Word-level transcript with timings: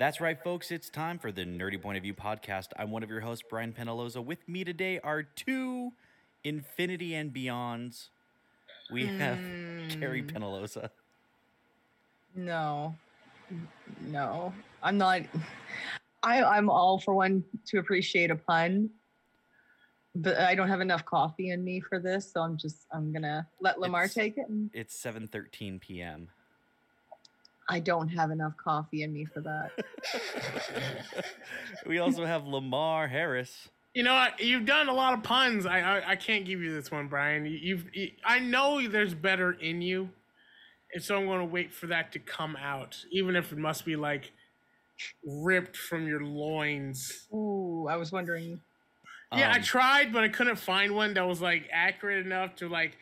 That's 0.00 0.18
right, 0.18 0.42
folks. 0.42 0.70
It's 0.70 0.88
time 0.88 1.18
for 1.18 1.30
the 1.30 1.42
Nerdy 1.44 1.78
Point 1.78 1.98
of 1.98 2.04
View 2.04 2.14
podcast. 2.14 2.68
I'm 2.78 2.90
one 2.90 3.02
of 3.02 3.10
your 3.10 3.20
hosts, 3.20 3.44
Brian 3.46 3.74
Penaloza. 3.74 4.24
With 4.24 4.48
me 4.48 4.64
today 4.64 4.98
are 5.00 5.22
two 5.22 5.92
Infinity 6.42 7.14
and 7.14 7.34
Beyonds. 7.34 8.08
We 8.90 9.04
have 9.04 9.36
hmm. 9.36 9.88
Carrie 9.90 10.22
Penaloza. 10.22 10.88
No, 12.34 12.96
no, 14.06 14.54
I'm 14.82 14.96
not. 14.96 15.20
I 16.22 16.44
I'm 16.44 16.70
all 16.70 16.98
for 16.98 17.12
one 17.12 17.44
to 17.66 17.78
appreciate 17.78 18.30
a 18.30 18.36
pun, 18.36 18.88
but 20.14 20.38
I 20.38 20.54
don't 20.54 20.68
have 20.68 20.80
enough 20.80 21.04
coffee 21.04 21.50
in 21.50 21.62
me 21.62 21.78
for 21.78 21.98
this, 21.98 22.32
so 22.32 22.40
I'm 22.40 22.56
just 22.56 22.86
I'm 22.90 23.12
gonna 23.12 23.46
let 23.60 23.78
Lamar 23.78 24.04
It's- 24.04 24.14
take 24.14 24.38
it. 24.38 24.48
And 24.48 24.70
It's 24.72 24.98
7:13 24.98 25.78
p.m. 25.78 26.28
I 27.70 27.78
don't 27.78 28.08
have 28.08 28.32
enough 28.32 28.56
coffee 28.56 29.02
in 29.04 29.12
me 29.12 29.24
for 29.24 29.40
that. 29.42 29.70
we 31.86 31.98
also 32.00 32.24
have 32.24 32.44
Lamar 32.44 33.06
Harris. 33.06 33.68
You 33.94 34.02
know 34.02 34.14
what? 34.14 34.40
You've 34.40 34.66
done 34.66 34.88
a 34.88 34.92
lot 34.92 35.14
of 35.14 35.22
puns. 35.22 35.66
I 35.66 35.80
I, 35.80 36.10
I 36.12 36.16
can't 36.16 36.44
give 36.44 36.60
you 36.60 36.72
this 36.74 36.90
one, 36.90 37.06
Brian. 37.08 37.44
You, 37.46 37.58
you've 37.62 37.86
you, 37.94 38.10
I 38.24 38.40
know 38.40 38.86
there's 38.88 39.14
better 39.14 39.52
in 39.52 39.82
you, 39.82 40.10
and 40.92 41.02
so 41.02 41.16
I'm 41.16 41.26
going 41.26 41.38
to 41.38 41.44
wait 41.44 41.72
for 41.72 41.86
that 41.86 42.10
to 42.12 42.18
come 42.18 42.56
out, 42.56 42.96
even 43.12 43.36
if 43.36 43.52
it 43.52 43.58
must 43.58 43.84
be 43.84 43.94
like 43.96 44.32
ripped 45.24 45.76
from 45.76 46.06
your 46.08 46.22
loins. 46.24 47.28
Ooh, 47.32 47.86
I 47.88 47.96
was 47.96 48.10
wondering. 48.12 48.60
yeah, 49.34 49.52
I 49.52 49.56
Um, 49.58 49.62
tried, 49.62 50.12
but 50.12 50.24
I 50.24 50.28
couldn't 50.28 50.56
find 50.56 50.94
one 50.94 51.14
that 51.14 51.26
was 51.26 51.40
like 51.40 51.68
accurate 51.72 52.26
enough 52.26 52.56
to 52.56 52.68
like 52.68 52.96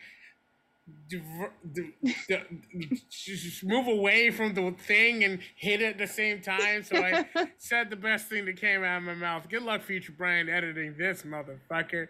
diver- 1.09 1.53
d- 1.73 1.93
d- 2.27 3.01
just 3.09 3.63
move 3.63 3.87
away 3.87 4.31
from 4.31 4.53
the 4.53 4.71
thing 4.71 5.23
and 5.23 5.39
hit 5.55 5.81
it 5.81 5.85
at 5.91 5.97
the 5.97 6.07
same 6.07 6.41
time. 6.41 6.83
So 6.83 6.97
I 6.97 7.25
said 7.57 7.89
the 7.89 7.95
best 7.95 8.27
thing 8.27 8.45
that 8.45 8.59
came 8.59 8.83
out 8.83 8.97
of 8.97 9.03
my 9.03 9.13
mouth. 9.15 9.47
Good 9.49 9.63
luck, 9.63 9.83
future 9.83 10.13
Brian, 10.17 10.49
editing 10.49 10.95
this 10.97 11.23
motherfucker. 11.23 12.07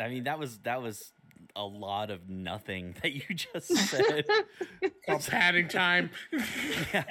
I 0.00 0.08
mean, 0.08 0.24
that 0.24 0.38
was 0.38 0.58
that 0.60 0.82
was 0.82 1.12
a 1.54 1.64
lot 1.64 2.10
of 2.10 2.28
nothing 2.28 2.94
that 3.02 3.12
you 3.12 3.22
just 3.34 3.68
said. 3.88 4.24
Called 5.06 5.26
padding 5.26 5.68
time. 5.68 6.10
yeah. 6.92 7.04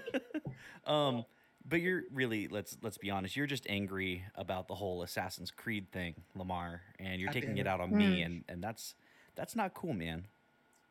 um, 0.86 1.24
but 1.68 1.80
you're 1.80 2.02
really 2.12 2.48
let's 2.48 2.76
let's 2.82 2.98
be 2.98 3.10
honest. 3.10 3.36
You're 3.36 3.46
just 3.46 3.66
angry 3.68 4.24
about 4.36 4.68
the 4.68 4.74
whole 4.74 5.02
Assassin's 5.02 5.50
Creed 5.50 5.90
thing, 5.92 6.14
Lamar, 6.34 6.80
and 6.98 7.20
you're 7.20 7.26
God 7.28 7.34
taking 7.34 7.50
damn 7.50 7.58
it 7.58 7.60
it. 7.62 7.66
out 7.66 7.80
on 7.80 7.94
me, 7.94 8.22
and 8.22 8.44
and 8.48 8.62
that's 8.62 8.94
that's 9.36 9.54
not 9.54 9.74
cool, 9.74 9.92
man. 9.92 10.24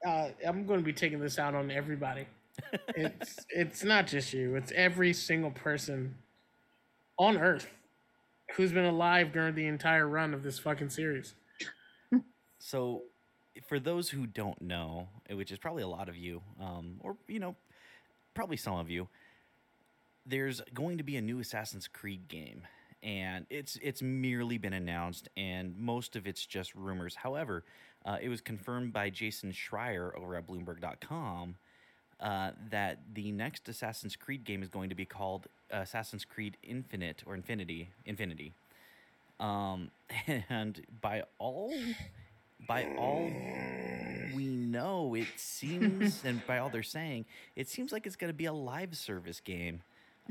Uh, 0.05 0.29
I'm 0.47 0.65
going 0.65 0.79
to 0.79 0.85
be 0.85 0.93
taking 0.93 1.19
this 1.19 1.39
out 1.39 1.55
on 1.55 1.71
everybody. 1.71 2.27
It's 2.95 3.45
it's 3.49 3.83
not 3.83 4.07
just 4.07 4.31
you. 4.31 4.55
It's 4.55 4.71
every 4.73 5.11
single 5.11 5.51
person 5.51 6.15
on 7.17 7.37
Earth 7.37 7.67
who's 8.55 8.71
been 8.71 8.85
alive 8.85 9.33
during 9.33 9.55
the 9.55 9.65
entire 9.65 10.07
run 10.07 10.33
of 10.33 10.43
this 10.43 10.59
fucking 10.59 10.89
series. 10.89 11.33
So, 12.59 13.03
for 13.67 13.79
those 13.79 14.09
who 14.09 14.25
don't 14.25 14.59
know, 14.59 15.07
which 15.29 15.51
is 15.51 15.59
probably 15.59 15.83
a 15.83 15.87
lot 15.87 16.09
of 16.09 16.17
you, 16.17 16.41
um, 16.59 16.95
or 17.01 17.15
you 17.27 17.39
know, 17.39 17.55
probably 18.33 18.57
some 18.57 18.77
of 18.77 18.89
you, 18.89 19.07
there's 20.25 20.61
going 20.73 20.97
to 20.97 21.03
be 21.03 21.15
a 21.17 21.21
new 21.21 21.39
Assassin's 21.39 21.87
Creed 21.87 22.27
game, 22.27 22.63
and 23.03 23.45
it's 23.51 23.77
it's 23.83 24.01
merely 24.01 24.57
been 24.57 24.73
announced, 24.73 25.29
and 25.37 25.77
most 25.77 26.15
of 26.15 26.25
it's 26.25 26.43
just 26.43 26.73
rumors. 26.73 27.15
However, 27.15 27.63
uh, 28.05 28.17
it 28.21 28.29
was 28.29 28.41
confirmed 28.41 28.93
by 28.93 29.09
Jason 29.09 29.51
Schreier 29.51 30.15
over 30.15 30.35
at 30.35 30.47
Bloomberg.com 30.47 31.55
uh, 32.19 32.51
that 32.69 32.99
the 33.13 33.31
next 33.31 33.67
Assassin's 33.67 34.15
Creed 34.15 34.43
game 34.45 34.63
is 34.63 34.69
going 34.69 34.89
to 34.89 34.95
be 34.95 35.05
called 35.05 35.47
Assassin's 35.71 36.23
Creed 36.23 36.55
Infinite 36.63 37.23
or 37.25 37.33
Infinity 37.35 37.89
Infinity. 38.05 38.53
Um, 39.39 39.91
and 40.49 40.81
by 41.01 41.23
all 41.39 41.73
by 42.67 42.85
all 42.97 43.29
we 44.33 44.45
know, 44.47 45.13
it 45.15 45.27
seems, 45.35 46.23
and 46.25 46.45
by 46.47 46.57
all 46.59 46.69
they're 46.69 46.83
saying, 46.83 47.25
it 47.55 47.67
seems 47.67 47.91
like 47.91 48.05
it's 48.07 48.15
going 48.15 48.29
to 48.31 48.37
be 48.37 48.45
a 48.45 48.53
live 48.53 48.95
service 48.95 49.39
game, 49.39 49.81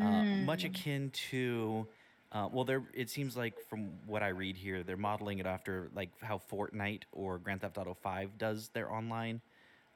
uh, 0.01 0.25
much 0.47 0.63
Mm. 0.65 0.71
akin 0.71 1.11
to. 1.31 1.87
Uh, 2.35 2.49
well, 2.53 2.65
there. 2.65 2.83
It 2.93 3.09
seems 3.11 3.37
like 3.37 3.55
from 3.71 3.91
what 4.07 4.25
I 4.25 4.29
read 4.29 4.57
here, 4.57 4.83
they're 4.83 4.97
modeling 4.97 5.39
it 5.39 5.47
after 5.47 5.89
like 5.95 6.11
how 6.21 6.43
Fortnite 6.51 7.03
or 7.13 7.39
Grand 7.39 7.61
Theft 7.61 7.79
Auto 7.79 7.95
Five 7.95 8.37
does 8.39 8.71
their 8.75 8.93
online 8.93 9.41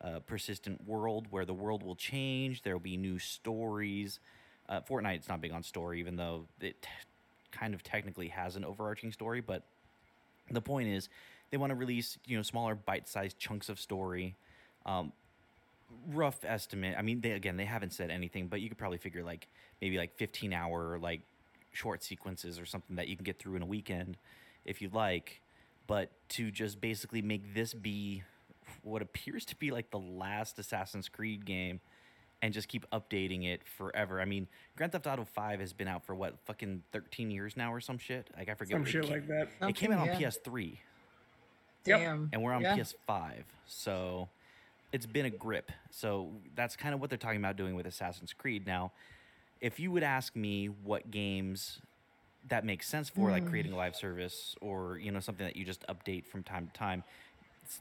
uh, 0.00 0.20
persistent 0.20 0.86
world, 0.86 1.26
where 1.30 1.44
the 1.44 1.52
world 1.52 1.82
will 1.82 1.96
change. 1.96 2.62
There 2.62 2.74
will 2.74 2.80
be 2.80 2.96
new 2.96 3.18
stories. 3.18 4.20
Uh, 4.68 4.80
Fortnite's 4.88 5.28
not 5.28 5.40
big 5.40 5.50
on 5.50 5.64
story, 5.64 5.98
even 5.98 6.14
though 6.14 6.44
it 6.60 6.86
kind 7.50 7.74
of 7.74 7.82
technically 7.82 8.28
has 8.28 8.54
an 8.54 8.64
overarching 8.64 9.10
story. 9.10 9.40
But 9.40 9.64
the 10.48 10.60
point 10.60 10.88
is, 10.90 11.08
they 11.50 11.56
want 11.56 11.70
to 11.70 11.76
release 11.76 12.18
you 12.24 12.36
know 12.36 12.42
smaller 12.44 12.76
bite-sized 12.76 13.36
chunks 13.36 13.68
of 13.68 13.80
story. 13.80 14.36
Um, 14.86 15.12
rough 16.12 16.44
estimate. 16.44 16.94
I 16.96 17.02
mean, 17.02 17.20
they 17.20 17.32
again 17.32 17.56
they 17.56 17.64
haven't 17.64 17.94
said 17.94 18.12
anything, 18.12 18.46
but 18.46 18.60
you 18.60 18.68
could 18.68 18.78
probably 18.78 18.98
figure 18.98 19.24
like 19.24 19.48
maybe 19.80 19.98
like 19.98 20.16
15 20.18 20.52
hour 20.52 21.00
like 21.00 21.22
short 21.78 22.02
sequences 22.02 22.58
or 22.58 22.66
something 22.66 22.96
that 22.96 23.08
you 23.08 23.16
can 23.16 23.24
get 23.24 23.38
through 23.38 23.54
in 23.56 23.62
a 23.62 23.66
weekend 23.66 24.16
if 24.64 24.82
you 24.82 24.88
like. 24.92 25.40
But 25.86 26.10
to 26.30 26.50
just 26.50 26.80
basically 26.80 27.22
make 27.22 27.54
this 27.54 27.72
be 27.72 28.22
what 28.82 29.00
appears 29.00 29.44
to 29.46 29.56
be 29.56 29.70
like 29.70 29.90
the 29.90 29.98
last 29.98 30.58
Assassin's 30.58 31.08
Creed 31.08 31.46
game 31.46 31.80
and 32.42 32.52
just 32.52 32.68
keep 32.68 32.84
updating 32.90 33.46
it 33.46 33.62
forever. 33.66 34.20
I 34.20 34.24
mean, 34.26 34.46
Grand 34.76 34.92
Theft 34.92 35.06
Auto 35.06 35.24
5 35.24 35.60
has 35.60 35.72
been 35.72 35.88
out 35.88 36.04
for 36.04 36.14
what, 36.14 36.38
fucking 36.44 36.82
13 36.92 37.30
years 37.30 37.56
now 37.56 37.72
or 37.72 37.80
some 37.80 37.98
shit? 37.98 38.28
Like 38.36 38.48
I 38.48 38.54
forget. 38.54 38.74
Some 38.74 38.82
It 38.82 38.88
shit 38.90 39.04
ca- 39.04 39.10
like 39.10 39.26
that. 39.28 39.48
It 39.62 39.74
came 39.74 39.92
out 39.92 40.00
on 40.00 40.06
yeah. 40.08 40.28
PS3 40.28 40.76
Yep. 41.86 42.00
Damn. 42.00 42.28
and 42.32 42.42
we're 42.42 42.52
on 42.52 42.60
Yeah. 42.62 42.76
PS5. 42.76 43.44
So 43.66 44.28
it's 44.92 45.06
been 45.06 45.24
a 45.26 45.30
grip. 45.30 45.72
So 45.90 46.30
that's 46.54 46.76
kind 46.76 46.94
of 46.94 47.00
what 47.00 47.08
they're 47.08 47.18
talking 47.18 47.38
about 47.38 47.56
doing 47.56 47.74
with 47.74 47.86
Assassin's 47.86 48.32
Creed. 48.34 48.66
Now, 48.66 48.92
if 49.60 49.78
you 49.80 49.90
would 49.92 50.02
ask 50.02 50.36
me 50.36 50.66
what 50.68 51.10
games 51.10 51.80
that 52.48 52.64
makes 52.64 52.88
sense 52.88 53.08
for, 53.08 53.30
like 53.30 53.44
Mm. 53.44 53.48
creating 53.48 53.72
a 53.72 53.76
live 53.76 53.96
service 53.96 54.54
or 54.60 54.98
you 54.98 55.10
know 55.12 55.20
something 55.20 55.46
that 55.46 55.56
you 55.56 55.64
just 55.64 55.84
update 55.88 56.26
from 56.26 56.42
time 56.42 56.66
to 56.66 56.72
time, 56.72 57.04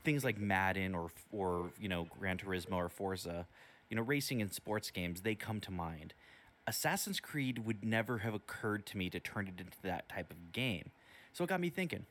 things 0.03 0.23
like 0.23 0.37
Madden 0.37 0.95
or 0.95 1.11
or 1.31 1.71
you 1.79 1.89
know 1.89 2.05
Gran 2.19 2.37
Turismo 2.37 2.73
or 2.73 2.89
Forza, 2.89 3.47
you 3.89 3.95
know 3.97 4.03
racing 4.03 4.41
and 4.41 4.53
sports 4.53 4.91
games, 4.91 5.21
they 5.21 5.35
come 5.35 5.59
to 5.61 5.71
mind. 5.71 6.13
Assassin's 6.67 7.19
Creed 7.19 7.65
would 7.65 7.83
never 7.85 8.19
have 8.19 8.33
occurred 8.33 8.85
to 8.87 8.97
me 8.97 9.09
to 9.09 9.19
turn 9.19 9.47
it 9.47 9.59
into 9.59 9.77
that 9.83 10.09
type 10.09 10.31
of 10.31 10.51
game. 10.51 10.91
So 11.33 11.43
it 11.43 11.47
got 11.49 11.59
me 11.61 11.69
thinking 11.69 12.05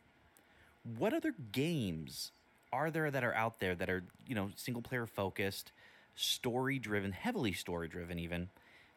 what 0.98 1.12
other 1.14 1.34
games 1.52 2.32
are 2.72 2.90
there 2.90 3.10
that 3.10 3.24
are 3.24 3.34
out 3.34 3.60
there 3.60 3.74
that 3.74 3.88
are 3.90 4.04
you 4.26 4.34
know 4.34 4.50
single 4.56 4.82
player 4.82 5.06
focused 5.06 5.72
story 6.14 6.78
driven 6.78 7.12
heavily 7.12 7.52
story 7.52 7.88
driven 7.88 8.18
even 8.18 8.48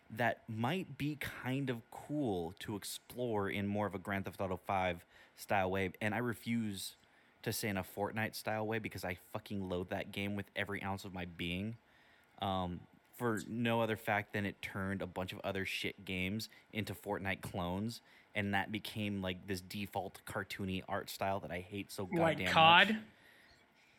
that 0.10 0.44
might 0.48 0.98
be 0.98 1.18
kind 1.44 1.70
of 1.70 1.78
cool 1.92 2.54
to 2.60 2.76
explore 2.76 3.50
in 3.50 3.68
more 3.68 3.86
of 3.86 3.94
a 3.96 4.00
grand 4.00 4.26
theft 4.26 4.42
auto 4.42 4.60
5 4.66 5.06
style 5.38 5.70
way 5.72 5.92
and 6.02 6.14
i 6.16 6.18
refuse 6.18 6.94
to 7.44 7.54
say 7.54 7.70
in 7.70 7.78
a 7.78 7.84
fortnite 7.84 8.36
style 8.36 8.66
way 8.66 8.80
because 8.80 9.06
i 9.06 9.18
fucking 9.34 9.70
loathe 9.70 9.90
that 9.90 10.12
game 10.12 10.36
with 10.36 10.48
every 10.56 10.82
ounce 10.84 11.06
of 11.06 11.14
my 11.14 11.26
being 11.26 11.76
um, 12.42 12.80
for 13.18 13.40
no 13.48 13.82
other 13.82 13.98
fact 13.98 14.32
than 14.34 14.46
it 14.46 14.62
turned 14.62 15.02
a 15.02 15.06
bunch 15.08 15.34
of 15.34 15.40
other 15.44 15.66
shit 15.66 16.06
games 16.06 16.48
into 16.72 16.94
Fortnite 16.94 17.42
clones, 17.42 18.00
and 18.34 18.54
that 18.54 18.72
became 18.72 19.22
like 19.22 19.46
this 19.46 19.60
default 19.60 20.22
cartoony 20.26 20.84
art 20.88 21.10
style 21.10 21.42
that 21.42 21.52
I 21.52 21.60
hate 21.60 21.92
so 21.92 22.06
goddamn 22.06 22.22
Like 22.22 22.40
much. 22.40 22.48
COD. 22.54 22.98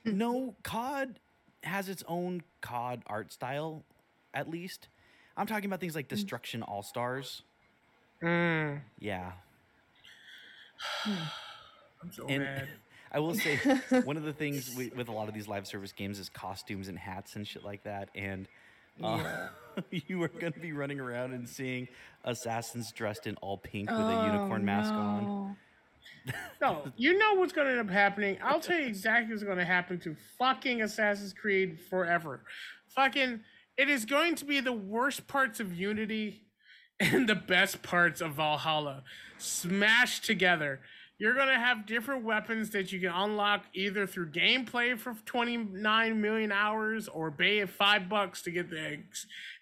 No, 0.06 0.54
COD 0.62 1.18
has 1.64 1.90
its 1.90 2.02
own 2.08 2.42
COD 2.62 3.02
art 3.06 3.30
style, 3.30 3.84
at 4.32 4.48
least. 4.48 4.88
I'm 5.36 5.46
talking 5.46 5.66
about 5.66 5.80
things 5.80 5.94
like 5.94 6.08
Destruction 6.08 6.62
All 6.62 6.82
Stars. 6.82 7.42
Mm, 8.22 8.80
Yeah, 8.98 9.32
I'm 11.04 12.12
so 12.12 12.26
And- 12.26 12.42
mad. 12.44 12.68
I 13.12 13.18
will 13.18 13.34
say 13.34 13.56
one 14.04 14.16
of 14.16 14.22
the 14.22 14.32
things 14.32 14.72
with, 14.76 14.94
with 14.94 15.08
a 15.08 15.12
lot 15.12 15.26
of 15.26 15.34
these 15.34 15.48
live 15.48 15.66
service 15.66 15.90
games 15.90 16.20
is 16.20 16.28
costumes 16.28 16.86
and 16.86 16.96
hats 16.96 17.34
and 17.34 17.44
shit 17.44 17.64
like 17.64 17.82
that. 17.82 18.08
And 18.14 18.46
uh, 19.02 19.48
you 19.90 20.22
are 20.22 20.28
going 20.28 20.52
to 20.52 20.60
be 20.60 20.70
running 20.72 21.00
around 21.00 21.32
and 21.32 21.48
seeing 21.48 21.88
assassins 22.24 22.92
dressed 22.92 23.26
in 23.26 23.34
all 23.36 23.58
pink 23.58 23.90
with 23.90 23.98
a 23.98 24.24
unicorn 24.26 24.62
Oh, 24.62 24.64
mask 24.64 24.92
on. 24.92 25.24
no. 25.26 25.56
No, 26.60 26.92
you 26.96 27.18
know 27.18 27.34
what's 27.34 27.52
going 27.52 27.66
to 27.66 27.72
end 27.72 27.80
up 27.80 27.92
happening. 27.92 28.38
I'll 28.44 28.60
tell 28.60 28.78
you 28.78 28.86
exactly 28.86 29.34
what's 29.34 29.42
going 29.42 29.58
to 29.58 29.64
happen 29.64 29.98
to 30.00 30.14
fucking 30.38 30.82
Assassin's 30.82 31.32
Creed 31.32 31.80
forever. 31.80 32.42
Fucking, 32.94 33.40
it 33.80 33.88
is 33.88 34.04
going 34.04 34.34
to 34.34 34.44
be 34.44 34.60
the 34.60 34.74
worst 34.74 35.26
parts 35.26 35.58
of 35.58 35.72
Unity 35.72 36.42
and 37.00 37.26
the 37.26 37.34
best 37.34 37.82
parts 37.82 38.20
of 38.20 38.32
Valhalla 38.32 39.04
smashed 39.38 40.22
together. 40.26 40.80
you're 41.18 41.34
gonna 41.34 41.58
have 41.58 41.86
different 41.86 42.24
weapons 42.24 42.70
that 42.70 42.92
you 42.92 43.00
can 43.00 43.10
unlock 43.10 43.64
either 43.72 44.06
through 44.06 44.30
gameplay 44.30 44.98
for 44.98 45.14
29 45.24 46.20
million 46.20 46.52
hours 46.52 47.08
or 47.08 47.30
pay 47.30 47.64
five 47.64 48.06
bucks 48.06 48.42
to 48.42 48.50
get 48.50 48.68
the 48.68 48.98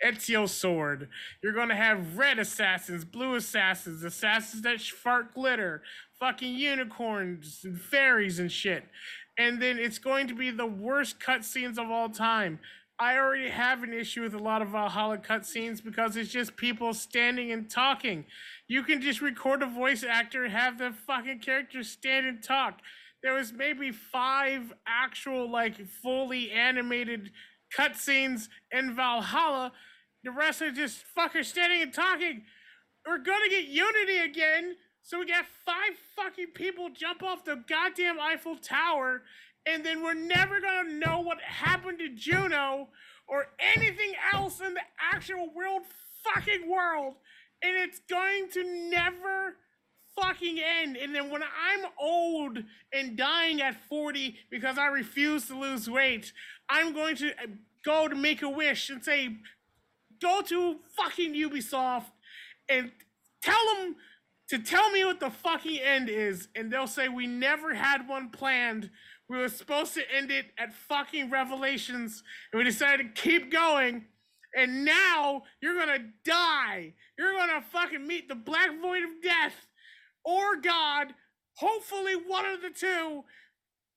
Ezio 0.04 0.48
sword. 0.48 1.08
You're 1.40 1.52
gonna 1.52 1.76
have 1.76 2.16
red 2.16 2.40
assassins, 2.40 3.04
blue 3.04 3.36
assassins, 3.36 4.02
assassins 4.02 4.62
that 4.62 4.80
fart 4.80 5.32
glitter, 5.32 5.82
fucking 6.18 6.54
unicorns 6.54 7.60
and 7.62 7.80
fairies 7.80 8.40
and 8.40 8.50
shit. 8.50 8.84
And 9.38 9.62
then 9.62 9.78
it's 9.78 9.98
going 9.98 10.26
to 10.28 10.34
be 10.34 10.50
the 10.50 10.66
worst 10.66 11.20
cutscenes 11.20 11.78
of 11.78 11.88
all 11.90 12.08
time. 12.08 12.58
I 13.00 13.16
already 13.16 13.48
have 13.48 13.84
an 13.84 13.92
issue 13.92 14.22
with 14.22 14.34
a 14.34 14.38
lot 14.38 14.60
of 14.60 14.70
Valhalla 14.70 15.18
cutscenes 15.18 15.82
because 15.82 16.16
it's 16.16 16.32
just 16.32 16.56
people 16.56 16.92
standing 16.92 17.52
and 17.52 17.70
talking. 17.70 18.24
You 18.66 18.82
can 18.82 19.00
just 19.00 19.22
record 19.22 19.62
a 19.62 19.66
voice 19.66 20.02
actor 20.02 20.48
have 20.48 20.78
the 20.78 20.92
fucking 21.06 21.38
character 21.38 21.84
stand 21.84 22.26
and 22.26 22.42
talk. 22.42 22.80
There 23.22 23.34
was 23.34 23.52
maybe 23.52 23.92
five 23.92 24.72
actual, 24.86 25.48
like, 25.48 25.86
fully 26.02 26.50
animated 26.50 27.30
cutscenes 27.76 28.48
in 28.72 28.96
Valhalla. 28.96 29.72
The 30.24 30.32
rest 30.32 30.62
are 30.62 30.72
just 30.72 31.04
fuckers 31.16 31.46
standing 31.46 31.82
and 31.82 31.94
talking. 31.94 32.42
We're 33.06 33.18
gonna 33.18 33.48
get 33.48 33.66
Unity 33.66 34.18
again, 34.18 34.74
so 35.02 35.20
we 35.20 35.26
got 35.26 35.46
five 35.64 35.96
fucking 36.16 36.48
people 36.54 36.90
jump 36.90 37.22
off 37.22 37.44
the 37.44 37.62
goddamn 37.68 38.18
Eiffel 38.20 38.56
Tower 38.56 39.22
and 39.68 39.84
then 39.84 40.02
we're 40.02 40.14
never 40.14 40.60
gonna 40.60 40.90
know 40.90 41.20
what 41.20 41.40
happened 41.40 41.98
to 41.98 42.08
Juno 42.08 42.88
or 43.26 43.46
anything 43.76 44.14
else 44.32 44.60
in 44.60 44.74
the 44.74 44.80
actual 45.12 45.52
world 45.54 45.82
fucking 46.24 46.68
world, 46.68 47.14
and 47.62 47.76
it's 47.76 48.00
going 48.08 48.48
to 48.50 48.90
never 48.90 49.56
fucking 50.20 50.58
end. 50.58 50.96
And 50.96 51.14
then 51.14 51.30
when 51.30 51.42
I'm 51.42 51.86
old 52.00 52.58
and 52.92 53.16
dying 53.16 53.60
at 53.60 53.76
40 53.88 54.36
because 54.50 54.78
I 54.78 54.86
refuse 54.86 55.46
to 55.48 55.58
lose 55.58 55.88
weight, 55.88 56.32
I'm 56.68 56.92
going 56.92 57.16
to 57.16 57.30
uh, 57.30 57.46
go 57.84 58.08
to 58.08 58.14
make 58.14 58.42
a 58.42 58.48
wish 58.48 58.90
and 58.90 59.04
say, 59.04 59.36
go 60.20 60.42
to 60.42 60.76
fucking 60.96 61.34
Ubisoft 61.34 62.06
and 62.68 62.90
tell 63.42 63.62
them 63.76 63.96
to 64.48 64.58
tell 64.58 64.90
me 64.90 65.04
what 65.04 65.20
the 65.20 65.30
fucking 65.30 65.78
end 65.78 66.08
is. 66.08 66.48
And 66.54 66.72
they'll 66.72 66.86
say, 66.86 67.08
we 67.08 67.26
never 67.26 67.74
had 67.74 68.08
one 68.08 68.30
planned. 68.30 68.90
We 69.28 69.36
were 69.36 69.48
supposed 69.48 69.94
to 69.94 70.02
end 70.14 70.30
it 70.30 70.46
at 70.58 70.72
fucking 70.72 71.30
Revelations, 71.30 72.22
and 72.52 72.58
we 72.58 72.64
decided 72.64 73.14
to 73.14 73.22
keep 73.22 73.52
going. 73.52 74.06
And 74.56 74.84
now 74.84 75.42
you're 75.60 75.78
gonna 75.78 76.06
die. 76.24 76.94
You're 77.18 77.36
gonna 77.36 77.60
fucking 77.60 78.06
meet 78.06 78.28
the 78.28 78.34
black 78.34 78.70
void 78.80 79.04
of 79.04 79.22
death 79.22 79.66
or 80.24 80.56
God. 80.56 81.14
Hopefully, 81.56 82.14
one 82.14 82.46
of 82.46 82.62
the 82.62 82.70
two. 82.70 83.24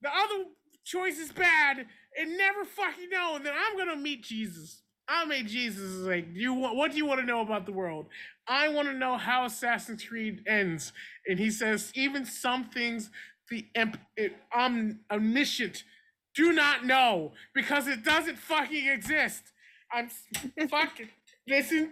The 0.02 0.10
other 0.10 0.46
choice 0.84 1.18
is 1.18 1.32
bad, 1.32 1.86
and 2.18 2.38
never 2.38 2.66
fucking 2.66 3.10
know. 3.10 3.38
And 3.38 3.46
then 3.46 3.54
I'm 3.56 3.78
gonna 3.78 3.96
meet 3.96 4.24
Jesus. 4.24 4.82
I'll 5.08 5.26
meet 5.26 5.48
Jesus. 5.48 5.98
Like, 5.98 6.28
you 6.34 6.54
what 6.54 6.92
do 6.92 6.98
you 6.98 7.06
want 7.06 7.22
to 7.22 7.26
know 7.26 7.42
about 7.42 7.66
the 7.66 7.72
world? 7.72 8.08
I 8.48 8.70
want 8.70 8.88
to 8.88 8.94
know 8.94 9.18
how 9.18 9.46
Assassin's 9.46 10.04
Creed 10.04 10.44
ends. 10.48 10.94
And 11.28 11.40
he 11.40 11.52
says, 11.52 11.92
even 11.96 12.26
some 12.26 12.66
things 12.66 13.10
the 13.52 13.66
um, 14.56 15.00
omniscient 15.12 15.84
do 16.34 16.54
not 16.54 16.86
know 16.86 17.34
because 17.54 17.88
it 17.88 18.04
doesn't 18.04 18.38
fucking 18.40 18.88
exist. 18.88 19.44
I'm 19.92 20.10
fucking 20.70 21.10
listen. 21.48 21.92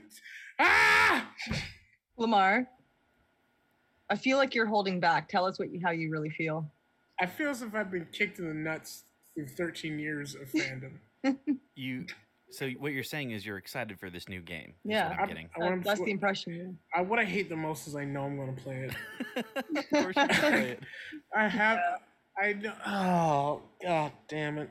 Ah, 0.57 1.29
Lamar, 2.17 2.67
I 4.09 4.15
feel 4.15 4.37
like 4.37 4.55
you're 4.55 4.65
holding 4.65 4.99
back. 4.99 5.27
Tell 5.27 5.45
us 5.45 5.59
what 5.59 5.71
you, 5.71 5.81
how 5.83 5.91
you 5.91 6.09
really 6.09 6.29
feel. 6.29 6.71
I 7.19 7.25
feel 7.25 7.49
as 7.49 7.61
if 7.61 7.75
I've 7.75 7.91
been 7.91 8.07
kicked 8.13 8.39
in 8.39 8.47
the 8.47 8.53
nuts 8.53 9.03
through 9.35 9.47
13 9.47 9.99
years 9.99 10.35
of 10.35 10.49
fandom. 10.49 10.99
you 11.75 12.05
so 12.51 12.69
what 12.79 12.91
you're 12.91 13.03
saying 13.03 13.31
is 13.31 13.45
you're 13.45 13.57
excited 13.57 13.99
for 13.99 14.09
this 14.09 14.27
new 14.27 14.41
game. 14.41 14.73
Yeah, 14.83 15.15
I'm, 15.19 15.27
getting. 15.27 15.49
I, 15.55 15.69
that, 15.69 15.83
that's 15.83 15.99
the 16.01 16.11
impression. 16.11 16.77
I, 16.95 17.01
what 17.01 17.19
I 17.19 17.25
hate 17.25 17.49
the 17.49 17.55
most 17.55 17.87
is 17.87 17.95
I 17.95 18.05
know 18.05 18.23
I'm 18.23 18.37
going 18.37 18.55
to 18.55 18.61
play 18.61 18.89
it. 18.89 19.45
of 19.55 19.89
course 19.89 20.15
you 20.15 20.27
play 20.27 20.69
it. 20.71 20.83
I 21.35 21.47
have. 21.47 21.77
Yeah. 21.77 21.95
I 22.41 22.53
know. 22.53 22.73
Oh 22.85 23.61
god 23.83 24.13
damn 24.27 24.57
it. 24.57 24.69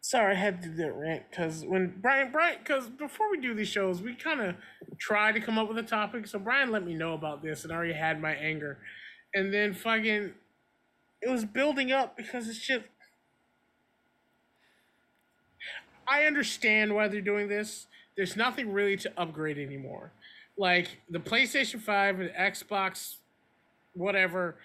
Sorry, 0.00 0.34
I 0.34 0.38
had 0.38 0.62
to 0.62 0.68
do 0.68 0.74
that 0.76 0.92
rant 0.92 1.22
because 1.30 1.64
when 1.64 1.94
Brian, 2.00 2.30
Brian, 2.30 2.58
because 2.58 2.88
before 2.88 3.30
we 3.30 3.40
do 3.40 3.54
these 3.54 3.68
shows, 3.68 4.02
we 4.02 4.14
kind 4.14 4.40
of 4.40 4.54
try 4.98 5.32
to 5.32 5.40
come 5.40 5.58
up 5.58 5.66
with 5.66 5.78
a 5.78 5.82
topic. 5.82 6.26
So 6.26 6.38
Brian 6.38 6.70
let 6.70 6.84
me 6.84 6.94
know 6.94 7.14
about 7.14 7.42
this, 7.42 7.64
and 7.64 7.72
I 7.72 7.76
already 7.76 7.94
had 7.94 8.20
my 8.20 8.34
anger, 8.34 8.78
and 9.34 9.52
then 9.52 9.72
fucking, 9.72 10.32
it 11.22 11.30
was 11.30 11.46
building 11.46 11.90
up 11.90 12.18
because 12.18 12.48
it's 12.48 12.58
just 12.58 12.84
I 16.06 16.24
understand 16.24 16.94
why 16.94 17.08
they're 17.08 17.20
doing 17.20 17.48
this. 17.48 17.86
There's 18.16 18.36
nothing 18.36 18.72
really 18.72 18.96
to 18.98 19.12
upgrade 19.16 19.58
anymore. 19.58 20.12
Like 20.56 20.98
the 21.10 21.18
PlayStation 21.18 21.80
5 21.80 22.20
and 22.20 22.30
Xbox, 22.30 23.16
whatever, 23.94 24.56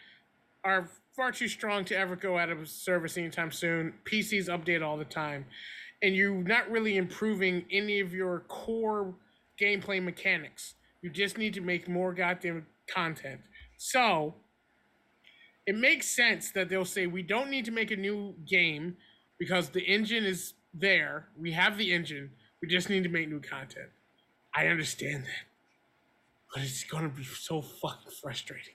are 0.64 0.90
far 1.16 1.32
too 1.32 1.48
strong 1.48 1.84
to 1.86 1.98
ever 1.98 2.16
go 2.16 2.38
out 2.38 2.50
of 2.50 2.68
service 2.70 3.18
anytime 3.18 3.52
soon. 3.52 3.94
PCs 4.06 4.48
update 4.48 4.84
all 4.84 4.98
the 4.98 5.06
time. 5.06 5.46
And 6.02 6.16
you're 6.16 6.34
not 6.36 6.70
really 6.70 6.98
improving 6.98 7.66
any 7.72 8.00
of 8.00 8.14
your 8.14 8.42
core 8.48 9.14
gameplay 9.60 10.02
mechanics. 10.02 10.76
You 11.02 11.10
just 11.10 11.38
need 11.38 11.54
to 11.56 11.62
make 11.62 11.88
more 11.90 12.14
goddamn 12.14 12.66
content. 12.88 13.42
So, 13.78 14.36
it 15.66 15.76
makes 15.76 16.08
sense 16.08 16.52
that 16.52 16.70
they'll 16.70 16.86
say 16.86 17.06
we 17.06 17.22
don't 17.22 17.50
need 17.50 17.66
to 17.66 17.72
make 17.72 17.92
a 17.92 17.96
new 17.96 18.34
game 18.48 18.98
because 19.38 19.70
the 19.70 19.82
engine 19.82 20.26
is 20.26 20.54
there. 20.74 21.28
We 21.40 21.52
have 21.54 21.78
the 21.78 21.94
engine. 21.94 22.32
We 22.62 22.68
just 22.68 22.90
need 22.90 23.04
to 23.04 23.10
make 23.10 23.30
new 23.30 23.40
content. 23.40 23.90
I 24.56 24.68
understand 24.68 25.24
that. 25.24 25.46
But 26.54 26.64
it's 26.64 26.84
gonna 26.84 27.10
be 27.10 27.24
so 27.24 27.62
fucking 27.62 28.12
frustrating. 28.22 28.74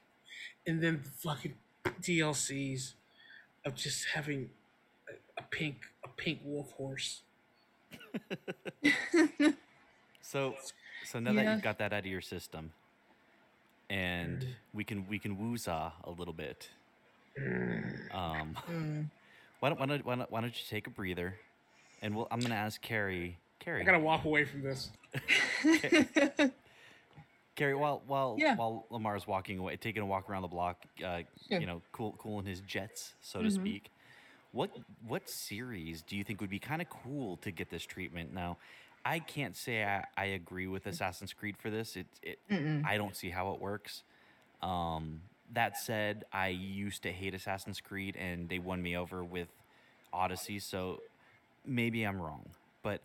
And 0.66 0.82
then 0.82 1.02
the 1.02 1.10
fucking 1.10 1.54
DLCs 2.00 2.92
of 3.64 3.74
just 3.74 4.06
having 4.14 4.50
a, 5.08 5.40
a 5.40 5.44
pink 5.50 5.76
a 6.04 6.08
pink 6.08 6.40
wolf 6.44 6.72
horse. 6.72 7.22
so 10.22 10.54
so 11.04 11.18
now 11.18 11.32
yeah. 11.32 11.42
that 11.42 11.52
you've 11.52 11.62
got 11.62 11.78
that 11.78 11.92
out 11.92 12.00
of 12.00 12.06
your 12.06 12.20
system 12.20 12.72
and 13.90 14.40
mm. 14.40 14.48
we 14.72 14.84
can 14.84 15.06
we 15.08 15.18
can 15.18 15.36
woozah 15.36 15.92
a 16.04 16.10
little 16.10 16.34
bit. 16.34 16.68
Mm. 17.40 18.14
Um 18.14 18.56
mm. 18.70 19.10
why 19.60 19.68
don't 19.70 19.80
why 19.80 19.86
don't 19.86 20.04
why 20.04 20.16
don't, 20.16 20.30
why 20.30 20.40
don't 20.40 20.54
you 20.54 20.66
take 20.68 20.86
a 20.86 20.90
breather? 20.90 21.34
And 22.02 22.14
we'll, 22.14 22.28
I'm 22.30 22.40
gonna 22.40 22.54
ask 22.54 22.80
Carrie. 22.80 23.38
Carrie, 23.60 23.80
I 23.80 23.84
gotta 23.84 23.98
walk 23.98 24.24
away 24.24 24.44
from 24.44 24.62
this. 24.62 24.90
Carrie, 27.56 27.74
while 27.74 28.02
while 28.06 28.36
yeah. 28.38 28.56
while 28.56 28.86
Lamar's 28.90 29.26
walking 29.26 29.58
away, 29.58 29.76
taking 29.76 30.02
a 30.02 30.06
walk 30.06 30.28
around 30.28 30.42
the 30.42 30.48
block, 30.48 30.84
uh, 31.04 31.20
yeah. 31.48 31.58
you 31.58 31.66
know, 31.66 31.82
cool 31.92 32.14
cooling 32.18 32.46
his 32.46 32.60
jets, 32.60 33.14
so 33.20 33.38
mm-hmm. 33.38 33.48
to 33.48 33.54
speak. 33.54 33.90
What 34.52 34.70
what 35.06 35.28
series 35.28 36.02
do 36.02 36.16
you 36.16 36.24
think 36.24 36.40
would 36.40 36.50
be 36.50 36.58
kind 36.58 36.82
of 36.82 36.88
cool 36.88 37.36
to 37.38 37.50
get 37.50 37.70
this 37.70 37.84
treatment? 37.84 38.32
Now, 38.32 38.58
I 39.04 39.18
can't 39.18 39.56
say 39.56 39.84
I, 39.84 40.04
I 40.16 40.24
agree 40.26 40.66
with 40.66 40.86
Assassin's 40.86 41.32
Creed 41.32 41.56
for 41.56 41.70
this. 41.70 41.96
It, 41.96 42.06
it 42.22 42.38
I 42.84 42.96
don't 42.96 43.16
see 43.16 43.30
how 43.30 43.52
it 43.52 43.60
works. 43.60 44.02
Um, 44.62 45.20
that 45.52 45.76
said, 45.76 46.24
I 46.32 46.48
used 46.48 47.02
to 47.02 47.12
hate 47.12 47.34
Assassin's 47.34 47.80
Creed, 47.80 48.16
and 48.16 48.48
they 48.48 48.58
won 48.58 48.82
me 48.82 48.96
over 48.96 49.22
with 49.22 49.48
Odyssey. 50.12 50.58
So 50.58 51.00
maybe 51.66 52.04
I'm 52.04 52.20
wrong, 52.20 52.48
but 52.82 53.00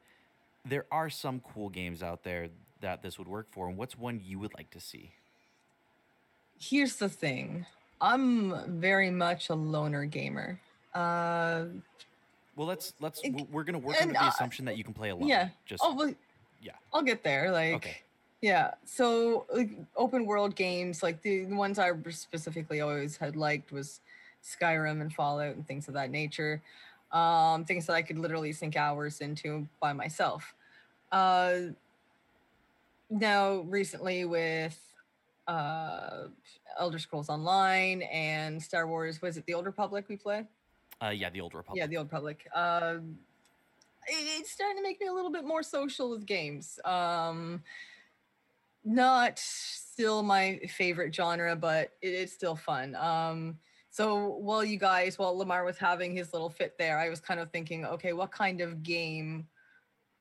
there 0.66 0.86
are 0.92 1.10
some 1.10 1.42
cool 1.54 1.70
games 1.70 2.04
out 2.04 2.24
there 2.24 2.50
that 2.82 3.01
this 3.01 3.18
would 3.18 3.28
work 3.28 3.48
for. 3.51 3.68
And 3.68 3.78
what's 3.78 3.98
one 3.98 4.22
you 4.24 4.39
would 4.39 4.54
like 4.56 4.70
to 4.72 4.80
see? 4.80 5.12
Here's 6.60 6.96
the 6.98 7.10
thing 7.10 7.66
I'm 8.01 8.80
very 8.80 9.10
much 9.10 9.50
a 9.50 9.56
loner 9.56 10.06
gamer. 10.06 10.60
Uh, 10.94 11.66
well, 12.56 12.68
let's 12.68 12.94
let's 13.00 13.22
we're 13.51 13.63
gonna 13.63 13.78
work 13.80 14.01
under 14.01 14.13
the 14.13 14.24
uh, 14.24 14.30
assumption 14.30 14.66
that 14.66 14.78
you 14.78 14.84
can 14.84 14.94
play 14.94 15.10
alone. 15.10 15.28
Yeah. 15.28 15.50
Just 15.66 15.84
oh, 15.86 15.94
well, 15.94 16.13
yeah. 16.62 16.74
I'll 16.94 17.04
get 17.04 17.24
there. 17.24 17.51
Like. 17.51 17.75
Okay. 17.75 17.98
Yeah. 18.42 18.72
So 18.86 19.46
like, 19.54 19.72
open 19.98 20.25
world 20.25 20.56
games, 20.56 21.04
like 21.04 21.22
the, 21.22 21.44
the 21.44 21.56
ones 21.56 21.78
I 21.78 21.92
specifically 22.10 22.80
always 22.80 23.18
had 23.18 23.36
liked 23.36 23.74
was 23.74 24.00
Skyrim 24.44 25.01
and 25.01 25.13
Fallout 25.13 25.56
and 25.56 25.68
things 25.68 25.89
of 25.89 25.94
that 25.96 26.10
nature 26.10 26.62
um, 27.12 27.66
things 27.66 27.86
that 27.88 27.94
I 27.94 28.01
could 28.01 28.18
literally 28.18 28.51
sink 28.51 28.75
hours 28.75 29.22
into 29.22 29.68
by 29.80 29.94
myself. 29.94 30.54
Uh, 31.12 31.60
now, 33.10 33.62
recently 33.62 34.25
with 34.25 34.80
uh, 35.48 36.28
Elder 36.78 37.00
Scrolls 37.00 37.30
Online 37.30 38.04
and 38.04 38.62
Star 38.62 38.88
Wars, 38.88 39.22
was 39.22 39.38
it 39.38 39.46
the 39.46 39.54
Old 39.54 39.66
Republic 39.66 40.06
we 40.08 40.16
play? 40.16 40.46
Uh, 41.04 41.10
yeah, 41.10 41.30
the 41.30 41.42
Old 41.42 41.54
Republic. 41.54 41.80
Yeah, 41.80 41.88
the 41.88 41.98
Old 41.98 42.08
Republic. 42.08 42.48
Uh, 42.54 42.98
it's 44.08 44.51
starting 44.51 44.78
to 44.78 44.84
make 44.84 45.00
me 45.01 45.08
a 45.08 45.13
little 45.13 45.32
bit 45.32 45.46
more 45.46 45.63
social 45.63 46.10
with 46.10 46.25
games. 46.25 46.80
Um, 46.86 47.63
not 48.86 49.39
still 49.39 50.24
my 50.24 50.60
favorite 50.70 51.13
genre, 51.13 51.56
but 51.56 51.92
it, 52.01 52.10
it's 52.10 52.34
still 52.34 52.56
fun. 52.56 52.96
Um, 52.96 53.58
so 53.89 54.27
while 54.27 54.63
you 54.63 54.77
guys, 54.77 55.17
while 55.17 55.36
Lamar 55.38 55.63
was 55.63 55.77
having 55.77 56.15
his 56.15 56.31
little 56.34 56.50
fit 56.50 56.77
there, 56.77 56.98
I 56.98 57.10
was 57.10 57.19
kind 57.19 57.39
of 57.39 57.51
thinking, 57.51 57.86
okay, 57.86 58.13
what 58.13 58.31
kind 58.31 58.62
of 58.62 58.84
game 58.84 59.48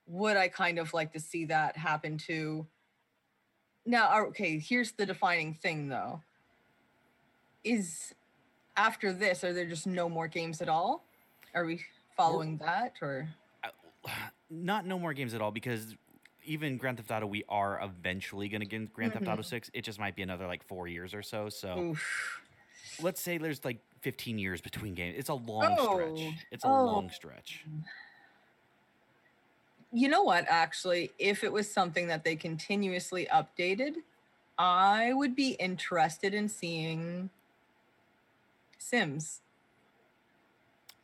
would 0.07 0.37
I 0.37 0.49
kind 0.49 0.79
of 0.79 0.95
like 0.95 1.13
to 1.13 1.21
see 1.21 1.45
that 1.47 1.77
happen 1.77 2.17
to? 2.19 2.67
Now, 3.85 4.21
okay, 4.27 4.59
here's 4.59 4.93
the 4.93 5.05
defining 5.07 5.55
thing 5.55 5.89
though. 5.89 6.23
Is 7.65 8.15
after 8.77 9.13
this, 9.13 9.45
are 9.45 9.53
there 9.53 9.67
just 9.67 9.87
no 9.87 10.09
more 10.09 10.29
games 10.29 10.63
at 10.63 10.69
all? 10.69 11.05
Are 11.55 11.65
we 11.65 11.81
following 12.17 12.57
that 12.59 12.95
or? 13.03 13.29
not 14.51 14.87
no 14.87 14.99
more 14.99 15.13
games 15.13 15.35
at 15.35 15.43
all 15.43 15.51
because 15.51 15.95
even 16.45 16.79
Grand 16.79 16.97
Theft 16.97 17.11
Auto, 17.11 17.27
we 17.27 17.45
are 17.51 17.79
eventually 17.83 18.49
going 18.49 18.63
to 18.63 18.67
get 18.67 18.91
Grand 18.95 19.13
Theft 19.13 19.27
Auto 19.29 19.43
Mhm. 19.43 19.47
6. 19.47 19.71
It 19.75 19.83
just 19.83 19.99
might 19.99 20.17
be 20.17 20.23
another 20.23 20.47
like 20.47 20.63
four 20.65 20.89
years 20.89 21.13
or 21.13 21.23
so. 21.23 21.51
So 21.51 21.79
Oof. 21.79 22.41
Let's 23.03 23.21
say 23.21 23.39
there's 23.39 23.65
like 23.65 23.79
15 24.01 24.39
years 24.39 24.61
between 24.61 24.95
games. 24.95 25.17
It's 25.19 25.29
a 25.29 25.35
long 25.35 25.77
Oh, 25.79 25.95
stretch. 25.95 26.35
It's 26.51 26.65
a 26.65 26.69
oh. 26.69 26.85
long 26.85 27.11
stretch. 27.11 27.65
You 29.93 30.09
know 30.09 30.23
what? 30.23 30.45
Actually, 30.49 31.11
if 31.19 31.43
it 31.43 31.53
was 31.53 31.71
something 31.71 32.09
that 32.09 32.25
they 32.25 32.37
continuously 32.37 33.27
updated, 33.33 33.95
I 34.59 35.13
would 35.13 35.35
be 35.35 35.51
interested 35.53 36.35
in 36.35 36.49
seeing 36.49 37.31
Sims. 38.79 39.41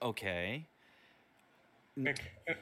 Okay. 0.03 0.67
Like, 1.97 2.19
uh, 2.49 2.55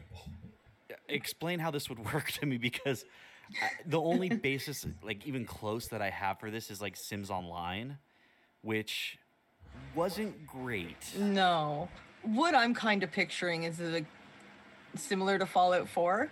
Explain 1.09 1.59
how 1.59 1.71
this 1.71 1.89
would 1.89 1.99
work 2.13 2.31
to 2.33 2.47
me 2.47 2.59
because 2.59 3.05
the 3.87 4.01
only 4.01 4.29
basis, 4.29 4.87
like 5.03 5.27
even 5.27 5.45
close, 5.45 5.89
that 5.89 6.01
I 6.01 6.11
have 6.11 6.39
for 6.39 6.51
this 6.51 6.71
is 6.71 6.81
like 6.81 6.97
Sims 6.97 7.31
Online, 7.31 7.99
which 8.63 9.19
wasn't 9.95 10.47
great. 10.47 11.17
No. 11.19 11.89
What 12.23 12.55
I'm 12.55 12.75
kind 12.75 13.03
of 13.03 13.11
picturing 13.11 13.65
is 13.65 13.81
a, 13.81 14.05
similar 14.97 15.39
to 15.39 15.47
Fallout 15.47 15.89
4, 15.89 16.31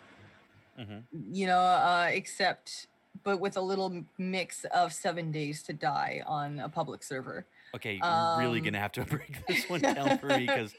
hmm 0.79 0.99
you 1.33 1.47
know, 1.47 1.59
uh, 1.59 2.09
except 2.13 2.87
but 3.23 3.39
with 3.41 3.57
a 3.57 3.61
little 3.61 4.03
mix 4.19 4.65
of 4.73 4.93
seven 4.93 5.31
days 5.31 5.63
to 5.65 5.73
die 5.73 6.23
on 6.27 6.59
a 6.61 6.69
public 6.69 7.03
server. 7.03 7.45
Okay, 7.75 7.95
you're 8.03 8.37
really 8.39 8.59
Um, 8.61 8.65
gonna 8.65 8.79
have 8.79 8.93
to 8.93 9.05
break 9.17 9.45
this 9.47 9.69
one 9.69 9.81
down 9.81 10.19
for 10.19 10.27
me 10.29 10.47
because 10.47 10.75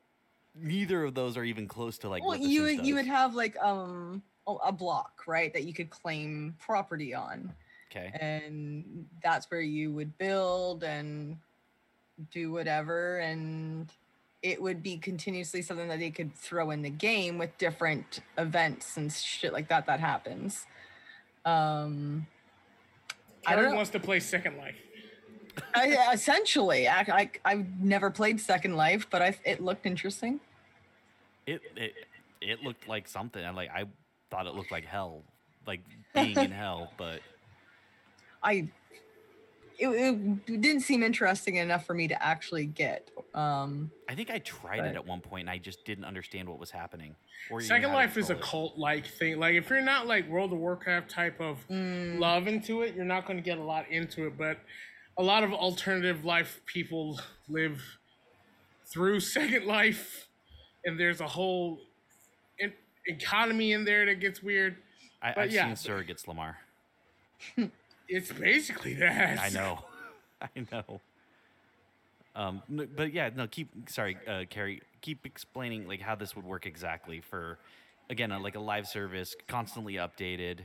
neither 0.54 1.04
of 1.04 1.14
those 1.14 1.36
are 1.36 1.44
even 1.44 1.66
close 1.66 1.98
to 1.98 2.08
like 2.08 2.24
well, 2.24 2.36
you 2.36 2.62
would 2.62 2.86
you 2.86 2.94
would 2.94 3.06
have 3.06 3.34
like 3.34 3.56
um 3.58 4.22
a 4.46 4.52
a 4.66 4.72
block, 4.72 5.24
right, 5.26 5.52
that 5.52 5.64
you 5.64 5.72
could 5.72 5.90
claim 5.90 6.54
property 6.58 7.14
on. 7.14 7.52
Okay. 7.90 8.12
and 8.20 9.04
that's 9.20 9.50
where 9.50 9.60
you 9.62 9.90
would 9.92 10.16
build 10.16 10.84
and 10.84 11.36
do 12.30 12.52
whatever 12.52 13.18
and 13.18 13.92
it 14.42 14.60
would 14.62 14.82
be 14.82 14.96
continuously 14.98 15.62
something 15.62 15.88
that 15.88 15.98
they 15.98 16.10
could 16.10 16.34
throw 16.34 16.70
in 16.70 16.82
the 16.82 16.90
game 16.90 17.38
with 17.38 17.56
different 17.58 18.20
events 18.38 18.96
and 18.96 19.12
shit 19.12 19.52
like 19.52 19.68
that 19.68 19.86
that 19.86 20.00
happens 20.00 20.66
um 21.44 22.26
I 23.46 23.56
don't 23.56 23.64
Karen 23.64 23.72
know. 23.72 23.76
wants 23.76 23.90
to 23.90 24.00
play 24.00 24.20
Second 24.20 24.58
Life. 24.58 24.76
I, 25.74 26.12
essentially 26.14 26.88
I, 26.88 27.00
I 27.00 27.30
i've 27.44 27.80
never 27.80 28.10
played 28.10 28.40
second 28.40 28.76
life 28.76 29.06
but 29.10 29.22
i 29.22 29.36
it 29.44 29.60
looked 29.60 29.86
interesting 29.86 30.40
It 31.46 31.62
it 31.76 31.94
it 32.40 32.62
looked 32.62 32.88
like 32.88 33.08
something. 33.08 33.44
I 33.44 33.50
like 33.50 33.70
I 33.70 33.84
thought 34.30 34.46
it 34.46 34.54
looked 34.54 34.70
like 34.72 34.84
hell, 34.84 35.22
like 35.66 35.80
being 36.14 36.40
in 36.40 36.50
hell. 36.52 36.92
But 36.96 37.20
i 38.42 38.68
it, 39.80 40.18
it 40.46 40.60
didn't 40.60 40.82
seem 40.82 41.02
interesting 41.02 41.56
enough 41.56 41.86
for 41.86 41.94
me 41.94 42.06
to 42.08 42.22
actually 42.22 42.66
get 42.66 43.10
um 43.34 43.90
I 44.08 44.14
think 44.14 44.30
I 44.30 44.38
tried 44.38 44.80
Right. 44.80 44.90
it 44.90 44.96
at 44.96 45.06
one 45.06 45.20
point 45.20 45.42
and 45.42 45.50
I 45.50 45.58
just 45.58 45.84
didn't 45.84 46.04
understand 46.04 46.48
what 46.48 46.58
was 46.58 46.70
happening. 46.70 47.14
Or 47.50 47.60
Second 47.60 47.92
Life 47.92 48.16
is 48.16 48.30
a 48.30 48.34
cult 48.34 48.76
like 48.76 49.06
thing. 49.06 49.38
Like 49.38 49.54
if 49.54 49.70
you're 49.70 49.80
not 49.80 50.06
like 50.06 50.28
World 50.28 50.52
of 50.52 50.58
Warcraft 50.58 51.08
type 51.10 51.40
of 51.40 51.58
mm, 51.68 52.18
love 52.18 52.46
into 52.46 52.82
it, 52.82 52.94
you're 52.94 53.04
not 53.04 53.26
going 53.26 53.36
to 53.38 53.42
get 53.42 53.58
a 53.58 53.62
lot 53.62 53.88
into 53.90 54.26
it. 54.26 54.36
But 54.36 54.58
a 55.16 55.22
lot 55.22 55.42
of 55.44 55.52
alternative 55.52 56.24
life 56.24 56.60
people 56.66 57.20
live 57.48 57.80
through 58.86 59.20
Second 59.36 59.66
Life, 59.66 60.28
and 60.84 60.98
there's 60.98 61.20
a 61.20 61.26
whole 61.28 61.80
in- 62.58 62.72
economy 63.06 63.72
in 63.72 63.84
there 63.84 64.06
that 64.06 64.20
gets 64.20 64.42
weird. 64.42 64.76
I, 65.22 65.32
but 65.32 65.44
I've 65.44 65.52
yeah. 65.52 65.72
seen 65.72 65.92
surrogates, 65.92 66.26
Lamar. 66.26 66.58
It's 68.10 68.32
basically 68.32 68.94
that. 68.94 69.38
I 69.38 69.50
know, 69.50 69.78
I 70.42 70.48
know. 70.72 71.00
Um, 72.34 72.62
but 72.96 73.12
yeah, 73.12 73.30
no. 73.34 73.46
Keep 73.46 73.88
sorry, 73.88 74.18
uh, 74.26 74.44
Carrie. 74.50 74.82
Keep 75.00 75.24
explaining 75.24 75.86
like 75.86 76.00
how 76.00 76.16
this 76.16 76.34
would 76.34 76.44
work 76.44 76.66
exactly 76.66 77.20
for, 77.20 77.58
again, 78.10 78.30
like 78.42 78.56
a 78.56 78.60
live 78.60 78.88
service, 78.88 79.36
constantly 79.46 79.94
updated. 79.94 80.60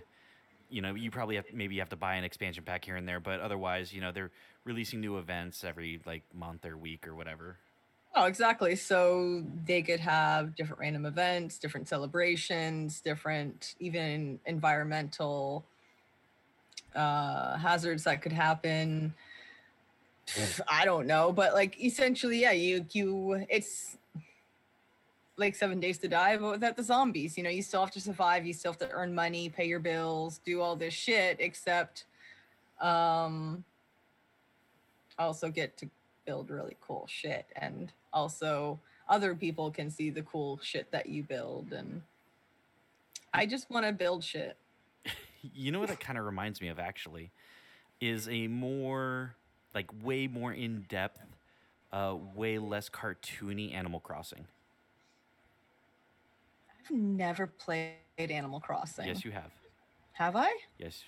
You 0.69 0.81
know, 0.81 0.95
you 0.95 1.11
probably 1.11 1.35
have 1.35 1.45
maybe 1.53 1.75
you 1.75 1.81
have 1.81 1.89
to 1.89 1.95
buy 1.95 2.15
an 2.15 2.23
expansion 2.23 2.63
pack 2.63 2.83
here 2.83 2.95
and 2.95 3.07
there, 3.07 3.19
but 3.19 3.39
otherwise, 3.39 3.93
you 3.93 4.01
know, 4.01 4.11
they're 4.11 4.31
releasing 4.63 4.99
new 4.99 5.19
events 5.19 5.63
every 5.63 6.01
like 6.05 6.23
month 6.33 6.65
or 6.65 6.75
week 6.75 7.07
or 7.07 7.13
whatever. 7.13 7.57
Oh, 8.15 8.25
exactly. 8.25 8.75
So 8.75 9.43
they 9.65 9.83
could 9.83 9.99
have 9.99 10.55
different 10.55 10.79
random 10.79 11.05
events, 11.05 11.59
different 11.59 11.87
celebrations, 11.87 13.01
different 13.01 13.75
even 13.79 14.39
environmental 14.45 15.65
uh, 16.95 17.57
hazards 17.57 18.03
that 18.05 18.21
could 18.21 18.31
happen. 18.31 19.13
I 20.67 20.85
don't 20.85 21.07
know, 21.07 21.31
but 21.31 21.53
like 21.53 21.83
essentially, 21.83 22.41
yeah, 22.41 22.51
you 22.51 22.85
you 22.91 23.45
it's 23.49 23.97
like 25.37 25.55
seven 25.55 25.79
days 25.79 25.97
to 25.99 26.07
die, 26.07 26.37
but 26.37 26.51
without 26.51 26.77
the 26.77 26.83
zombies, 26.83 27.37
you 27.37 27.43
know, 27.43 27.49
you 27.49 27.61
still 27.61 27.81
have 27.81 27.91
to 27.91 27.99
survive, 27.99 28.45
you 28.45 28.53
still 28.53 28.71
have 28.71 28.79
to 28.79 28.89
earn 28.91 29.13
money, 29.13 29.49
pay 29.49 29.65
your 29.65 29.79
bills, 29.79 30.39
do 30.45 30.61
all 30.61 30.75
this 30.75 30.93
shit, 30.93 31.37
except 31.39 32.05
um 32.81 33.63
also 35.17 35.49
get 35.49 35.77
to 35.77 35.89
build 36.25 36.49
really 36.49 36.75
cool 36.81 37.05
shit 37.07 37.45
and 37.55 37.93
also 38.11 38.77
other 39.07 39.33
people 39.33 39.71
can 39.71 39.89
see 39.89 40.09
the 40.09 40.23
cool 40.23 40.59
shit 40.61 40.91
that 40.91 41.07
you 41.07 41.23
build 41.23 41.71
and 41.71 42.01
I 43.35 43.45
just 43.45 43.69
want 43.69 43.85
to 43.85 43.91
build 43.91 44.23
shit. 44.23 44.55
You 45.53 45.71
know 45.71 45.79
what 45.79 45.89
that 45.89 45.99
kind 45.99 46.17
of 46.17 46.25
reminds 46.25 46.61
me 46.61 46.67
of 46.69 46.79
actually 46.79 47.31
is 48.01 48.27
a 48.27 48.47
more 48.47 49.35
like 49.73 49.89
way 50.03 50.27
more 50.27 50.53
in 50.53 50.85
depth, 50.89 51.21
uh, 51.91 52.15
way 52.33 52.57
less 52.57 52.89
cartoony 52.89 53.73
Animal 53.73 53.99
Crossing. 53.99 54.45
I've 56.79 56.91
never 56.91 57.47
played 57.47 57.93
Animal 58.17 58.59
Crossing. 58.59 59.07
Yes, 59.07 59.25
you 59.25 59.31
have. 59.31 59.51
have 60.13 60.35
I? 60.35 60.51
Yes, 60.77 61.03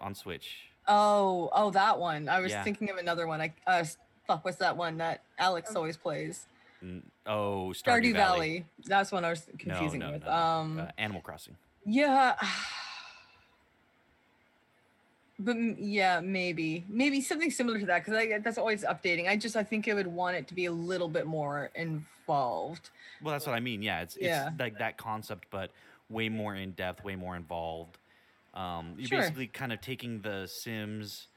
on 0.00 0.14
Switch. 0.14 0.68
Oh, 0.86 1.50
oh, 1.52 1.70
that 1.70 1.98
one. 1.98 2.28
I 2.28 2.40
was 2.40 2.52
Yeah. 2.52 2.62
thinking 2.62 2.90
of 2.90 2.96
another 2.96 3.26
one. 3.26 3.40
I 3.40 3.52
uh, 3.66 3.84
fuck, 4.26 4.44
what's 4.44 4.58
that 4.58 4.76
one 4.76 4.98
that 4.98 5.22
Alex 5.38 5.74
always 5.74 5.96
plays? 5.96 6.46
Oh, 7.26 7.72
Stardew, 7.74 7.74
Stardew 7.82 8.12
Valley. 8.12 8.64
That's 8.84 9.10
one 9.10 9.24
I 9.24 9.30
was 9.30 9.46
confusing 9.58 10.00
no, 10.00 10.12
with. 10.12 10.22
no, 10.24 10.30
no. 10.30 10.32
Um, 10.36 10.78
Uh, 10.80 10.86
Animal 10.98 11.22
Crossing. 11.22 11.56
Yeah. 11.84 12.36
But 15.38 15.56
yeah, 15.78 16.20
maybe, 16.20 16.84
maybe 16.88 17.20
something 17.20 17.50
similar 17.50 17.78
to 17.78 17.86
that 17.86 18.04
because 18.04 18.42
that's 18.42 18.56
always 18.56 18.84
updating. 18.84 19.28
I 19.28 19.36
just 19.36 19.54
I 19.54 19.62
think 19.62 19.86
I 19.88 19.92
would 19.94 20.06
want 20.06 20.36
it 20.36 20.48
to 20.48 20.54
be 20.54 20.64
a 20.64 20.72
little 20.72 21.08
bit 21.08 21.26
more 21.26 21.70
involved. 21.74 22.90
Well, 23.22 23.32
that's 23.32 23.46
what 23.46 23.54
I 23.54 23.60
mean. 23.60 23.82
Yeah, 23.82 24.00
it's 24.00 24.16
Yeah. 24.18 24.48
it's 24.48 24.58
like 24.58 24.78
that 24.78 24.96
concept, 24.96 25.46
but 25.50 25.70
way 26.08 26.28
more 26.30 26.54
in 26.54 26.72
depth, 26.72 27.04
way 27.04 27.16
more 27.16 27.36
involved. 27.36 27.98
Um, 28.54 28.94
you're 28.96 29.08
Sure. 29.08 29.18
basically 29.20 29.46
kind 29.48 29.72
of 29.74 29.82
taking 29.82 30.22
the 30.22 30.46
Sims, 30.46 31.28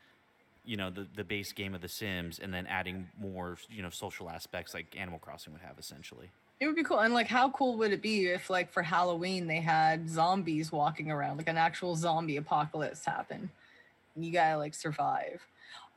you 0.63 0.77
know, 0.77 0.89
the 0.89 1.05
the 1.15 1.25
base 1.25 1.51
game 1.51 1.75
of 1.75 1.81
the 1.81 1.89
Sims, 1.89 2.39
and 2.39 2.53
then 2.53 2.67
adding 2.67 3.09
more, 3.19 3.57
you 3.69 3.81
know, 3.81 3.89
social 3.89 4.29
aspects 4.29 4.73
like 4.73 4.95
Animal 4.97 5.19
Crossing 5.19 5.51
would 5.51 5.61
have 5.61 5.77
essentially. 5.77 6.29
It 6.61 6.67
would 6.67 6.75
be 6.75 6.83
cool. 6.83 6.99
And 6.99 7.13
like, 7.13 7.27
how 7.27 7.49
cool 7.51 7.77
would 7.77 7.91
it 7.91 8.01
be 8.01 8.27
if 8.27 8.49
like 8.49 8.71
for 8.71 8.81
Halloween 8.81 9.47
they 9.47 9.59
had 9.59 10.09
zombies 10.09 10.71
walking 10.71 11.11
around, 11.11 11.37
like 11.37 11.49
an 11.49 11.57
actual 11.57 11.95
zombie 11.97 12.37
apocalypse 12.37 13.03
happen, 13.05 13.49
and 14.19 14.25
you 14.25 14.33
gotta 14.33 14.57
like 14.57 14.73
survive. 14.73 15.41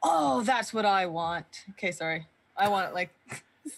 Oh, 0.00 0.43
that's 0.43 0.73
what 0.73 0.87
I 0.87 1.07
want. 1.07 1.64
Okay, 1.71 1.91
sorry. 1.91 2.26
I 2.57 2.69
want 2.69 2.95
like 2.95 3.11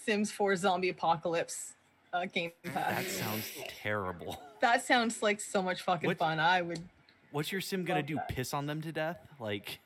Sims 0.05 0.31
4 0.31 0.55
zombie 0.55 0.89
apocalypse 0.89 1.73
uh, 2.13 2.25
game 2.25 2.51
pass. 2.63 3.03
That 3.03 3.09
sounds 3.11 3.51
terrible. 3.81 4.39
That 4.61 4.85
sounds 4.85 5.23
like 5.23 5.41
so 5.41 5.61
much 5.63 5.81
fucking 5.81 6.07
What- 6.07 6.17
fun. 6.19 6.39
I 6.39 6.61
would 6.61 6.79
What's 7.31 7.51
your 7.51 7.59
sim 7.59 7.83
gonna 7.85 8.03
do? 8.03 8.15
that. 8.15 8.29
Piss 8.29 8.53
on 8.53 8.65
them 8.67 8.81
to 8.83 8.91
death? 8.91 9.17
Like 9.39 9.79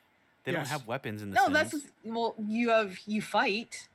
they 0.44 0.52
don't 0.52 0.66
have 0.68 0.86
weapons 0.86 1.22
in 1.22 1.30
the 1.30 1.36
no 1.36 1.44
Sims. 1.44 1.54
that's 1.54 1.74
well 2.04 2.34
you 2.46 2.68
have 2.70 2.98
you 3.06 3.20
fight 3.22 3.88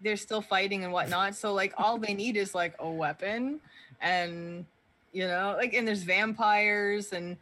they're 0.00 0.16
still 0.16 0.40
fighting 0.42 0.82
and 0.84 0.92
whatnot 0.92 1.34
so 1.36 1.52
like 1.54 1.72
all 1.78 1.96
they 1.98 2.12
need 2.14 2.36
is 2.36 2.54
like 2.56 2.74
a 2.80 2.90
weapon 2.90 3.60
and 4.00 4.64
you 5.12 5.26
know 5.28 5.54
like 5.56 5.74
and 5.74 5.86
there's 5.86 6.02
vampires 6.02 7.12
and 7.12 7.36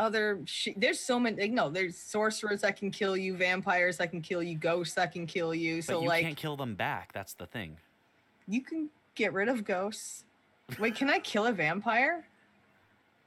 other 0.00 0.40
sh- 0.46 0.68
there's 0.76 0.98
so 0.98 1.20
many 1.20 1.40
like, 1.42 1.50
no 1.52 1.68
there's 1.68 1.96
sorcerers 1.96 2.62
that 2.62 2.76
can 2.76 2.90
kill 2.90 3.16
you 3.16 3.36
vampires 3.36 3.96
that 3.98 4.10
can 4.10 4.20
kill 4.22 4.42
you 4.42 4.56
ghosts 4.56 4.94
that 4.94 5.12
can 5.12 5.26
kill 5.26 5.54
you 5.54 5.76
But 5.76 5.84
so 5.84 6.02
you 6.02 6.08
like 6.08 6.22
can't 6.24 6.36
kill 6.36 6.56
them 6.56 6.74
back. 6.74 7.12
That's 7.12 7.34
the 7.34 7.46
thing. 7.46 7.76
you 8.48 8.62
can 8.62 8.88
get 9.14 9.32
rid 9.32 9.48
of 9.48 9.64
ghosts 9.64 10.24
wait 10.78 10.94
can 10.94 11.10
i 11.10 11.18
kill 11.18 11.46
a 11.46 11.52
vampire 11.52 12.24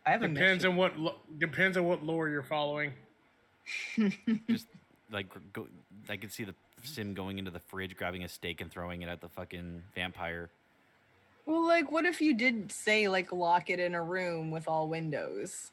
i 0.06 0.12
have 0.12 0.24
a 0.24 0.28
Depends 0.28 0.64
mission. 0.64 0.72
on 0.72 0.78
what 0.78 0.98
lo- 0.98 1.20
depends 1.38 1.78
on 1.78 1.84
what 1.86 2.04
lore 2.04 2.28
you're 2.30 2.42
following. 2.44 2.94
Just 4.50 4.68
like 5.12 5.28
go, 5.54 5.68
I 6.10 6.18
could 6.18 6.32
see 6.34 6.44
the 6.44 6.56
sim 6.84 7.14
going 7.14 7.38
into 7.40 7.52
the 7.52 7.60
fridge, 7.60 7.96
grabbing 7.96 8.24
a 8.24 8.30
steak 8.30 8.60
and 8.62 8.70
throwing 8.72 9.02
it 9.04 9.08
at 9.10 9.22
the 9.22 9.30
fucking 9.30 9.84
vampire. 9.96 10.50
well 11.46 11.66
like 11.68 11.92
what 11.92 12.06
if 12.06 12.20
you 12.22 12.34
did 12.34 12.72
say 12.72 13.08
like 13.08 13.32
lock 13.32 13.70
it 13.70 13.80
in 13.80 13.94
a 13.96 14.04
room 14.04 14.52
with 14.52 14.68
all 14.68 14.88
windows 14.90 15.72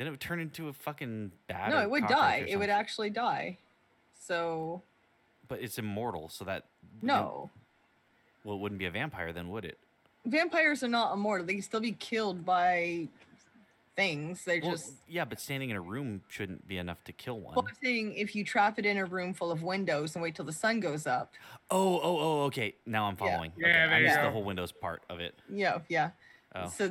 Then 0.00 0.06
it 0.06 0.12
would 0.12 0.20
turn 0.20 0.40
into 0.40 0.68
a 0.68 0.72
fucking 0.72 1.30
bat. 1.46 1.68
no 1.68 1.82
it 1.82 1.90
would 1.90 2.06
die 2.06 2.46
it 2.48 2.56
would 2.56 2.70
actually 2.70 3.10
die 3.10 3.58
so 4.18 4.80
But 5.46 5.60
it's 5.60 5.78
immortal, 5.78 6.30
so 6.30 6.42
that 6.46 6.64
no 7.02 7.50
Well, 8.42 8.56
it 8.56 8.60
wouldn't 8.60 8.78
be 8.78 8.86
a 8.86 8.90
vampire 8.90 9.30
then, 9.34 9.50
would 9.50 9.66
it? 9.66 9.76
vampires 10.24 10.82
are 10.82 10.88
not 10.88 11.12
immortal 11.12 11.44
they 11.44 11.52
can 11.52 11.60
still 11.62 11.80
be 11.80 11.92
killed 11.92 12.46
by 12.46 13.08
things 13.94 14.42
they 14.46 14.60
Well, 14.60 14.70
just 14.70 14.94
yeah, 15.06 15.26
but 15.26 15.38
standing 15.38 15.68
in 15.68 15.76
a 15.76 15.82
room 15.82 16.22
shouldn't 16.28 16.66
be 16.66 16.78
enough 16.78 17.04
to 17.04 17.12
kill 17.12 17.38
one. 17.38 17.54
Well, 17.54 17.66
I'm 17.68 17.76
saying 17.84 18.14
if 18.14 18.34
you 18.34 18.42
trap 18.42 18.78
it 18.78 18.86
in 18.86 18.96
a 18.96 19.04
room 19.04 19.34
full 19.34 19.52
of 19.52 19.62
windows 19.62 20.14
and 20.14 20.22
wait 20.22 20.34
till 20.34 20.46
the 20.46 20.52
sun 20.52 20.80
goes 20.80 21.06
up. 21.06 21.34
Oh, 21.70 22.00
oh, 22.02 22.18
oh, 22.18 22.40
okay. 22.44 22.74
Now 22.86 23.04
I'm 23.04 23.16
following. 23.16 23.52
Yeah, 23.58 23.66
okay, 23.66 23.72
there 23.74 23.90
I 23.90 23.98
you 23.98 24.04
missed 24.04 24.16
the 24.16 24.22
go. 24.22 24.30
whole 24.30 24.44
Windows 24.44 24.72
part 24.72 25.02
of 25.10 25.20
it. 25.20 25.34
Yeah, 25.52 25.80
yeah. 25.90 26.10
Oh. 26.54 26.68
So 26.68 26.90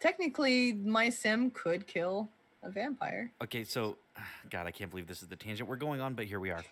technically, 0.00 0.72
my 0.72 1.08
sim 1.10 1.50
could 1.50 1.86
kill 1.86 2.28
a 2.62 2.70
vampire. 2.70 3.30
Okay, 3.42 3.64
so 3.64 3.96
God, 4.50 4.66
I 4.66 4.70
can't 4.70 4.90
believe 4.90 5.06
this 5.06 5.22
is 5.22 5.28
the 5.28 5.36
tangent 5.36 5.68
we're 5.68 5.76
going 5.76 6.00
on, 6.00 6.14
but 6.14 6.26
here 6.26 6.40
we 6.40 6.50
are. 6.50 6.64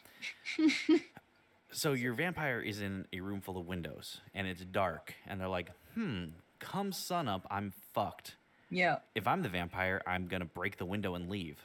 so 1.70 1.92
your 1.92 2.14
vampire 2.14 2.60
is 2.60 2.80
in 2.80 3.06
a 3.12 3.20
room 3.20 3.40
full 3.40 3.58
of 3.58 3.66
windows 3.66 4.20
and 4.34 4.46
it's 4.46 4.62
dark, 4.64 5.14
and 5.26 5.40
they're 5.40 5.48
like, 5.48 5.70
hmm, 5.94 6.24
come 6.58 6.92
sun 6.92 7.28
up, 7.28 7.46
I'm 7.50 7.72
fucked. 7.92 8.36
Yeah. 8.70 8.96
If 9.14 9.26
I'm 9.26 9.42
the 9.42 9.48
vampire, 9.48 10.02
I'm 10.06 10.26
gonna 10.26 10.44
break 10.44 10.76
the 10.78 10.86
window 10.86 11.14
and 11.14 11.28
leave 11.30 11.58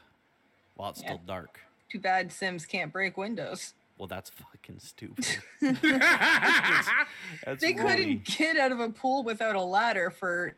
while 0.75 0.91
it's 0.91 1.01
Yeah. 1.01 1.07
still 1.07 1.21
dark. 1.25 1.59
Too 1.89 1.99
bad 1.99 2.31
Sims 2.31 2.65
can't 2.65 2.91
break 2.93 3.17
windows. 3.17 3.73
Well, 3.97 4.07
that's 4.07 4.29
fucking 4.31 4.79
stupid. 4.79 5.25
That's 5.61 5.81
That's 7.45 7.61
They 7.61 7.73
really- 7.73 7.75
couldn't 7.75 8.23
get 8.25 8.57
out 8.57 8.71
of 8.71 8.79
a 8.79 8.89
pool 8.89 9.23
without 9.23 9.55
a 9.55 9.61
ladder 9.61 10.09
for 10.09 10.55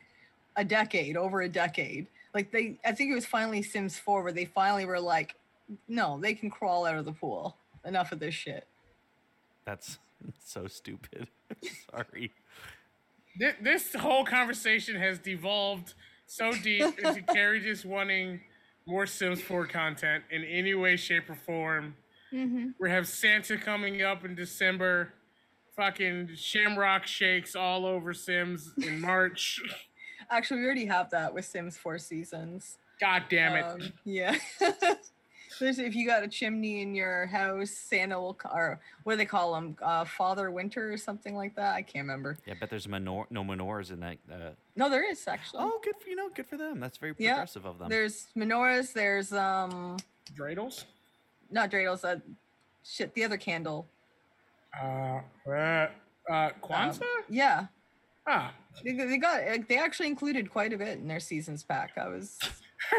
a 0.55 0.63
decade, 0.63 1.17
over 1.17 1.41
a 1.41 1.50
decade. 1.50 2.07
Like 2.33 2.51
they, 2.51 2.77
I 2.86 2.91
think 2.91 3.12
it 3.12 3.15
was 3.15 3.25
finally 3.25 3.62
Sims 3.62 3.98
4 3.98 4.24
where 4.24 4.31
they 4.31 4.45
finally 4.45 4.86
were 4.86 5.00
like, 5.00 5.36
no, 5.88 6.19
they 6.19 6.33
can 6.33 6.50
crawl 6.50 6.86
out 6.86 6.95
of 6.95 7.05
the 7.05 7.12
pool. 7.12 7.57
Enough 7.86 8.12
of 8.12 8.19
this 8.19 8.33
shit. 8.33 8.67
That's 9.65 10.00
so 10.43 10.67
stupid. 10.67 11.27
Sorry. 11.91 12.31
Thi- 13.38 13.51
this 13.62 13.93
whole 13.93 14.25
conversation 14.25 14.95
has 14.95 15.19
devolved 15.19 15.93
so 16.25 16.51
deep 16.53 17.00
into 17.00 17.22
Carrie 17.33 17.60
just 17.60 17.86
wanting 17.86 18.41
more 18.86 19.05
Sims 19.05 19.41
4 19.41 19.65
content 19.67 20.24
in 20.29 20.43
any 20.43 20.74
way, 20.74 20.95
shape, 20.95 21.29
or 21.29 21.36
form. 21.36 21.95
Mm-hmm. 22.33 22.69
We 22.79 22.89
have 22.89 23.07
Santa 23.07 23.57
coming 23.57 24.01
up 24.01 24.25
in 24.25 24.36
December. 24.36 25.13
Fucking 25.75 26.30
Shamrock 26.36 27.06
shakes 27.06 27.56
all 27.56 27.86
over 27.86 28.13
Sims 28.13 28.71
in 28.77 28.99
March. 29.01 29.62
Actually, 30.29 30.62
we 30.62 30.65
already 30.65 30.86
have 30.86 31.09
that 31.12 31.33
with 31.33 31.45
Sims 31.45 31.77
4 31.77 31.97
seasons. 31.99 32.77
God 32.99 33.23
damn 33.29 33.55
it. 33.55 33.63
Um, 33.63 33.93
yeah. 34.05 34.36
There's 35.59 35.77
if 35.77 35.95
you 35.95 36.07
got 36.07 36.23
a 36.23 36.27
chimney 36.27 36.81
in 36.81 36.95
your 36.95 37.27
house, 37.27 37.69
Santa 37.69 38.19
will, 38.19 38.38
c- 38.41 38.49
or 38.51 38.79
what 39.03 39.13
do 39.13 39.17
they 39.17 39.25
call 39.25 39.53
them? 39.53 39.77
Uh, 39.81 40.03
Father 40.03 40.49
Winter 40.49 40.91
or 40.91 40.97
something 40.97 41.36
like 41.36 41.55
that. 41.55 41.75
I 41.75 41.83
can't 41.83 42.03
remember. 42.03 42.38
Yeah, 42.45 42.55
but 42.59 42.69
there's 42.71 42.88
menor- 42.88 43.27
no 43.29 43.43
menorahs 43.43 43.91
in 43.91 43.99
that. 43.99 44.17
Uh... 44.31 44.49
No, 44.75 44.89
there 44.89 45.09
is 45.09 45.27
actually. 45.27 45.59
Oh, 45.63 45.79
good 45.83 45.93
for 46.01 46.09
you 46.09 46.15
know, 46.15 46.29
good 46.29 46.47
for 46.47 46.57
them. 46.57 46.79
That's 46.79 46.97
very 46.97 47.13
Yeah, 47.19 47.33
progressive 47.33 47.65
of 47.65 47.77
them. 47.77 47.89
There's 47.89 48.27
menorahs. 48.36 48.93
There's 48.93 49.31
um, 49.31 49.97
Dreidels? 50.36 50.86
not 51.51 51.69
dreidels. 51.69 52.03
Uh, 52.03 52.19
shit, 52.83 53.13
the 53.13 53.23
other 53.23 53.38
candle. 53.38 53.86
Uh, 54.81 55.19
uh, 55.47 55.51
uh, 56.29 56.49
Kwanzaa? 56.63 57.03
Yeah, 57.29 57.67
ah. 58.27 58.53
they, 58.83 58.93
they 58.93 59.17
got. 59.17 59.45
like, 59.45 59.67
They 59.67 59.77
actually 59.77 60.07
included 60.07 60.49
quite 60.49 60.73
a 60.73 60.77
bit 60.77 60.97
in 60.99 61.07
their 61.07 61.19
seasons 61.19 61.63
pack. 61.63 61.91
I 61.97 62.07
was, 62.07 62.38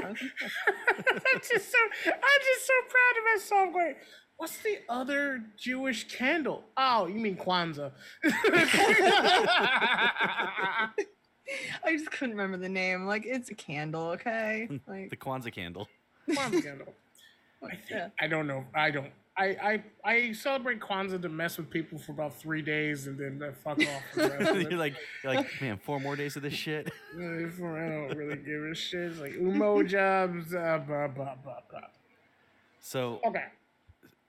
I 0.02 0.08
was 0.10 0.18
I'm 0.20 1.40
just 1.40 1.70
so 1.72 1.78
I'm 2.06 2.40
just 2.42 2.66
so 2.66 2.74
proud 2.88 3.16
of 3.18 3.24
myself. 3.34 3.68
Wait, 3.74 3.96
what's 4.37 4.58
the 4.58 4.78
other 4.88 5.42
Jewish 5.56 6.08
candle? 6.08 6.64
Oh, 6.76 7.06
you 7.06 7.20
mean 7.20 7.37
Kwanzaa? 7.37 7.92
I 11.84 11.92
just 11.92 12.10
couldn't 12.10 12.37
remember 12.37 12.56
the 12.56 12.68
name. 12.68 13.06
Like 13.06 13.24
it's 13.26 13.50
a 13.50 13.54
candle, 13.54 14.10
okay? 14.10 14.68
Like 14.87 15.10
the 15.10 15.16
Kwanzaa 15.16 15.52
candle. 15.52 15.88
Kwanzaa 16.28 16.62
candle. 16.62 16.94
I, 17.62 17.68
think, 17.70 17.82
Yeah. 17.90 18.08
I 18.20 18.26
don't 18.26 18.46
know. 18.46 18.64
I 18.74 18.90
don't. 18.90 19.10
I, 19.37 19.44
I 19.44 19.83
I 20.05 20.33
celebrate 20.33 20.79
Kwanzaa 20.81 21.20
to 21.23 21.29
mess 21.29 21.59
with 21.59 21.68
people 21.68 21.99
for 21.99 22.12
about 22.12 22.38
three 22.38 22.62
days 22.62 23.09
and 23.09 23.18
then 23.18 23.42
uh, 23.42 23.53
fuck 23.64 23.81
off. 23.81 24.03
the 24.14 24.29
rest 24.29 24.51
of 24.51 24.57
it. 24.61 24.70
you're 24.70 24.79
like, 24.79 24.94
you're 25.25 25.35
like, 25.35 25.49
man, 25.61 25.77
four 25.85 25.99
more 25.99 26.14
days 26.14 26.37
of 26.37 26.42
this 26.42 26.55
shit. 26.55 26.92
I 27.14 27.18
don't 27.18 28.14
really 28.16 28.37
give 28.37 28.62
a 28.70 28.75
shit. 28.75 29.11
It's 29.11 29.18
like 29.20 29.33
umo 29.33 29.85
jobs. 29.87 30.55
Uh, 30.55 30.79
blah 30.87 31.09
blah 31.09 31.35
blah 31.42 31.59
blah. 31.70 31.81
So, 32.81 33.20
Okay. 33.27 33.44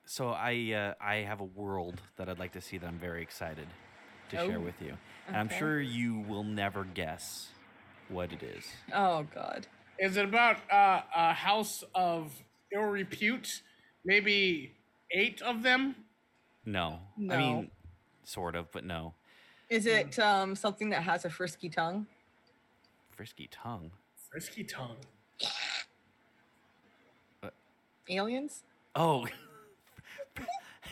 so 0.05 0.29
I, 0.29 0.71
uh, 0.99 1.03
I 1.03 1.15
have 1.17 1.41
a 1.41 1.43
world 1.45 2.01
that 2.17 2.29
I'd 2.29 2.39
like 2.39 2.53
to 2.53 2.61
see 2.61 2.77
that 2.77 2.87
I'm 2.87 2.97
very 2.97 3.21
excited 3.21 3.67
to 4.29 4.37
share 4.37 4.57
Oh, 4.57 4.61
with 4.61 4.81
you, 4.81 4.93
and 5.27 5.35
I'm 5.35 5.49
sure 5.49 5.79
you 5.81 6.19
will 6.21 6.43
never 6.45 6.83
guess 6.85 7.49
what 8.09 8.31
it 8.31 8.41
is. 8.41 8.63
oh 8.93 9.27
god. 9.35 9.67
Is 9.99 10.17
it 10.17 10.25
about 10.25 10.57
uh, 10.71 11.01
a 11.15 11.33
house 11.33 11.83
of 11.93 12.31
ill 12.73 12.81
repute? 12.83 13.61
Maybe 14.03 14.73
eight 15.15 15.41
of 15.41 15.63
them? 15.63 15.95
No, 16.65 16.99
I 17.31 17.37
mean, 17.37 17.71
sort 18.23 18.55
of, 18.55 18.71
but 18.71 18.83
no. 18.83 19.13
Is 19.69 19.85
it 19.87 20.19
um 20.19 20.55
something 20.55 20.89
that 20.91 21.01
has 21.03 21.25
a 21.25 21.29
frisky 21.29 21.69
tongue? 21.69 22.05
Frisky 23.11 23.47
tongue. 23.49 23.91
Frisky 24.29 24.63
tongue. 24.63 24.97
Aliens? 28.09 28.63
Oh, 28.95 29.25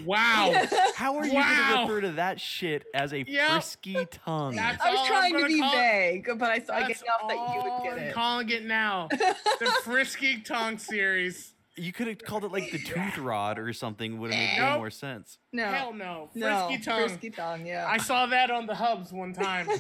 Wow. 0.03 0.51
how 0.95 1.17
are 1.17 1.25
you 1.27 1.33
Wow. 1.35 1.43
gonna 1.69 1.81
refer 1.83 2.01
to 2.01 2.11
that 2.13 2.41
shit 2.41 2.83
as 2.95 3.13
a 3.13 3.19
Yep. 3.27 3.51
frisky 3.51 4.07
tongue? 4.09 4.55
That's 4.55 4.83
I 4.83 4.89
was 4.89 5.07
trying 5.07 5.37
to 5.37 5.45
be 5.45 5.59
call- 5.59 5.71
vague, 5.71 6.27
but 6.39 6.49
I 6.49 6.59
thought 6.59 6.81
I 6.81 6.87
get 6.87 7.01
enough 7.03 7.27
that 7.29 7.37
you 7.55 7.61
would 7.61 7.83
get 7.83 7.93
I'm 7.93 7.99
it. 7.99 8.13
calling 8.13 8.49
it 8.49 8.63
now. 8.65 9.09
the 9.59 9.71
Frisky 9.83 10.41
Tongue 10.41 10.79
series. 10.79 11.52
You 11.75 11.91
could 11.91 12.07
have 12.07 12.19
called 12.19 12.43
it 12.43 12.51
like 12.51 12.71
the 12.71 12.77
tooth 12.77 13.17
rod 13.17 13.57
or 13.57 13.73
something. 13.73 14.19
Would 14.19 14.31
have 14.31 14.39
made 14.39 14.61
way 14.61 14.69
Nope. 14.69 14.77
more 14.77 14.89
sense. 14.91 15.39
no. 15.51 15.65
Hell 15.65 15.93
no. 15.93 16.29
no. 16.35 16.67
Frisky 16.67 16.83
Tongue. 16.83 17.07
Frisky 17.09 17.29
tongue, 17.31 17.65
yeah. 17.65 17.87
I 17.89 17.97
saw 17.97 18.27
that 18.27 18.51
on 18.51 18.67
the 18.67 18.75
hubs 18.75 19.11
one 19.11 19.33
time. 19.33 19.67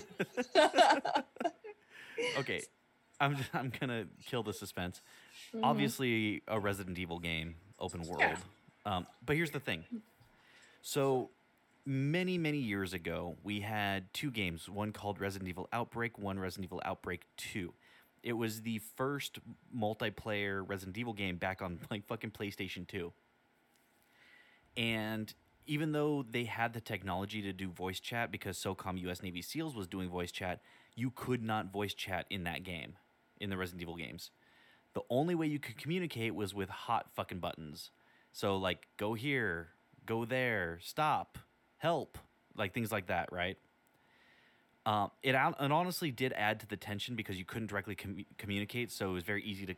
Okay, 2.39 2.61
I'm 3.19 3.37
I'm 3.53 3.71
gonna 3.79 4.05
kill 4.25 4.43
the 4.43 4.53
suspense. 4.53 5.01
Mhm. 5.53 5.59
Obviously, 5.63 6.41
a 6.47 6.59
Resident 6.59 6.97
Evil 6.97 7.19
game, 7.19 7.55
open 7.79 8.01
world. 8.03 8.21
Yeah. 8.21 8.37
Um, 8.85 9.07
but 9.25 9.35
here's 9.35 9.51
the 9.51 9.59
thing. 9.59 9.83
So 10.81 11.29
many 11.85 12.37
many 12.37 12.59
years 12.59 12.93
ago, 12.93 13.35
we 13.43 13.59
had 13.61 14.13
two 14.13 14.31
games. 14.31 14.69
One 14.69 14.91
called 14.93 15.19
Resident 15.19 15.49
Evil 15.49 15.67
Outbreak. 15.73 16.17
One 16.17 16.39
Resident 16.39 16.65
Evil 16.65 16.81
Outbreak 16.85 17.23
Two. 17.35 17.73
It 18.23 18.33
was 18.33 18.61
the 18.61 18.79
first 18.95 19.39
multiplayer 19.75 20.63
Resident 20.67 20.97
Evil 20.97 21.13
game 21.13 21.37
back 21.37 21.61
on 21.61 21.79
like 21.91 22.07
fucking 22.07 22.31
PlayStation 22.31 22.87
Two. 22.87 23.13
And 24.75 25.33
even 25.65 25.91
though 25.91 26.25
they 26.29 26.45
had 26.45 26.73
the 26.73 26.81
technology 26.81 27.41
to 27.41 27.53
do 27.53 27.69
voice 27.69 27.99
chat 27.99 28.31
because 28.31 28.57
SOCOM 28.57 28.99
US 29.07 29.21
Navy 29.21 29.41
SEALs 29.41 29.75
was 29.75 29.87
doing 29.87 30.09
voice 30.09 30.31
chat, 30.31 30.61
you 30.95 31.11
could 31.11 31.41
not 31.41 31.71
voice 31.71 31.93
chat 31.93 32.25
in 32.29 32.43
that 32.43 32.63
game, 32.63 32.95
in 33.39 33.49
the 33.49 33.57
Resident 33.57 33.81
Evil 33.81 33.95
games. 33.95 34.31
The 34.93 35.01
only 35.09 35.35
way 35.35 35.47
you 35.47 35.59
could 35.59 35.77
communicate 35.77 36.35
was 36.35 36.53
with 36.53 36.69
hot 36.69 37.09
fucking 37.15 37.39
buttons. 37.39 37.91
So, 38.31 38.57
like, 38.57 38.87
go 38.97 39.13
here, 39.13 39.69
go 40.05 40.25
there, 40.25 40.79
stop, 40.81 41.37
help, 41.77 42.17
like 42.55 42.73
things 42.73 42.91
like 42.91 43.07
that, 43.07 43.31
right? 43.31 43.57
Um, 44.85 45.11
it, 45.21 45.29
it 45.29 45.71
honestly 45.71 46.11
did 46.11 46.33
add 46.33 46.59
to 46.59 46.67
the 46.67 46.75
tension 46.75 47.15
because 47.15 47.37
you 47.37 47.45
couldn't 47.45 47.67
directly 47.67 47.95
commu- 47.95 48.25
communicate, 48.37 48.91
so 48.91 49.11
it 49.11 49.13
was 49.13 49.23
very 49.23 49.43
easy 49.43 49.65
to 49.65 49.75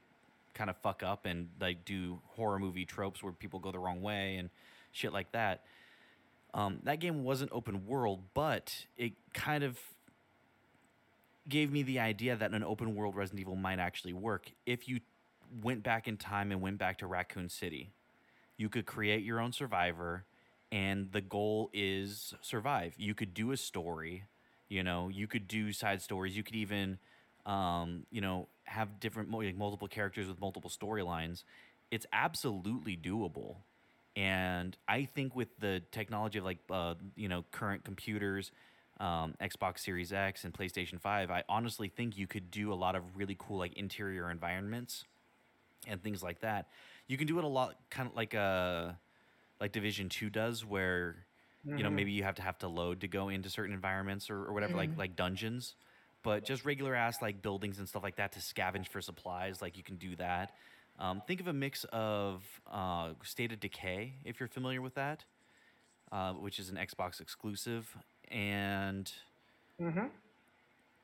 kind 0.55 0.69
of 0.69 0.77
fuck 0.77 1.03
up 1.03 1.25
and 1.25 1.49
like 1.59 1.85
do 1.85 2.19
horror 2.35 2.57
movie 2.57 2.85
tropes 2.85 3.21
where 3.21 3.33
people 3.33 3.59
go 3.59 3.71
the 3.71 3.79
wrong 3.79 4.01
way 4.01 4.37
and 4.37 4.49
shit 4.91 5.13
like 5.13 5.31
that. 5.33 5.63
Um, 6.53 6.79
that 6.83 6.99
game 6.99 7.23
wasn't 7.23 7.51
open 7.53 7.85
world, 7.85 8.21
but 8.33 8.85
it 8.97 9.13
kind 9.33 9.63
of 9.63 9.77
gave 11.47 11.71
me 11.71 11.83
the 11.83 11.99
idea 11.99 12.35
that 12.35 12.51
an 12.51 12.63
open 12.63 12.95
world 12.95 13.15
Resident 13.15 13.41
Evil 13.41 13.55
might 13.55 13.77
actually 13.77 14.13
work 14.13 14.51
if 14.65 14.87
you 14.87 15.01
went 15.61 15.83
back 15.83 16.07
in 16.07 16.17
time 16.17 16.51
and 16.51 16.61
went 16.61 16.77
back 16.77 16.97
to 16.99 17.07
Raccoon 17.07 17.49
City, 17.49 17.91
you 18.57 18.69
could 18.69 18.85
create 18.85 19.23
your 19.23 19.39
own 19.39 19.51
survivor, 19.51 20.23
and 20.71 21.11
the 21.11 21.21
goal 21.21 21.69
is 21.73 22.33
survive. 22.41 22.95
You 22.97 23.13
could 23.13 23.33
do 23.33 23.51
a 23.51 23.57
story, 23.57 24.23
you 24.69 24.83
know, 24.83 25.09
you 25.09 25.27
could 25.27 25.47
do 25.47 25.71
side 25.71 26.01
stories. 26.01 26.35
You 26.35 26.43
could 26.43 26.55
even, 26.55 26.97
um, 27.45 28.05
you 28.11 28.21
know, 28.21 28.47
have 28.65 28.99
different 28.99 29.31
like 29.31 29.55
multiple 29.55 29.87
characters 29.87 30.27
with 30.27 30.39
multiple 30.39 30.69
storylines. 30.69 31.43
It's 31.91 32.05
absolutely 32.11 32.97
doable. 32.97 33.57
And 34.15 34.75
I 34.87 35.05
think 35.05 35.35
with 35.35 35.49
the 35.59 35.81
technology 35.91 36.39
of 36.39 36.45
like 36.45 36.59
uh, 36.69 36.95
you 37.15 37.27
know 37.27 37.43
current 37.51 37.83
computers, 37.83 38.51
um, 38.99 39.35
Xbox 39.41 39.79
Series 39.79 40.13
X 40.13 40.45
and 40.45 40.53
PlayStation 40.53 40.99
Five, 40.99 41.29
I 41.29 41.43
honestly 41.49 41.89
think 41.89 42.17
you 42.17 42.27
could 42.27 42.49
do 42.49 42.71
a 42.71 42.75
lot 42.75 42.95
of 42.95 43.03
really 43.15 43.35
cool 43.37 43.57
like 43.57 43.73
interior 43.73 44.31
environments 44.31 45.03
and 45.87 46.01
things 46.01 46.23
like 46.23 46.41
that. 46.41 46.67
You 47.07 47.17
can 47.17 47.27
do 47.27 47.37
it 47.37 47.43
a 47.43 47.47
lot, 47.47 47.75
kind 47.89 48.09
of 48.09 48.15
like 48.15 48.33
uh 48.33 48.91
like 49.59 49.71
Division 49.71 50.09
Two 50.09 50.29
does, 50.29 50.65
where 50.65 51.25
you 51.75 51.83
know 51.83 51.89
Mhm. 51.89 51.91
maybe 51.91 52.11
you 52.11 52.23
have 52.23 52.35
to 52.35 52.41
have 52.41 52.57
to 52.59 52.67
load 52.67 53.01
to 53.01 53.07
go 53.07 53.29
into 53.29 53.49
certain 53.49 53.73
environments 53.73 54.29
or, 54.29 54.43
or 54.45 54.53
whatever, 54.53 54.77
like 54.77 54.91
Mhm. 54.91 54.97
like 54.97 55.15
dungeons. 55.15 55.75
But 56.23 56.43
just 56.43 56.65
regular 56.65 56.95
ass 56.95 57.21
like 57.21 57.41
buildings 57.41 57.79
and 57.79 57.87
stuff 57.87 58.03
like 58.03 58.15
that 58.17 58.31
to 58.33 58.39
scavenge 58.39 58.87
for 58.87 59.01
supplies, 59.01 59.61
like 59.61 59.77
you 59.77 59.83
can 59.83 59.97
do 59.97 60.15
that. 60.17 60.53
Um, 60.97 61.21
think 61.27 61.39
of 61.41 61.47
a 61.47 61.53
mix 61.53 61.83
of 61.85 62.43
uh, 62.67 63.13
State 63.23 63.51
of 63.51 63.59
Decay, 63.59 64.13
if 64.23 64.39
you're 64.39 64.49
familiar 64.49 64.81
with 64.81 64.95
that, 64.95 65.25
uh, 66.11 66.33
which 66.33 66.59
is 66.59 66.69
an 66.69 66.77
Xbox 66.77 67.21
exclusive, 67.21 67.97
and 68.29 69.11
Mhm. 69.79 70.11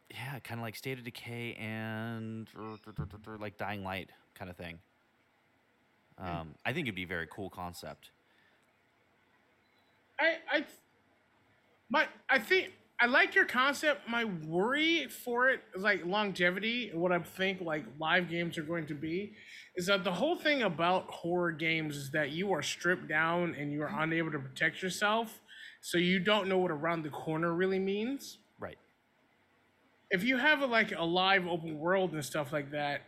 yeah, 0.09 0.39
kind 0.39 0.59
of 0.59 0.63
like 0.63 0.75
State 0.75 0.97
of 0.97 1.03
Decay 1.05 1.53
and 1.55 2.47
like 3.39 3.57
Dying 3.57 3.83
Light 3.83 4.09
kind 4.35 4.49
of 4.49 4.57
thing. 4.57 4.79
Um, 6.17 6.55
I 6.65 6.73
think 6.73 6.87
it'd 6.87 6.95
be 6.95 7.03
a 7.03 7.07
very 7.07 7.27
cool 7.27 7.49
concept. 7.49 8.11
I 10.21 10.57
I 10.57 10.65
my 11.89 12.07
I 12.29 12.39
think 12.39 12.71
I 12.99 13.07
like 13.07 13.33
your 13.33 13.45
concept. 13.45 14.07
My 14.07 14.25
worry 14.25 15.07
for 15.07 15.49
it 15.49 15.61
is 15.75 15.81
like 15.81 16.05
longevity 16.05 16.91
and 16.91 17.01
what 17.01 17.11
I 17.11 17.17
think 17.17 17.59
like 17.59 17.83
live 17.99 18.29
games 18.29 18.59
are 18.59 18.63
going 18.63 18.85
to 18.87 18.93
be 18.93 19.33
is 19.75 19.87
that 19.87 20.03
the 20.03 20.11
whole 20.11 20.35
thing 20.35 20.61
about 20.61 21.09
horror 21.09 21.51
games 21.51 21.97
is 21.97 22.11
that 22.11 22.29
you 22.29 22.53
are 22.53 22.61
stripped 22.61 23.07
down 23.07 23.55
and 23.57 23.71
you 23.71 23.81
are 23.81 23.91
unable 24.03 24.31
to 24.31 24.37
protect 24.39 24.83
yourself. 24.83 25.41
So 25.81 25.97
you 25.97 26.19
don't 26.19 26.47
know 26.47 26.59
what 26.59 26.69
around 26.69 27.03
the 27.03 27.09
corner 27.09 27.53
really 27.53 27.79
means. 27.79 28.37
Right. 28.59 28.77
If 30.11 30.23
you 30.23 30.37
have 30.37 30.61
a, 30.61 30.67
like 30.67 30.91
a 30.91 31.03
live 31.03 31.47
open 31.47 31.79
world 31.79 32.11
and 32.13 32.23
stuff 32.23 32.53
like 32.53 32.69
that, 32.71 33.01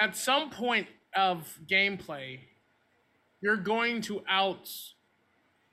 at 0.00 0.16
some 0.16 0.48
point 0.48 0.86
of 1.14 1.58
gameplay, 1.70 2.38
you're 3.46 3.56
going 3.56 4.00
to 4.00 4.20
out 4.28 4.68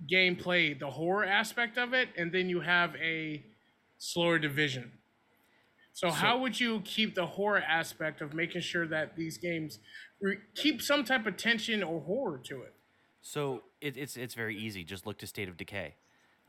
gameplay 0.07 0.77
the 0.77 0.91
horror 0.91 1.25
aspect 1.25 1.75
of 1.79 1.91
it, 1.91 2.07
and 2.15 2.31
then 2.31 2.47
you 2.47 2.59
have 2.59 2.95
a 2.97 3.43
slower 3.97 4.38
division. 4.38 4.91
So, 5.91 6.09
So- 6.09 6.13
how 6.13 6.38
would 6.38 6.59
you 6.59 6.81
keep 6.81 7.15
the 7.15 7.25
horror 7.25 7.63
aspect 7.67 8.21
of 8.21 8.36
making 8.36 8.62
sure 8.62 8.86
that 8.88 9.15
these 9.15 9.39
games 9.39 9.79
re- 10.21 10.38
keep 10.53 10.83
some 10.83 11.03
type 11.03 11.25
of 11.25 11.36
tension 11.36 11.81
or 11.81 11.99
horror 12.01 12.38
to 12.49 12.62
it? 12.62 12.75
So 13.21 13.63
it, 13.81 13.97
it's 13.97 14.17
it's 14.17 14.36
very 14.36 14.55
easy. 14.55 14.83
Just 14.83 15.07
look 15.07 15.17
to 15.19 15.25
State 15.27 15.49
of 15.49 15.57
Decay. 15.57 15.95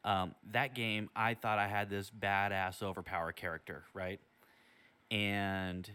Um, 0.05 0.35
that 0.53 0.75
game, 0.75 1.09
I 1.17 1.33
thought 1.33 1.59
I 1.59 1.69
had 1.69 1.89
this 1.89 2.11
badass 2.11 2.83
overpower 2.83 3.33
character, 3.33 3.85
right? 3.95 4.21
And 5.11 5.89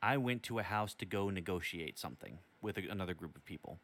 I 0.00 0.16
went 0.16 0.42
to 0.44 0.58
a 0.58 0.62
house 0.62 0.94
to 0.94 1.04
go 1.04 1.28
negotiate 1.28 1.98
something 1.98 2.38
with 2.62 2.78
a, 2.78 2.88
another 2.88 3.12
group 3.12 3.36
of 3.36 3.44
people, 3.44 3.78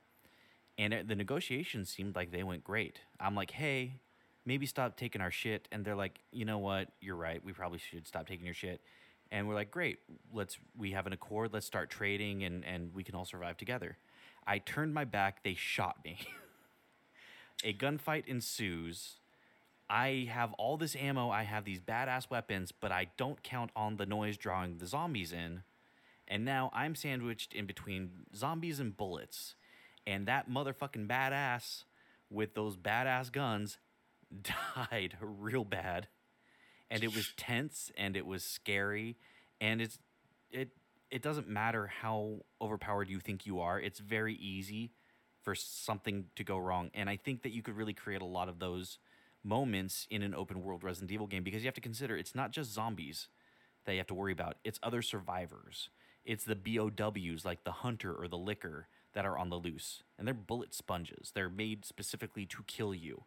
and 0.79 0.93
it, 0.93 1.09
the 1.09 1.15
negotiations 1.15 1.91
seemed 1.91 2.15
like 2.15 2.31
they 2.31 2.43
went 2.43 2.65
great. 2.65 3.01
I'm 3.21 3.35
like, 3.35 3.51
hey, 3.51 3.95
maybe 4.45 4.67
stop 4.67 4.97
taking 4.97 5.21
our 5.21 5.31
shit, 5.31 5.69
and 5.73 5.85
they're 5.85 5.97
like, 5.97 6.21
you 6.33 6.45
know 6.45 6.59
what? 6.59 6.89
You're 7.01 7.17
right. 7.17 7.43
We 7.45 7.53
probably 7.53 7.79
should 7.79 8.07
stop 8.07 8.27
taking 8.27 8.45
your 8.45 8.55
shit. 8.55 8.81
And 9.33 9.49
we're 9.49 9.55
like, 9.55 9.71
great. 9.71 9.99
Let's 10.33 10.59
we 10.77 10.93
have 10.93 11.07
an 11.07 11.13
accord. 11.13 11.53
Let's 11.53 11.67
start 11.67 11.91
trading, 11.91 12.45
and 12.45 12.65
and 12.65 12.95
we 12.95 13.03
can 13.03 13.15
all 13.15 13.25
survive 13.25 13.57
together. 13.57 13.97
I 14.47 14.59
turned 14.59 14.95
my 14.95 15.05
back. 15.05 15.43
They 15.43 15.55
shot 15.55 15.97
me. 16.05 16.19
a 17.65 17.75
gunfight 17.75 18.27
ensues. 18.27 19.17
I 19.89 20.29
have 20.31 20.53
all 20.55 20.77
this 20.77 20.97
ammo. 20.97 21.31
I 21.31 21.45
have 21.45 21.65
these 21.65 21.81
badass 21.81 22.31
weapons, 22.31 22.73
but 22.73 22.93
I 22.93 23.09
don't 23.17 23.43
count 23.43 23.71
on 23.77 23.97
the 23.97 24.07
noise 24.07 24.37
drawing 24.37 24.79
the 24.79 24.87
zombies 24.87 25.33
in. 25.33 25.63
And 26.29 26.45
now 26.45 26.71
I'm 26.73 26.97
sandwiched 26.97 27.55
in 27.55 27.67
between 27.67 28.11
zombies 28.35 28.81
and 28.81 28.97
bullets. 28.97 29.55
And 30.07 30.27
that 30.27 30.49
motherfucking 30.49 31.09
badass 31.09 31.85
with 32.31 32.55
those 32.55 32.77
badass 32.77 33.33
guns 33.33 33.79
died 34.91 35.17
real 35.21 35.65
bad. 35.65 36.09
And 36.91 37.03
it 37.03 37.15
was 37.15 37.33
tense 37.37 37.91
and 37.97 38.17
it 38.17 38.27
was 38.27 38.45
scary. 38.45 39.17
And 39.61 39.81
it's 39.81 39.99
it 40.51 40.71
it 41.11 41.23
doesn't 41.23 41.49
matter 41.49 41.87
how 41.87 42.41
overpowered 42.61 43.09
you 43.09 43.21
think 43.21 43.47
you 43.47 43.61
are. 43.61 43.81
It's 43.81 44.01
very 44.01 44.35
easy 44.35 44.93
for 45.43 45.55
something 45.55 46.27
to 46.35 46.45
go 46.45 46.59
wrong. 46.59 46.91
And 46.95 47.09
I 47.09 47.17
think 47.17 47.43
that 47.43 47.53
you 47.53 47.63
could 47.63 47.77
really 47.77 47.93
create 47.95 48.23
a 48.23 48.27
lot 48.27 48.49
of 48.49 48.59
those 48.59 48.99
moments 49.45 50.07
in 50.11 50.23
an 50.23 50.35
open 50.35 50.63
world 50.63 50.83
Resident 50.83 51.13
Evil 51.13 51.29
game 51.29 51.45
because 51.45 51.63
you 51.63 51.69
have 51.69 51.75
to 51.75 51.81
consider 51.81 52.17
it's 52.17 52.35
not 52.35 52.51
just 52.51 52.73
zombies 52.73 53.29
that 53.85 53.93
you 53.93 53.99
have 53.99 54.09
to 54.09 54.15
worry 54.15 54.33
about, 54.33 54.57
it's 54.65 54.81
other 54.83 55.03
survivors. 55.03 55.89
It's 56.25 56.45
the 56.45 56.57
BOWs 56.57 57.45
like 57.45 57.63
the 57.63 57.71
hunter 57.71 58.13
or 58.13 58.27
the 58.27 58.37
licker 58.37 58.89
that 59.17 59.27
are 59.27 59.39
on 59.39 59.51
the 59.51 59.57
loose. 59.57 60.05
And 60.19 60.29
they're 60.29 60.35
bullet 60.35 60.75
sponges. 60.75 61.33
They're 61.35 61.51
made 61.51 61.85
specifically 61.85 62.47
to 62.47 62.63
kill 62.69 62.95
you. 62.95 63.25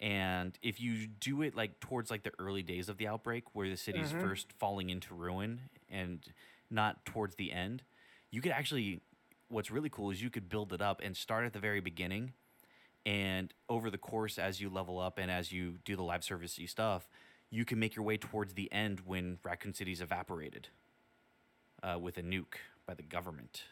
And 0.00 0.58
if 0.62 0.80
you 0.80 1.06
do 1.06 1.42
it 1.42 1.54
like 1.54 1.80
towards 1.80 2.10
like 2.10 2.24
the 2.24 2.32
early 2.38 2.62
days 2.62 2.88
of 2.88 2.98
the 2.98 3.06
outbreak 3.06 3.44
where 3.54 3.68
the 3.70 3.76
city's 3.76 4.12
Mhm. 4.12 4.20
first 4.20 4.52
falling 4.52 4.90
into 4.90 5.14
ruin 5.14 5.70
and 5.88 6.32
not 6.70 7.04
towards 7.06 7.36
the 7.36 7.52
end, 7.52 7.84
you 8.30 8.40
could 8.42 8.52
actually 8.52 9.00
what's 9.48 9.70
really 9.70 9.90
cool 9.90 10.10
is 10.10 10.22
you 10.22 10.30
could 10.30 10.48
build 10.48 10.72
it 10.72 10.80
up 10.82 11.00
and 11.02 11.16
start 11.16 11.44
at 11.44 11.52
the 11.52 11.60
very 11.60 11.80
beginning 11.80 12.32
and 13.06 13.52
over 13.68 13.90
the 13.90 13.98
course 13.98 14.38
as 14.38 14.60
you 14.60 14.70
level 14.70 14.98
up 14.98 15.18
and 15.18 15.30
as 15.30 15.52
you 15.52 15.78
do 15.84 15.96
the 15.96 16.02
live 16.02 16.22
servicey 16.22 16.68
stuff 16.68 17.08
you 17.50 17.64
can 17.64 17.78
make 17.78 17.94
your 17.94 18.04
way 18.04 18.16
towards 18.16 18.54
the 18.54 18.72
end 18.72 19.00
when 19.00 19.38
raccoon 19.44 19.74
city's 19.74 20.00
evaporated 20.00 20.68
uh, 21.82 21.98
with 22.00 22.16
a 22.18 22.22
nuke 22.22 22.56
by 22.86 22.94
the 22.94 23.02
government 23.02 23.64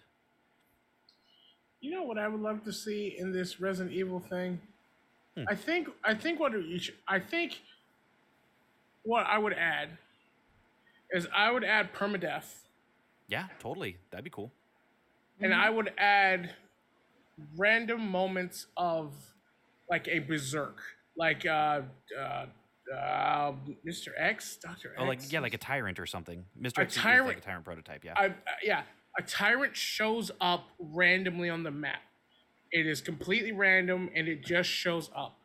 You 1.82 1.90
know 1.90 2.04
what 2.04 2.16
I 2.16 2.28
would 2.28 2.40
love 2.40 2.62
to 2.64 2.72
see 2.72 3.16
in 3.18 3.32
this 3.32 3.60
Resident 3.60 3.92
Evil 3.94 4.20
thing? 4.20 4.60
Hmm. 5.36 5.44
I 5.48 5.54
think 5.56 5.88
I 6.04 6.14
think 6.14 6.38
what 6.38 6.52
you 6.52 6.78
should, 6.78 6.94
I 7.08 7.18
think 7.18 7.60
what 9.02 9.26
I 9.26 9.36
would 9.36 9.52
add 9.52 9.90
is 11.10 11.26
I 11.34 11.50
would 11.50 11.64
add 11.64 11.92
permadeath. 11.92 12.44
Yeah 13.26 13.48
totally. 13.58 13.96
That'd 14.10 14.24
be 14.24 14.30
cool. 14.30 14.52
And 15.40 15.52
I 15.52 15.70
would 15.70 15.92
add 15.98 16.54
random 17.56 18.08
moments 18.08 18.66
of 18.76 19.12
like 19.90 20.06
a 20.06 20.20
berserk, 20.20 20.78
like 21.16 21.44
uh, 21.44 21.80
uh, 22.16 22.46
uh, 22.94 23.52
Mr. 23.84 24.08
X, 24.16 24.56
Doctor 24.56 24.90
X. 24.90 24.98
oh 24.98 25.04
like 25.04 25.32
yeah 25.32 25.40
like 25.40 25.54
a 25.54 25.58
tyrant 25.58 25.98
or 25.98 26.06
something. 26.06 26.44
Mr 26.60 26.78
A 26.78 26.82
X 26.82 26.92
is 26.96 27.04
like 27.04 27.12
tyrant- 27.14 27.38
a 27.38 27.40
tyrant 27.40 27.64
prototype 27.64 28.04
yeah. 28.04 28.12
I, 28.16 28.26
uh, 28.26 28.30
yeah, 28.62 28.82
a 29.18 29.22
tyrant 29.22 29.76
shows 29.76 30.30
up 30.40 30.68
randomly 30.78 31.48
on 31.48 31.62
the 31.62 31.70
map. 31.70 32.02
It 32.70 32.86
is 32.86 33.00
completely 33.00 33.52
random 33.52 34.10
and 34.14 34.28
it 34.28 34.44
just 34.44 34.70
shows 34.70 35.10
up. 35.14 35.38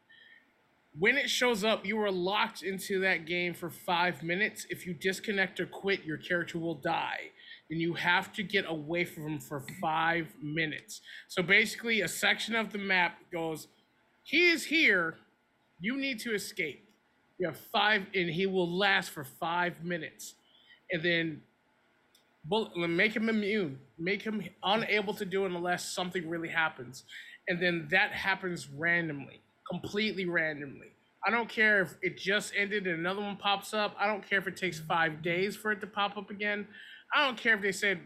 When 1.00 1.18
it 1.18 1.30
shows 1.30 1.64
up, 1.64 1.86
you 1.86 2.00
are 2.02 2.12
locked 2.12 2.64
into 2.64 3.02
that 3.02 3.26
game 3.26 3.54
for 3.54 3.70
five 3.70 4.24
minutes. 4.24 4.66
If 4.70 4.88
you 4.88 4.94
disconnect 4.94 5.60
or 5.60 5.68
quit, 5.68 6.04
your 6.06 6.18
character 6.18 6.58
will 6.58 6.76
die. 6.76 7.32
And 7.70 7.80
you 7.80 7.94
have 7.94 8.34
to 8.34 8.44
get 8.44 8.66
away 8.68 9.04
from 9.06 9.28
him 9.28 9.40
for 9.40 9.64
five 9.80 10.34
minutes. 10.42 11.02
So 11.28 11.44
basically, 11.44 12.02
a 12.02 12.08
section 12.08 12.56
of 12.56 12.72
the 12.72 12.80
map 12.80 13.20
goes, 13.32 13.68
He 14.24 14.50
is 14.50 14.66
here. 14.66 15.18
You 15.80 15.98
need 15.98 16.20
to 16.22 16.34
escape. 16.34 16.90
You 17.38 17.48
have 17.48 17.60
five, 17.72 18.08
and 18.16 18.30
he 18.30 18.48
will 18.48 18.78
last 18.78 19.12
for 19.12 19.24
five 19.24 19.84
minutes. 19.84 20.34
And 20.92 21.04
then 21.04 21.42
bull- 22.48 22.72
make 22.76 23.16
him 23.16 23.30
immune, 23.30 23.80
make 23.98 24.22
him 24.22 24.44
unable 24.64 25.14
to 25.16 25.26
do 25.26 25.46
it 25.46 25.52
unless 25.52 25.92
something 25.94 26.30
really 26.30 26.50
happens, 26.50 27.04
and 27.48 27.62
then 27.62 27.88
that 27.92 28.12
happens 28.12 28.68
randomly, 28.70 29.42
completely 29.70 30.26
randomly. 30.26 30.92
I 31.26 31.32
don't 31.32 31.50
care 31.50 31.82
if 31.82 31.96
it 32.02 32.18
just 32.18 32.54
ended 32.56 32.88
and 32.88 33.00
another 33.00 33.22
one 33.22 33.38
pops 33.38 33.74
up. 33.74 33.96
I 34.00 34.08
don't 34.08 34.28
care 34.28 34.40
if 34.40 34.48
it 34.48 34.56
takes 34.56 34.80
five 34.80 35.22
days 35.22 35.56
for 35.56 35.72
it 35.72 35.82
to 35.82 35.88
pop 35.88 36.18
up 36.18 36.30
again. 36.30 36.68
I 37.14 37.26
don't 37.26 37.38
care 37.38 37.56
if 37.56 37.62
they 37.62 37.72
said, 37.72 38.00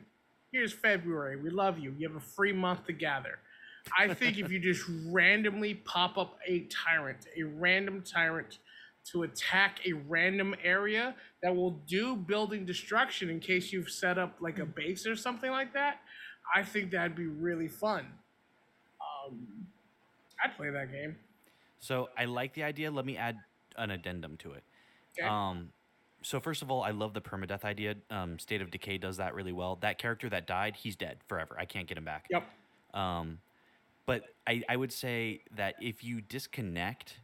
"Here's 0.52 0.74
February. 0.74 1.36
We 1.36 1.50
love 1.50 1.78
you. 1.78 1.94
You 1.98 2.08
have 2.08 2.18
a 2.18 2.26
free 2.26 2.54
month 2.54 2.86
to 2.88 2.94
gather." 2.94 3.40
I 3.98 4.14
think 4.14 4.38
if 4.38 4.52
you 4.52 4.60
just 4.60 4.84
randomly 5.08 5.76
pop 5.76 6.18
up 6.18 6.38
a 6.48 6.68
tyrant, 6.70 7.26
a 7.38 7.44
random 7.44 8.04
tyrant 8.04 8.60
to 9.12 9.24
attack 9.24 9.80
a 9.86 9.94
random 9.94 10.56
area 10.64 11.16
that 11.42 11.56
will 11.56 11.72
do 11.88 12.16
building 12.16 12.66
destruction 12.66 13.30
in 13.30 13.40
case 13.40 13.72
you've 13.72 13.90
set 13.90 14.18
up 14.18 14.36
like 14.40 14.60
a 14.60 14.66
base 14.66 15.08
or 15.08 15.16
something 15.16 15.52
like 15.52 15.74
that. 15.74 16.02
I 16.56 16.64
think 16.64 16.92
that'd 16.92 17.16
be 17.16 17.28
really 17.28 17.68
fun. 17.68 18.06
Um, 19.02 19.48
I'd 20.44 20.56
play 20.56 20.70
that 20.70 20.92
game. 20.92 21.16
So 21.80 22.10
I 22.18 22.26
like 22.26 22.54
the 22.54 22.64
idea. 22.64 22.92
Let 22.92 23.06
me 23.06 23.18
add 23.18 23.38
an 23.78 23.92
addendum 23.92 24.38
to 24.38 24.54
it. 24.54 24.64
Okay. 25.18 25.28
Um, 25.28 25.70
so 26.22 26.40
first 26.40 26.62
of 26.62 26.70
all, 26.70 26.84
I 26.84 26.92
love 26.92 27.14
the 27.14 27.22
permadeath 27.22 27.64
idea. 27.64 27.96
Um, 28.10 28.38
State 28.38 28.62
of 28.62 28.70
Decay 28.70 29.00
does 29.00 29.18
that 29.18 29.34
really 29.34 29.52
well. 29.52 29.78
That 29.82 29.98
character 29.98 30.30
that 30.30 30.46
died, 30.46 30.76
he's 30.76 30.96
dead 30.96 31.18
forever. 31.28 31.56
I 31.60 31.66
can't 31.66 31.88
get 31.88 31.98
him 31.98 32.06
back. 32.06 32.28
Yep. 32.30 32.44
Um, 32.94 33.40
but 34.06 34.24
I, 34.46 34.62
I 34.70 34.76
would 34.76 34.92
say 34.92 35.42
that 35.56 35.76
if 35.82 36.04
you 36.04 36.22
disconnect 36.22 37.21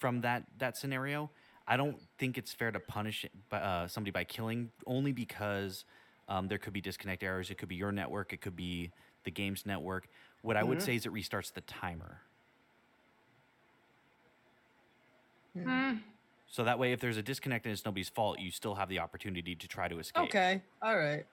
from 0.00 0.22
that 0.22 0.44
that 0.58 0.76
scenario, 0.76 1.30
I 1.68 1.76
don't 1.76 1.96
think 2.18 2.38
it's 2.38 2.52
fair 2.52 2.72
to 2.72 2.80
punish 2.80 3.26
uh, 3.52 3.86
somebody 3.86 4.10
by 4.10 4.24
killing 4.24 4.70
only 4.86 5.12
because 5.12 5.84
um, 6.28 6.48
there 6.48 6.58
could 6.58 6.72
be 6.72 6.80
disconnect 6.80 7.22
errors. 7.22 7.50
It 7.50 7.58
could 7.58 7.68
be 7.68 7.76
your 7.76 7.92
network. 7.92 8.32
It 8.32 8.40
could 8.40 8.56
be 8.56 8.90
the 9.24 9.30
game's 9.30 9.66
network. 9.66 10.08
What 10.42 10.56
I 10.56 10.64
would 10.64 10.78
Mhm. 10.78 10.82
say 10.82 10.96
is 10.96 11.06
it 11.06 11.12
restarts 11.12 11.52
the 11.52 11.60
timer. 11.60 12.22
Hmm. 15.54 15.98
So 16.48 16.64
that 16.64 16.78
way, 16.78 16.92
if 16.92 17.00
there's 17.00 17.16
a 17.16 17.22
disconnect 17.22 17.66
and 17.66 17.72
it's 17.72 17.84
nobody's 17.84 18.08
fault, 18.08 18.40
you 18.40 18.50
still 18.50 18.74
have 18.74 18.88
the 18.88 18.98
opportunity 18.98 19.54
to 19.54 19.68
try 19.68 19.86
to 19.86 19.98
escape. 19.98 20.24
Okay. 20.24 20.62
All 20.82 20.96
right. 20.96 21.26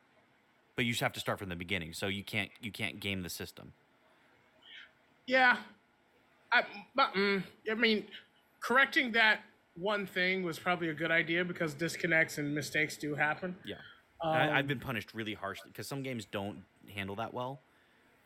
But 0.76 0.86
you 0.86 0.92
just 0.92 1.02
have 1.02 1.14
to 1.14 1.20
start 1.20 1.40
from 1.40 1.50
the 1.50 1.56
beginning, 1.56 1.94
so 1.94 2.08
you 2.08 2.24
can't 2.24 2.52
you 2.62 2.72
can't 2.72 3.00
game 3.00 3.24
the 3.24 3.30
system. 3.30 3.74
Yeah. 5.26 5.58
I, 6.52 6.64
but, 6.96 7.14
mm, 7.14 7.44
I 7.70 7.74
mean, 7.74 8.08
correcting 8.60 9.12
that 9.14 9.42
one 9.76 10.06
thing 10.06 10.44
was 10.44 10.58
probably 10.58 10.90
a 10.90 10.94
good 10.94 11.12
idea 11.12 11.46
because 11.46 11.74
disconnects 11.74 12.38
and 12.38 12.54
mistakes 12.54 12.98
do 12.98 13.16
happen. 13.16 13.56
Yeah. 13.64 13.76
Um, 14.22 14.32
I, 14.32 14.58
I've 14.58 14.68
been 14.68 14.80
punished 14.80 15.14
really 15.14 15.36
harshly 15.36 15.70
because 15.72 15.88
some 15.88 16.02
games 16.02 16.26
don't 16.26 16.64
handle 16.94 17.16
that 17.18 17.34
well. 17.34 17.60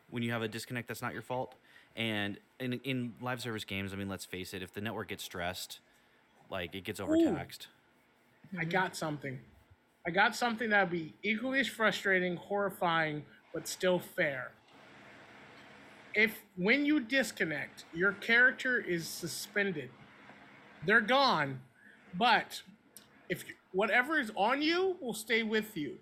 When 0.09 0.23
you 0.23 0.31
have 0.31 0.41
a 0.41 0.47
disconnect, 0.47 0.87
that's 0.87 1.01
not 1.01 1.13
your 1.13 1.21
fault. 1.21 1.55
And 1.95 2.37
in 2.59 2.73
in 2.73 3.13
live 3.21 3.41
service 3.41 3.65
games, 3.65 3.93
I 3.93 3.97
mean, 3.97 4.07
let's 4.07 4.25
face 4.25 4.53
it, 4.53 4.61
if 4.61 4.73
the 4.73 4.81
network 4.81 5.09
gets 5.09 5.23
stressed, 5.23 5.79
like 6.49 6.73
it 6.75 6.83
gets 6.83 6.99
overtaxed. 6.99 7.67
I 8.57 8.65
got 8.65 8.95
something. 8.95 9.39
I 10.05 10.11
got 10.11 10.35
something 10.35 10.69
that 10.69 10.83
would 10.83 10.91
be 10.91 11.13
equally 11.21 11.59
as 11.59 11.67
frustrating, 11.67 12.35
horrifying, 12.35 13.23
but 13.53 13.67
still 13.67 13.99
fair. 13.99 14.51
If 16.13 16.41
when 16.57 16.85
you 16.85 16.99
disconnect, 16.99 17.85
your 17.93 18.13
character 18.13 18.79
is 18.79 19.07
suspended, 19.07 19.89
they're 20.85 21.01
gone, 21.01 21.59
but 22.15 22.61
if 23.29 23.43
whatever 23.71 24.19
is 24.19 24.31
on 24.35 24.61
you 24.61 24.97
will 25.01 25.13
stay 25.13 25.43
with 25.43 25.75
you. 25.77 25.97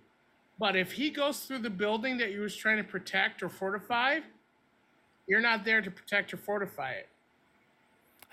But 0.57 0.75
if 0.75 0.91
he 0.93 1.09
goes 1.09 1.39
through 1.45 1.59
the 1.59 1.69
building 1.69 2.17
that 2.17 2.31
you 2.31 2.41
was 2.41 2.55
trying 2.55 2.77
to 2.77 2.83
protect 2.83 3.41
or 3.41 3.49
fortify, 3.49 4.19
you're 5.27 5.39
not 5.41 5.63
there 5.63 5.81
to 5.81 5.89
protect 5.91 6.33
or 6.33 6.37
fortify 6.37 6.91
it. 6.91 7.09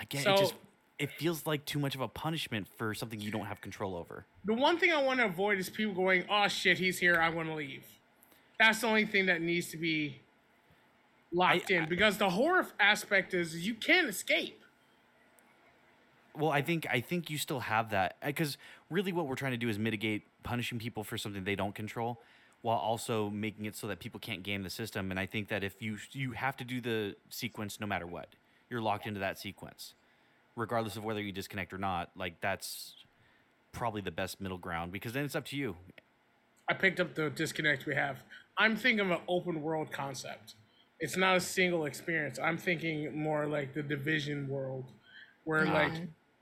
Again, 0.00 0.22
So- 0.22 0.34
it 0.34 0.38
just 0.38 0.54
it 0.98 1.10
feels 1.10 1.44
like 1.44 1.62
too 1.66 1.78
much 1.78 1.94
of 1.94 2.00
a 2.00 2.08
punishment 2.08 2.66
for 2.78 2.94
something 2.94 3.20
you 3.20 3.30
don't 3.30 3.44
have 3.44 3.60
control 3.60 3.94
over. 3.96 4.24
The 4.46 4.54
one 4.54 4.78
thing 4.78 4.92
I 4.92 5.02
want 5.02 5.20
to 5.20 5.26
avoid 5.26 5.58
is 5.58 5.68
people 5.68 5.92
going, 5.94 6.24
"Oh 6.30 6.48
shit, 6.48 6.78
he's 6.78 6.98
here. 6.98 7.20
I 7.20 7.28
want 7.28 7.48
to 7.48 7.54
leave." 7.54 7.84
That's 8.58 8.80
the 8.80 8.86
only 8.86 9.04
thing 9.04 9.26
that 9.26 9.42
needs 9.42 9.68
to 9.72 9.76
be 9.76 10.20
locked 11.32 11.70
I- 11.70 11.74
in 11.74 11.82
I- 11.82 11.86
because 11.86 12.16
the 12.16 12.30
horror 12.30 12.66
aspect 12.80 13.34
is 13.34 13.66
you 13.66 13.74
can't 13.74 14.08
escape. 14.08 14.64
Well, 16.36 16.50
I 16.50 16.62
think 16.62 16.86
I 16.90 17.00
think 17.00 17.30
you 17.30 17.38
still 17.38 17.60
have 17.60 17.90
that 17.90 18.16
uh, 18.22 18.26
because 18.26 18.58
really 18.90 19.12
what 19.12 19.26
we're 19.26 19.36
trying 19.36 19.52
to 19.52 19.58
do 19.58 19.68
is 19.68 19.78
mitigate 19.78 20.22
punishing 20.42 20.78
people 20.78 21.02
for 21.04 21.16
something 21.16 21.44
they 21.44 21.56
don't 21.56 21.74
control, 21.74 22.20
while 22.62 22.78
also 22.78 23.30
making 23.30 23.64
it 23.64 23.76
so 23.76 23.86
that 23.86 24.00
people 24.00 24.20
can't 24.20 24.42
game 24.42 24.62
the 24.62 24.70
system. 24.70 25.10
And 25.10 25.20
I 25.20 25.26
think 25.26 25.48
that 25.48 25.64
if 25.64 25.80
you 25.80 25.98
you 26.12 26.32
have 26.32 26.56
to 26.58 26.64
do 26.64 26.80
the 26.80 27.16
sequence 27.30 27.80
no 27.80 27.86
matter 27.86 28.06
what, 28.06 28.28
you're 28.68 28.82
locked 28.82 29.06
into 29.06 29.20
that 29.20 29.38
sequence, 29.38 29.94
regardless 30.56 30.96
of 30.96 31.04
whether 31.04 31.20
you 31.20 31.32
disconnect 31.32 31.72
or 31.72 31.78
not. 31.78 32.10
Like 32.16 32.40
that's 32.40 32.94
probably 33.72 34.00
the 34.00 34.10
best 34.10 34.40
middle 34.40 34.58
ground 34.58 34.90
because 34.92 35.12
then 35.12 35.24
it's 35.24 35.36
up 35.36 35.44
to 35.46 35.56
you. 35.56 35.76
I 36.68 36.74
picked 36.74 36.98
up 36.98 37.14
the 37.14 37.30
disconnect 37.30 37.86
we 37.86 37.94
have. 37.94 38.18
I'm 38.58 38.76
thinking 38.76 39.00
of 39.00 39.10
an 39.10 39.18
open 39.28 39.62
world 39.62 39.92
concept. 39.92 40.54
It's 40.98 41.16
not 41.16 41.36
a 41.36 41.40
single 41.40 41.84
experience. 41.84 42.38
I'm 42.42 42.56
thinking 42.56 43.16
more 43.16 43.46
like 43.46 43.74
the 43.74 43.82
division 43.82 44.48
world, 44.48 44.86
where 45.44 45.66
ah. 45.68 45.72
like 45.72 45.92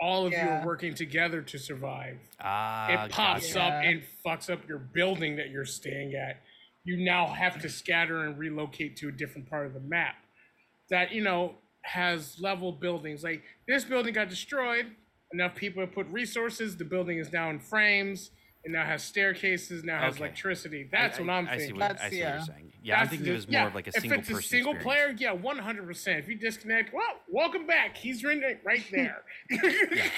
all 0.01 0.27
of 0.27 0.33
you 0.33 0.39
are 0.39 0.65
working 0.65 0.95
together 0.95 1.41
to 1.43 1.59
survive. 1.59 2.19
Ah, 2.41 3.05
it 3.07 3.11
pops 3.11 3.55
gotcha. 3.55 3.63
up 3.63 3.85
and 3.85 4.03
fucks 4.25 4.51
up 4.51 4.67
your 4.69 4.79
building 4.79 5.37
that 5.37 5.51
you're 5.51 5.65
staying 5.65 6.15
at. 6.15 6.41
You 6.85 7.03
now 7.05 7.27
have 7.27 7.61
to 7.63 7.69
scatter 7.69 8.25
and 8.25 8.39
relocate 8.39 8.97
to 8.99 9.09
a 9.09 9.13
different 9.13 9.49
part 9.49 9.67
of 9.67 9.75
the 9.75 9.81
map 9.81 10.17
that, 10.91 11.13
you 11.13 11.23
know, 11.23 11.55
has 11.83 12.39
level 12.41 12.73
buildings. 12.73 13.23
Like 13.23 13.43
this 13.67 13.85
building 13.85 14.15
got 14.15 14.29
destroyed, 14.29 14.87
enough 15.33 15.55
people 15.55 15.81
have 15.81 15.93
put 15.93 16.07
resources, 16.09 16.77
the 16.77 16.85
building 16.85 17.19
is 17.19 17.33
now 17.33 17.51
in 17.51 17.59
frames, 17.59 18.31
it 18.65 18.71
now 18.71 18.85
has 18.85 19.03
staircases, 19.05 19.85
now 19.85 20.01
has 20.01 20.15
Okay. 20.15 20.25
electricity. 20.25 20.89
That's 20.91 21.19
I, 21.19 21.23
what 21.23 21.31
I'm 21.31 21.47
I, 21.47 21.53
I 21.53 21.55
see 21.55 21.59
thinking. 21.61 21.81
what, 21.81 21.89
That's- 21.89 22.07
I 22.07 22.11
see 22.11 22.19
yeah. 22.19 22.31
what 22.39 22.47
you're 22.47 22.55
saying. 22.57 22.73
Yeah, 22.83 23.01
I'm 23.01 23.09
thinking 23.09 23.25
the- 23.27 23.33
it 23.33 23.37
was 23.37 23.47
more 23.49 23.53
yeah, 23.61 23.67
of 23.67 23.75
like 23.75 23.87
a 23.87 23.91
if 23.95 24.01
single 24.01 24.19
it's 24.21 24.29
a 24.29 24.33
person 24.35 24.49
single 24.49 24.73
experience. 24.75 25.21
player, 25.21 25.33
yeah, 25.35 25.37
100%. 25.39 26.19
If 26.19 26.29
you 26.29 26.35
disconnect, 26.37 26.93
well, 26.95 27.21
welcome 27.29 27.67
back. 27.67 27.97
He's 27.97 28.25
right 28.25 28.43
right 28.65 28.85
there. 28.91 29.23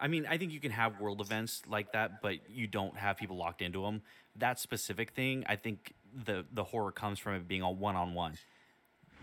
I 0.00 0.06
mean, 0.06 0.26
I 0.26 0.38
think 0.38 0.52
you 0.52 0.60
can 0.60 0.70
have 0.70 1.00
world 1.00 1.20
events 1.20 1.62
like 1.68 1.92
that, 1.92 2.22
but 2.22 2.48
you 2.48 2.66
don't 2.68 2.96
have 2.96 3.16
people 3.16 3.36
locked 3.36 3.62
into 3.62 3.82
them. 3.82 4.02
That 4.36 4.60
specific 4.60 5.10
thing, 5.12 5.44
I 5.48 5.56
think 5.56 5.92
the 6.24 6.44
the 6.52 6.62
horror 6.64 6.92
comes 6.92 7.18
from 7.18 7.34
it 7.34 7.48
being 7.48 7.62
a 7.62 7.70
one 7.70 7.96
on 7.96 8.14
one. 8.14 8.34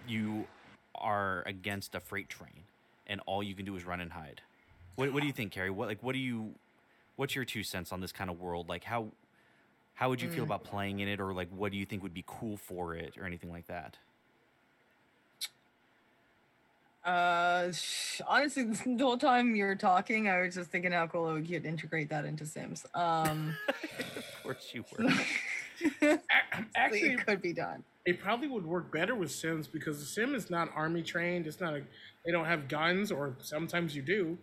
You 0.08 0.47
are 0.93 1.43
against 1.45 1.95
a 1.95 1.99
freight 2.01 2.27
train, 2.29 2.63
and 3.08 3.21
all 3.25 3.41
you 3.41 3.55
can 3.55 3.65
do 3.65 3.75
is 3.77 3.86
run 3.86 4.01
and 4.01 4.12
hide. 4.12 4.41
What 4.95 5.13
What 5.13 5.21
do 5.21 5.27
you 5.27 5.34
think, 5.34 5.53
Carrie? 5.53 5.69
What 5.69 5.88
like 5.88 6.03
what 6.03 6.12
do 6.13 6.19
you? 6.19 6.55
What's 7.15 7.36
your 7.36 7.45
two 7.45 7.63
cents 7.63 7.91
on 7.91 8.01
this 8.01 8.12
kind 8.12 8.30
of 8.30 8.39
world? 8.39 8.69
Like 8.69 8.84
how 8.84 9.08
how 9.93 10.10
would 10.10 10.21
you 10.21 10.30
feel 10.30 10.43
Mm. 10.43 10.47
about 10.47 10.63
playing 10.65 10.99
in 10.99 11.08
it, 11.08 11.19
or 11.21 11.34
like 11.34 11.49
what 11.49 11.71
do 11.71 11.78
you 11.78 11.86
think 11.86 12.04
would 12.04 12.13
be 12.13 12.23
cool 12.28 12.58
for 12.58 12.95
it, 12.95 13.17
or 13.17 13.25
anything 13.25 13.49
like 13.51 13.67
that? 13.67 13.97
Uh, 17.06 17.71
honestly, 18.28 18.63
the 18.86 18.97
whole 18.99 19.17
time 19.17 19.56
you 19.56 19.63
were 19.63 19.75
talking, 19.75 20.28
I 20.28 20.41
was 20.41 20.56
just 20.56 20.71
thinking 20.71 20.91
how 20.91 21.08
cool 21.08 21.30
it 21.30 21.34
would 21.34 21.47
be 21.47 21.60
to 21.60 21.67
integrate 21.67 22.10
that 22.10 22.25
into 22.25 22.45
Sims. 22.45 22.86
Um, 22.93 23.56
of 24.17 24.25
course 24.43 24.71
you 24.73 24.84
were. 24.97 25.06
Actually, 26.01 26.19
Actually, 26.75 26.99
it 27.13 27.25
could 27.25 27.41
be 27.41 27.54
done. 27.54 27.84
it 28.06 28.19
probably 28.19 28.47
would 28.47 28.65
work 28.65 28.91
better 28.91 29.13
with 29.15 29.32
Sims 29.32 29.67
because 29.67 29.99
the 29.99 30.06
Sim 30.06 30.34
is 30.36 30.49
not 30.49 30.69
army 30.75 31.04
trained. 31.04 31.45
It's 31.47 31.62
not 31.62 31.73
a, 31.75 31.84
they 32.25 32.32
don't 32.32 32.45
have 32.45 32.67
guns, 32.67 33.12
or 33.12 33.36
sometimes 33.39 33.95
you 33.95 34.01
do. 34.01 34.38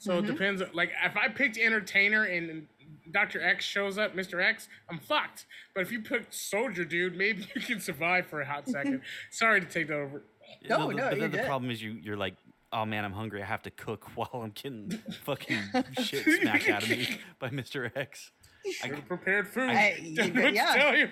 So 0.00 0.18
it 0.18 0.24
Mhm. 0.24 0.26
depends. 0.28 0.62
Like 0.72 0.92
if 1.04 1.16
I 1.16 1.28
picked 1.28 1.58
entertainer 1.58 2.24
and 2.24 2.66
Dr. 3.12 3.42
X 3.42 3.64
shows 3.66 3.98
up, 3.98 4.14
Mr. 4.16 4.42
X, 4.42 4.68
I'm 4.88 4.98
fucked. 4.98 5.44
But 5.74 5.82
if 5.82 5.92
you 5.92 6.00
pick 6.00 6.24
soldier 6.30 6.84
dude, 6.86 7.16
maybe 7.16 7.46
you 7.54 7.60
can 7.60 7.80
survive 7.80 8.26
for 8.26 8.40
a 8.40 8.46
hot 8.46 8.66
second. 8.66 9.02
Sorry 9.30 9.60
to 9.60 9.66
take 9.66 9.88
that 9.88 9.94
over. 9.96 10.22
No, 10.68 10.88
the, 10.88 10.94
no, 10.94 11.10
but 11.10 11.18
then 11.20 11.30
the 11.30 11.36
good. 11.38 11.46
problem 11.46 11.70
is 11.70 11.82
you 11.82 11.92
you're 11.92 12.16
like, 12.16 12.34
oh 12.72 12.86
man, 12.86 13.04
I'm 13.04 13.12
hungry. 13.12 13.42
I 13.42 13.46
have 13.46 13.62
to 13.64 13.70
cook 13.70 14.04
while 14.16 14.30
I'm 14.42 14.50
getting 14.52 14.90
fucking 15.22 15.60
shit 16.02 16.24
smacked 16.40 16.68
out 16.70 16.82
of 16.82 16.88
me 16.88 17.18
by 17.38 17.50
Mr. 17.50 17.94
X. 17.94 18.30
I, 18.66 18.70
Should 18.88 18.94
have 18.96 19.06
prepared 19.06 19.48
food. 19.48 19.68
I- 19.70 19.96
Don't 20.14 20.28
you- 20.28 20.32
know 20.32 20.42
what 20.42 20.48
to 20.48 20.54
yeah. 20.54 20.74
tell 20.74 20.96
you. 20.96 21.10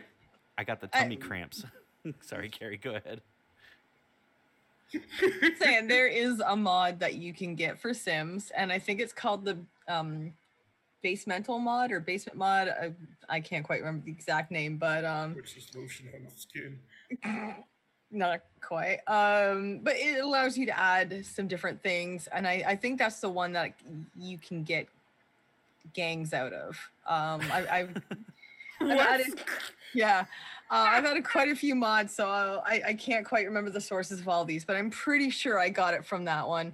I 0.57 0.65
got 0.65 0.81
the 0.81 0.89
I- 0.95 1.03
tummy 1.03 1.17
cramps. 1.17 1.63
Sorry, 2.23 2.49
Carrie, 2.49 2.79
go 2.79 2.95
ahead. 2.95 3.21
saying 5.59 5.89
there 5.89 6.07
is 6.07 6.41
a 6.47 6.57
mod 6.57 7.01
that 7.01 7.15
you 7.15 7.33
can 7.33 7.55
get 7.55 7.79
for 7.79 7.93
Sims, 7.93 8.51
and 8.57 8.73
I 8.73 8.79
think 8.79 9.01
it's 9.01 9.13
called 9.13 9.45
the 9.45 9.59
um, 9.87 10.33
basemental 11.03 11.59
mod 11.59 11.93
or 11.93 12.01
basement 12.01 12.39
mod. 12.39 12.69
I, 12.69 12.93
I 13.29 13.41
can't 13.41 13.65
quite 13.65 13.81
remember 13.81 14.05
the 14.07 14.13
exact 14.13 14.51
name, 14.51 14.77
but 14.77 15.05
um, 15.05 15.35
Which 15.35 15.57
is 15.57 15.69
lotion 15.75 16.09
on 16.15 16.25
the 16.25 16.31
skin. 16.31 16.79
not 18.11 18.41
quite. 18.61 19.01
Um, 19.07 19.81
but 19.83 19.97
it 19.97 20.23
allows 20.23 20.57
you 20.57 20.67
to 20.67 20.79
add 20.79 21.25
some 21.25 21.49
different 21.49 21.83
things, 21.83 22.29
and 22.29 22.47
I, 22.47 22.65
I 22.67 22.77
think 22.77 22.99
that's 22.99 23.21
the 23.21 23.31
one 23.31 23.53
that 23.53 23.75
you 24.17 24.39
can 24.39 24.63
get 24.63 24.89
gangs 25.93 26.33
out 26.33 26.53
of. 26.53 26.79
Um, 27.07 27.43
I, 27.53 27.83
What? 27.85 28.03
added, 28.81 29.41
yeah, 29.95 30.25
uh, 30.71 30.87
I've 30.89 31.05
added 31.05 31.25
quite 31.25 31.49
a 31.49 31.57
few 31.57 31.75
mods, 31.75 32.15
so 32.15 32.29
I, 32.29 32.83
I 32.89 32.95
can't 32.95 33.25
quite 33.27 33.47
remember 33.47 33.71
the 33.71 33.81
sources 33.81 34.21
of 34.21 34.29
all 34.29 34.45
these, 34.45 34.65
but 34.65 34.77
I'm 34.77 34.91
pretty 34.91 35.31
sure 35.31 35.59
I 35.59 35.69
got 35.69 35.95
it 35.95 36.05
from 36.05 36.25
that 36.27 36.47
one. 36.47 36.73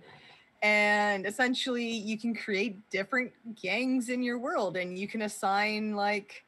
And 0.62 1.26
essentially, 1.26 1.84
you 1.86 2.18
can 2.18 2.34
create 2.34 2.88
different 2.90 3.32
gangs 3.60 4.08
in 4.08 4.22
your 4.22 4.38
world, 4.38 4.76
and 4.76 4.98
you 4.98 5.06
can 5.06 5.22
assign 5.22 5.94
like 5.94 6.44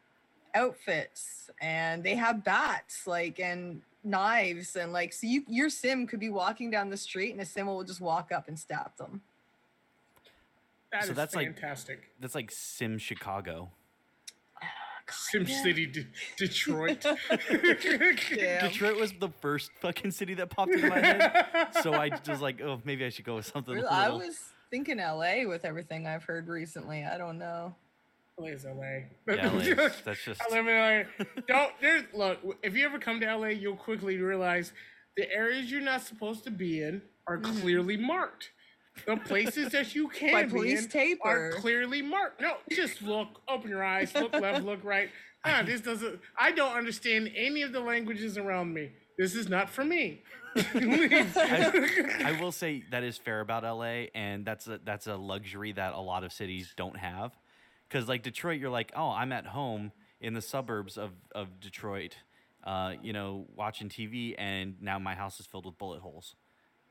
outfits, 0.54 1.50
and 1.60 2.02
they 2.02 2.14
have 2.14 2.42
bats, 2.42 3.06
like 3.06 3.38
and 3.40 3.82
knives, 4.04 4.76
and 4.76 4.90
like 4.92 5.12
so. 5.12 5.26
You 5.26 5.44
your 5.48 5.68
sim 5.68 6.06
could 6.06 6.20
be 6.20 6.30
walking 6.30 6.70
down 6.70 6.88
the 6.88 6.96
street, 6.96 7.32
and 7.32 7.40
a 7.42 7.44
sim 7.44 7.66
will 7.66 7.84
just 7.84 8.00
walk 8.00 8.32
up 8.32 8.48
and 8.48 8.58
stab 8.58 8.96
them. 8.96 9.20
That 10.92 11.02
is 11.02 11.08
So 11.08 11.12
that's 11.12 11.34
like- 11.34 11.52
fantastic. 11.52 12.10
That's 12.18 12.34
like 12.34 12.50
Sim 12.50 12.96
Chicago. 12.96 13.70
Sim 15.10 15.44
Kinda. 15.44 15.62
City, 15.62 15.86
D- 15.86 16.06
Detroit. 16.36 17.04
Detroit 17.48 18.96
was 18.98 19.12
the 19.20 19.30
first 19.40 19.70
fucking 19.80 20.10
city 20.10 20.34
that 20.34 20.50
popped 20.50 20.72
into 20.72 20.88
my 20.88 20.98
head. 20.98 21.68
So 21.82 21.92
I 21.94 22.10
was 22.28 22.40
like, 22.40 22.60
oh, 22.60 22.80
maybe 22.84 23.04
I 23.04 23.10
should 23.10 23.24
go 23.24 23.36
with 23.36 23.46
something. 23.46 23.74
a 23.74 23.76
Really, 23.76 23.88
I 23.88 24.08
was 24.10 24.38
thinking 24.70 24.98
LA 24.98 25.46
with 25.46 25.64
everything 25.64 26.06
I've 26.06 26.24
heard 26.24 26.48
recently. 26.48 27.04
I 27.04 27.16
don't 27.18 27.38
know. 27.38 27.74
LA 28.38 28.48
is 28.48 28.64
LA. 28.64 29.34
Yeah, 29.34 29.50
LA, 29.50 29.88
that's 30.04 30.24
just. 30.24 30.42
I 30.42 30.50
live 30.52 30.66
in 30.66 31.06
LA. 31.18 31.26
Don't 31.46 31.72
there's 31.80 32.02
look. 32.12 32.38
If 32.62 32.76
you 32.76 32.84
ever 32.84 32.98
come 32.98 33.20
to 33.20 33.36
LA, 33.36 33.48
you'll 33.48 33.76
quickly 33.76 34.18
realize 34.18 34.72
the 35.16 35.30
areas 35.32 35.70
you're 35.70 35.80
not 35.80 36.02
supposed 36.02 36.44
to 36.44 36.50
be 36.50 36.82
in 36.82 37.00
are 37.26 37.38
Mhm. 37.38 37.60
clearly 37.62 37.96
marked. 37.96 38.50
The 39.04 39.16
places 39.16 39.72
that 39.72 39.94
you 39.94 40.08
can 40.14 40.32
By 40.32 40.44
be 40.44 40.50
police 40.50 40.84
in 40.84 40.90
tape 40.90 41.18
are 41.22 41.48
or 41.48 41.52
clearly 41.52 42.02
marked. 42.02 42.40
No, 42.40 42.54
just 42.70 43.02
look. 43.02 43.40
Open 43.48 43.70
your 43.70 43.84
eyes. 43.84 44.14
Look 44.14 44.32
left. 44.32 44.64
Look 44.64 44.84
right. 44.84 45.10
Ah, 45.44 45.62
this 45.64 45.80
doesn't. 45.80 46.20
I 46.38 46.52
don't 46.52 46.76
understand 46.76 47.30
any 47.36 47.62
of 47.62 47.72
the 47.72 47.80
languages 47.80 48.36
around 48.36 48.72
me. 48.74 48.90
This 49.18 49.34
is 49.34 49.48
not 49.48 49.70
for 49.70 49.84
me. 49.84 50.22
Leave. 50.74 51.36
I 51.36 52.36
will 52.40 52.52
say 52.52 52.84
that 52.90 53.02
is 53.02 53.18
fair 53.18 53.40
about 53.40 53.62
LA, 53.62 54.06
and 54.14 54.44
that's 54.44 54.66
a 54.66 54.80
that's 54.84 55.06
a 55.06 55.16
luxury 55.16 55.72
that 55.72 55.92
a 55.92 56.00
lot 56.00 56.24
of 56.24 56.32
cities 56.32 56.72
don't 56.76 56.96
have. 56.96 57.36
Because 57.88 58.08
like 58.08 58.22
Detroit, 58.22 58.60
you're 58.60 58.70
like, 58.70 58.92
oh, 58.96 59.10
I'm 59.10 59.32
at 59.32 59.46
home 59.46 59.92
in 60.20 60.34
the 60.34 60.42
suburbs 60.42 60.96
of 60.98 61.10
of 61.34 61.60
Detroit, 61.60 62.16
uh, 62.64 62.94
you 63.02 63.12
know, 63.12 63.46
watching 63.54 63.88
TV, 63.88 64.34
and 64.38 64.76
now 64.80 64.98
my 64.98 65.14
house 65.14 65.38
is 65.40 65.46
filled 65.46 65.66
with 65.66 65.78
bullet 65.78 66.00
holes. 66.00 66.34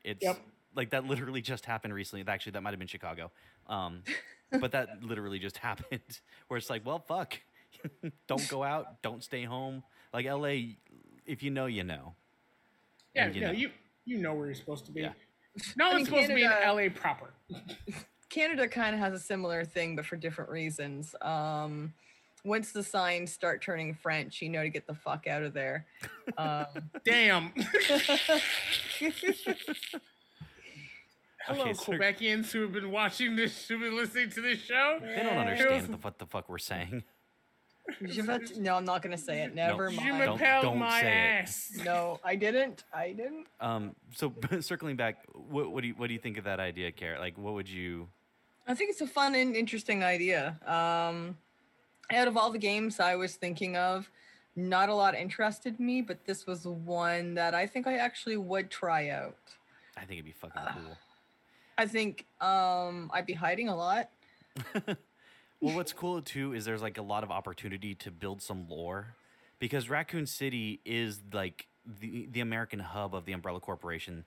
It's 0.04 0.22
Yep. 0.22 0.38
Like 0.76 0.90
that 0.90 1.06
literally 1.06 1.40
just 1.40 1.64
happened 1.64 1.94
recently. 1.94 2.24
Actually, 2.26 2.52
that 2.52 2.62
might 2.62 2.70
have 2.70 2.78
been 2.78 2.88
Chicago, 2.88 3.32
um, 3.66 4.02
but 4.60 4.72
that 4.72 5.02
literally 5.02 5.38
just 5.38 5.56
happened. 5.68 6.20
Where 6.48 6.58
it's 6.58 6.70
like, 6.70 6.84
well, 6.84 6.98
fuck, 6.98 7.38
don't 8.28 8.46
go 8.48 8.62
out, 8.62 9.02
don't 9.02 9.24
stay 9.24 9.44
home. 9.44 9.82
Like 10.12 10.26
LA, 10.26 10.76
if 11.26 11.42
you 11.42 11.50
know, 11.50 11.66
you 11.66 11.84
know. 11.84 12.14
yeah, 13.14 13.28
you 13.28 13.40
yeah, 13.40 13.46
know. 13.48 13.52
you 13.52 13.70
you 14.04 14.18
know 14.18 14.34
where 14.34 14.46
you're 14.46 14.54
supposed 14.54 14.86
to 14.86 14.92
be. 14.92 15.02
Yeah. 15.02 15.12
No 15.76 15.86
I 15.86 15.94
one's 15.94 15.96
mean, 15.96 16.06
supposed 16.06 16.28
to 16.28 16.34
be 16.34 16.44
in 16.44 16.50
LA 16.50 16.88
proper. 16.94 17.32
Canada 18.28 18.68
kind 18.68 18.94
of 18.94 19.00
has 19.00 19.14
a 19.14 19.18
similar 19.18 19.64
thing, 19.64 19.96
but 19.96 20.04
for 20.04 20.16
different 20.16 20.50
reasons. 20.50 21.14
Um, 21.22 21.94
once 22.44 22.70
the 22.70 22.82
signs 22.82 23.32
start 23.32 23.62
turning 23.62 23.94
French, 23.94 24.40
you 24.40 24.48
know 24.48 24.62
to 24.62 24.68
get 24.68 24.86
the 24.86 24.94
fuck 24.94 25.26
out 25.26 25.42
of 25.42 25.52
there. 25.52 25.86
Um, 26.38 26.66
Damn. 27.04 27.52
Hello, 31.46 31.62
Okay, 31.62 31.74
so- 31.74 31.92
Quebecians 31.92 32.50
who 32.52 32.62
have 32.62 32.72
been 32.72 32.90
watching 32.90 33.36
this, 33.36 33.68
who've 33.68 33.80
been 33.80 33.96
listening 33.96 34.30
to 34.30 34.40
this 34.40 34.58
show. 34.60 34.98
They 35.00 35.22
don't 35.22 35.36
understand 35.38 35.88
the, 35.92 35.96
what 35.98 36.18
the 36.18 36.26
fuck 36.26 36.48
we're 36.48 36.58
saying. 36.58 37.04
Je 38.04 38.20
vais- 38.20 38.58
no, 38.58 38.74
I'm 38.76 38.84
not 38.84 39.00
gonna 39.00 39.16
say 39.16 39.42
it. 39.42 39.54
Never 39.54 39.90
Je 39.90 39.96
mind. 39.96 40.24
Don't- 40.24 40.38
m'appelle 40.40 40.62
don't 40.62 40.78
my 40.78 41.00
say 41.00 41.06
it. 41.06 41.42
ass. 41.42 41.70
No, 41.84 42.18
I 42.24 42.34
didn't. 42.34 42.82
I 42.92 43.12
didn't. 43.12 43.46
Um, 43.60 43.94
so 44.14 44.34
circling 44.60 44.96
back, 44.96 45.18
what, 45.32 45.70
what 45.70 45.82
do 45.82 45.88
you 45.88 45.94
what 45.94 46.08
do 46.08 46.12
you 46.12 46.18
think 46.18 46.36
of 46.36 46.44
that 46.44 46.58
idea, 46.58 46.90
Carrot? 46.90 47.20
Like, 47.20 47.38
what 47.38 47.54
would 47.54 47.68
you? 47.68 48.08
I 48.66 48.74
think 48.74 48.90
it's 48.90 49.00
a 49.00 49.06
fun 49.06 49.36
and 49.36 49.54
interesting 49.54 50.02
idea. 50.02 50.58
Um, 50.66 51.38
out 52.10 52.26
of 52.26 52.36
all 52.36 52.50
the 52.50 52.58
games 52.58 52.98
I 52.98 53.14
was 53.14 53.36
thinking 53.36 53.76
of, 53.76 54.10
not 54.56 54.88
a 54.88 54.94
lot 54.94 55.14
interested 55.14 55.78
me, 55.78 56.02
but 56.02 56.24
this 56.24 56.44
was 56.44 56.66
one 56.66 57.34
that 57.34 57.54
I 57.54 57.68
think 57.68 57.86
I 57.86 57.98
actually 57.98 58.36
would 58.36 58.68
try 58.68 59.10
out. 59.10 59.36
I 59.96 60.00
think 60.00 60.14
it'd 60.18 60.24
be 60.24 60.32
fucking 60.32 60.60
Uh, 60.60 60.72
cool. 60.72 60.96
I 61.78 61.86
think 61.86 62.26
um, 62.40 63.10
I'd 63.12 63.26
be 63.26 63.34
hiding 63.34 63.68
a 63.68 63.76
lot. 63.76 64.10
Well, 65.60 65.74
what's 65.74 65.92
cool 65.92 66.20
too 66.20 66.52
is 66.52 66.64
there's 66.64 66.82
like 66.82 66.98
a 66.98 67.02
lot 67.02 67.24
of 67.24 67.30
opportunity 67.30 67.94
to 67.96 68.10
build 68.10 68.42
some 68.42 68.68
lore, 68.68 69.14
because 69.58 69.88
Raccoon 69.88 70.26
City 70.26 70.80
is 70.84 71.20
like 71.32 71.66
the 72.00 72.28
the 72.30 72.40
American 72.40 72.78
hub 72.78 73.14
of 73.14 73.24
the 73.24 73.32
Umbrella 73.32 73.60
Corporation, 73.60 74.24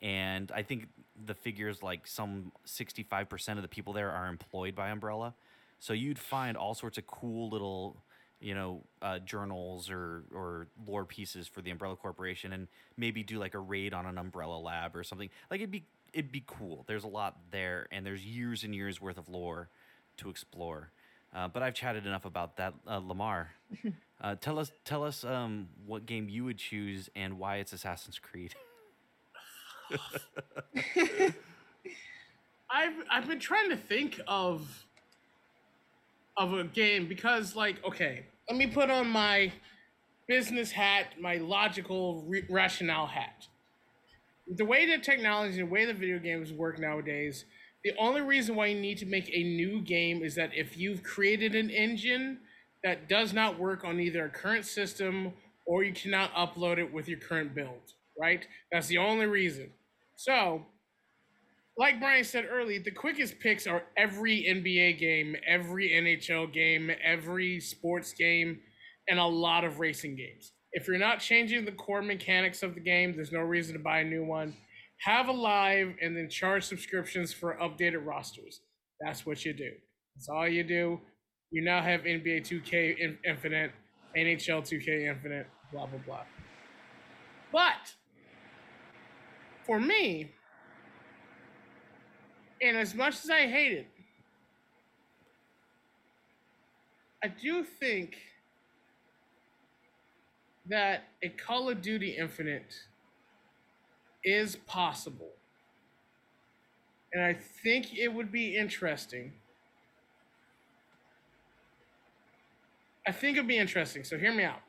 and 0.00 0.50
I 0.52 0.62
think 0.62 0.88
the 1.24 1.34
figures 1.34 1.82
like 1.82 2.06
some 2.06 2.50
65% 2.66 3.56
of 3.56 3.62
the 3.62 3.68
people 3.68 3.92
there 3.92 4.10
are 4.10 4.26
employed 4.26 4.74
by 4.74 4.90
Umbrella, 4.90 5.34
so 5.78 5.92
you'd 5.92 6.18
find 6.18 6.56
all 6.56 6.74
sorts 6.74 6.98
of 6.98 7.06
cool 7.06 7.48
little 7.48 7.96
you 8.40 8.54
know 8.56 8.82
uh, 9.02 9.20
journals 9.20 9.88
or 9.88 10.24
or 10.34 10.66
lore 10.84 11.04
pieces 11.04 11.46
for 11.46 11.62
the 11.62 11.70
Umbrella 11.70 11.94
Corporation, 11.94 12.52
and 12.52 12.66
maybe 12.96 13.22
do 13.22 13.38
like 13.38 13.54
a 13.54 13.60
raid 13.60 13.94
on 13.94 14.04
an 14.04 14.18
Umbrella 14.18 14.58
lab 14.58 14.96
or 14.96 15.04
something. 15.04 15.30
Like 15.48 15.60
it'd 15.60 15.70
be 15.70 15.84
it'd 16.12 16.32
be 16.32 16.44
cool. 16.46 16.84
There's 16.86 17.04
a 17.04 17.08
lot 17.08 17.36
there, 17.50 17.86
and 17.90 18.04
there's 18.04 18.24
years 18.24 18.64
and 18.64 18.74
years 18.74 19.00
worth 19.00 19.18
of 19.18 19.28
lore 19.28 19.68
to 20.18 20.28
explore. 20.30 20.90
Uh, 21.34 21.48
but 21.48 21.62
I've 21.62 21.74
chatted 21.74 22.06
enough 22.06 22.24
about 22.24 22.56
that. 22.58 22.74
Uh, 22.86 22.98
Lamar, 22.98 23.52
uh, 24.20 24.34
tell 24.36 24.58
us 24.58 24.70
tell 24.84 25.02
us 25.04 25.24
um, 25.24 25.68
what 25.86 26.04
game 26.06 26.28
you 26.28 26.44
would 26.44 26.58
choose 26.58 27.08
and 27.16 27.38
why 27.38 27.56
it's 27.56 27.72
Assassin's 27.72 28.18
Creed. 28.18 28.54
I've 32.70 32.94
I've 33.10 33.26
been 33.28 33.40
trying 33.40 33.70
to 33.70 33.76
think 33.76 34.20
of 34.26 34.86
of 36.36 36.52
a 36.52 36.64
game 36.64 37.06
because 37.08 37.56
like 37.56 37.82
okay, 37.84 38.26
let 38.48 38.58
me 38.58 38.66
put 38.66 38.90
on 38.90 39.08
my 39.08 39.52
business 40.26 40.70
hat, 40.70 41.14
my 41.20 41.36
logical 41.36 42.22
re- 42.26 42.44
rationale 42.48 43.06
hat. 43.06 43.46
The 44.46 44.64
way 44.64 44.86
that 44.86 45.02
technology, 45.02 45.58
the 45.58 45.62
way 45.64 45.84
the 45.84 45.94
video 45.94 46.18
games 46.18 46.52
work 46.52 46.78
nowadays, 46.78 47.44
the 47.84 47.92
only 47.98 48.20
reason 48.20 48.54
why 48.54 48.66
you 48.66 48.80
need 48.80 48.98
to 48.98 49.06
make 49.06 49.28
a 49.32 49.42
new 49.42 49.80
game 49.80 50.22
is 50.22 50.34
that 50.36 50.50
if 50.54 50.76
you've 50.76 51.02
created 51.02 51.54
an 51.54 51.70
engine 51.70 52.38
that 52.84 53.08
does 53.08 53.32
not 53.32 53.58
work 53.58 53.84
on 53.84 54.00
either 54.00 54.26
a 54.26 54.30
current 54.30 54.64
system 54.64 55.32
or 55.66 55.84
you 55.84 55.92
cannot 55.92 56.32
upload 56.34 56.78
it 56.78 56.92
with 56.92 57.08
your 57.08 57.18
current 57.18 57.54
build, 57.54 57.94
right? 58.20 58.46
That's 58.70 58.88
the 58.88 58.98
only 58.98 59.26
reason. 59.26 59.70
So, 60.16 60.66
like 61.76 62.00
Brian 62.00 62.24
said 62.24 62.46
earlier, 62.50 62.80
the 62.80 62.90
quickest 62.90 63.38
picks 63.40 63.66
are 63.66 63.82
every 63.96 64.42
NBA 64.42 64.98
game, 64.98 65.36
every 65.46 65.90
NHL 65.90 66.52
game, 66.52 66.90
every 67.02 67.60
sports 67.60 68.12
game, 68.12 68.60
and 69.08 69.18
a 69.18 69.24
lot 69.24 69.64
of 69.64 69.80
racing 69.80 70.16
games. 70.16 70.52
If 70.72 70.88
you're 70.88 70.98
not 70.98 71.20
changing 71.20 71.64
the 71.64 71.72
core 71.72 72.02
mechanics 72.02 72.62
of 72.62 72.74
the 72.74 72.80
game, 72.80 73.14
there's 73.14 73.32
no 73.32 73.40
reason 73.40 73.74
to 73.74 73.78
buy 73.78 74.00
a 74.00 74.04
new 74.04 74.24
one. 74.24 74.56
Have 75.00 75.28
a 75.28 75.32
live 75.32 75.94
and 76.00 76.16
then 76.16 76.30
charge 76.30 76.64
subscriptions 76.64 77.32
for 77.32 77.56
updated 77.60 78.06
rosters. 78.06 78.60
That's 79.00 79.26
what 79.26 79.44
you 79.44 79.52
do. 79.52 79.72
That's 80.14 80.28
all 80.28 80.48
you 80.48 80.64
do. 80.64 81.00
You 81.50 81.62
now 81.62 81.82
have 81.82 82.02
NBA 82.02 82.46
2K 82.48 83.18
Infinite, 83.26 83.72
NHL 84.16 84.62
2K 84.62 85.08
Infinite, 85.08 85.46
blah, 85.72 85.86
blah, 85.86 85.98
blah. 86.06 86.22
But 87.52 87.94
for 89.66 89.78
me, 89.78 90.32
and 92.62 92.76
as 92.76 92.94
much 92.94 93.22
as 93.24 93.28
I 93.28 93.46
hate 93.46 93.72
it, 93.72 93.86
I 97.22 97.28
do 97.28 97.62
think 97.62 98.16
that 100.68 101.04
a 101.22 101.28
Call 101.28 101.68
of 101.68 101.82
Duty 101.82 102.16
Infinite 102.18 102.74
is 104.24 104.56
possible. 104.56 105.30
And 107.12 107.22
I 107.22 107.34
think 107.34 107.98
it 107.98 108.08
would 108.08 108.32
be 108.32 108.56
interesting. 108.56 109.32
I 113.06 113.12
think 113.12 113.36
it'd 113.36 113.48
be 113.48 113.58
interesting. 113.58 114.04
So 114.04 114.16
hear 114.16 114.32
me 114.32 114.44
out. 114.44 114.60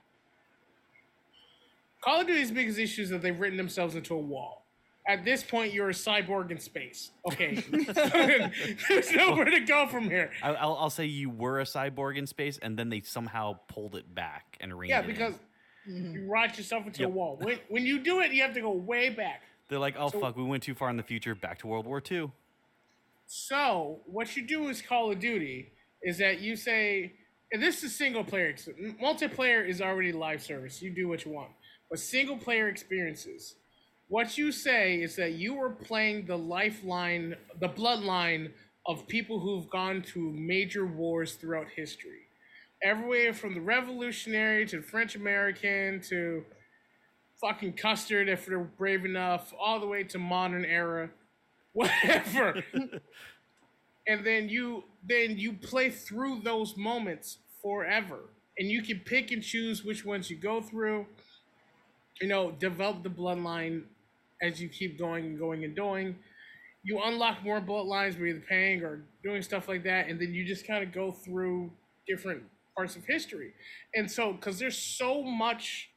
Call 2.04 2.22
of 2.22 2.28
Duty's 2.28 2.52
biggest 2.52 2.80
issue 2.80 3.04
is 3.04 3.10
that 3.12 3.22
they've 3.22 3.40
written 3.40 3.58
themselves 3.58 3.96
into 3.96 4.14
a 4.16 4.20
wall. 4.20 4.66
At 5.08 5.26
this 5.26 5.44
point, 5.44 5.74
you're 5.74 5.90
a 5.90 5.94
cyborg 5.94 6.50
in 6.52 6.60
space. 6.60 7.12
Okay. 7.28 7.56
There's 8.90 9.12
nowhere 9.12 9.46
to 9.46 9.60
go 9.62 9.88
from 9.88 10.06
here. 10.06 10.32
I, 10.42 10.54
I'll, 10.54 10.76
I'll 10.76 10.90
say 10.90 11.06
you 11.06 11.30
were 11.30 11.60
a 11.60 11.66
cyborg 11.66 12.18
in 12.18 12.26
space, 12.26 12.58
and 12.62 12.78
then 12.78 12.90
they 12.90 13.02
somehow 13.02 13.60
pulled 13.68 13.96
it 13.96 14.14
back 14.14 14.58
and 14.62 14.78
reined 14.78 14.92
Yeah, 14.92 15.02
it 15.02 15.36
in. 15.86 15.94
because 15.94 16.12
Mhm. 16.12 16.14
you 16.16 16.32
rot 16.32 16.58
yourself 16.58 16.86
into 16.86 17.02
Yep. 17.02 17.10
a 17.10 17.12
wall. 17.12 17.38
When, 17.42 17.60
when 17.70 17.86
you 17.86 18.00
do 18.00 18.20
it, 18.22 18.32
you 18.34 18.42
have 18.42 18.54
to 18.54 18.62
go 18.62 18.72
way 18.72 19.10
back. 19.10 19.42
they're 19.70 19.80
like, 19.80 19.96
oh 19.98 20.10
So- 20.10 20.20
fuck, 20.20 20.36
we 20.38 20.44
went 20.44 20.62
too 20.64 20.76
far 20.76 20.90
in 20.90 20.98
the 20.98 21.04
future, 21.04 21.34
back 21.36 21.58
to 21.60 21.68
World 21.68 21.86
War 21.88 22.02
II. 22.12 22.32
So 23.26 24.02
what 24.06 24.36
you 24.36 24.44
do 24.46 24.68
is 24.70 24.82
Call 24.82 25.12
of 25.12 25.20
Duty 25.20 25.72
is 26.02 26.18
that 26.20 26.42
you 26.42 26.56
say, 26.56 27.14
and 27.52 27.62
this 27.62 27.84
is 27.84 27.96
single 27.96 28.24
player. 28.24 28.54
Multiplayer 28.54 29.68
is 29.68 29.82
already 29.82 30.12
live 30.12 30.42
service. 30.44 30.82
You 30.82 30.90
do 30.92 31.08
what 31.08 31.26
you 31.26 31.32
want. 31.32 31.52
But 31.90 32.00
single 32.00 32.38
player 32.38 32.68
experiences, 32.68 33.56
what 34.10 34.38
you 34.38 34.52
say 34.52 35.02
is 35.02 35.16
that 35.16 35.34
you 35.34 35.60
are 35.62 35.70
playing 35.70 36.26
the 36.26 36.38
lifeline, 36.38 37.36
the 37.60 37.70
bloodline 37.70 38.52
of 38.86 39.08
people 39.08 39.40
who've 39.40 39.70
gone 39.70 40.02
to 40.02 40.20
major 40.32 40.86
wars 40.86 41.36
throughout 41.36 41.68
history. 41.70 42.28
Everywhere 42.84 43.34
from 43.34 43.54
the 43.54 43.62
Revolutionary 43.62 44.66
to 44.68 44.78
the 44.78 44.84
French 44.84 45.16
American 45.16 46.02
to 46.10 46.44
fucking 47.40 47.74
Custard 47.74 48.30
if 48.30 48.46
they're 48.46 48.60
brave 48.60 49.06
enough, 49.06 49.54
all 49.60 49.80
the 49.80 49.88
way 49.88 50.04
to 50.04 50.18
modern 50.18 50.66
era, 50.66 51.10
whatever. 51.74 52.64
and 54.08 54.26
then 54.26 54.50
you 54.50 54.84
then 55.08 55.38
you 55.38 55.54
play 55.54 55.90
through 55.90 56.42
those 56.44 56.76
moments 56.78 57.40
forever, 57.62 58.30
and 58.58 58.70
you 58.70 58.82
can 58.82 59.00
pick 59.00 59.32
and 59.32 59.44
choose 59.44 59.84
which 59.84 60.06
ones 60.06 60.30
you 60.30 60.38
go 60.38 60.62
through. 60.62 61.06
You 62.22 62.28
know, 62.28 62.52
develop 62.52 63.04
the 63.04 63.10
bloodline 63.10 63.84
as 64.42 64.62
you 64.62 64.70
keep 64.70 65.00
going 65.00 65.26
and 65.26 65.40
going 65.40 65.64
and 65.64 65.76
doing. 65.76 66.16
You 66.84 67.02
unlock 67.04 67.44
more 67.44 67.62
bloodlines 67.62 68.20
by 68.20 68.26
either 68.26 68.44
paying 68.48 68.84
or 68.84 69.04
doing 69.24 69.42
stuff 69.42 69.68
like 69.68 69.84
that, 69.84 70.10
and 70.10 70.20
then 70.20 70.34
you 70.34 70.46
just 70.46 70.68
kind 70.68 70.84
of 70.84 70.92
go 70.94 71.12
through 71.12 71.72
different 72.08 72.44
parts 72.76 72.96
of 72.96 73.06
history. 73.06 73.54
And 73.96 74.10
so, 74.10 74.34
because 74.34 74.60
there's 74.60 74.78
so 74.78 75.24
much 75.24 75.90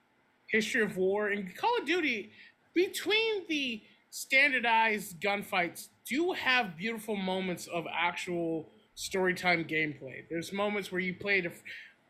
history 0.51 0.83
of 0.83 0.97
war 0.97 1.31
in 1.31 1.53
Call 1.57 1.77
of 1.79 1.87
Duty, 1.87 2.31
between 2.75 3.47
the 3.49 3.83
standardized 4.11 5.21
gunfights, 5.21 5.89
do 6.09 6.33
have 6.33 6.77
beautiful 6.77 7.17
moments 7.17 7.67
of 7.67 7.85
actual 7.93 8.69
storytime 8.97 9.69
gameplay. 9.69 10.25
There's 10.31 10.53
moments 10.53 10.91
where 10.91 11.01
you 11.01 11.15
played 11.15 11.47
a 11.47 11.51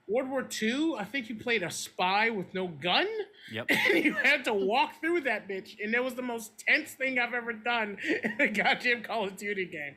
World 0.09 0.31
War 0.31 0.47
II, 0.63 0.95
I 0.99 1.05
think 1.05 1.29
you 1.29 1.35
played 1.35 1.65
a 1.65 1.71
spy 1.71 2.31
with 2.31 2.55
no 2.55 2.69
gun. 2.69 3.09
Yep. 3.51 3.67
And 3.71 4.05
you 4.05 4.15
had 4.15 4.45
to 4.45 4.55
walk 4.55 5.01
through 5.01 5.23
that 5.23 5.49
bitch. 5.49 5.77
And 5.83 5.95
it 5.95 6.03
was 6.03 6.15
the 6.15 6.23
most 6.23 6.53
tense 6.59 6.93
thing 6.93 7.19
I've 7.19 7.35
ever 7.35 7.53
done 7.53 7.99
in 8.05 8.41
a 8.41 8.49
goddamn 8.49 9.03
Call 9.03 9.27
of 9.27 9.37
Duty 9.37 9.67
game. 9.67 9.97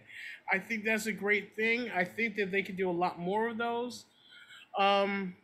I 0.51 0.57
think 0.57 0.83
that's 0.83 1.05
a 1.05 1.11
great 1.11 1.55
thing. 1.55 1.91
I 1.95 2.05
think 2.05 2.37
that 2.37 2.51
they 2.51 2.63
could 2.63 2.77
do 2.77 2.89
a 2.89 2.91
lot 2.91 3.19
more 3.19 3.49
of 3.49 3.57
those. 3.57 4.05
Um, 4.77 5.35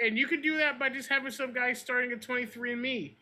and 0.00 0.18
you 0.18 0.26
could 0.26 0.42
do 0.42 0.56
that 0.58 0.78
by 0.78 0.88
just 0.88 1.08
having 1.08 1.30
some 1.30 1.52
guy 1.52 1.72
starting 1.72 2.12
at 2.12 2.20
23andMe. 2.20 3.16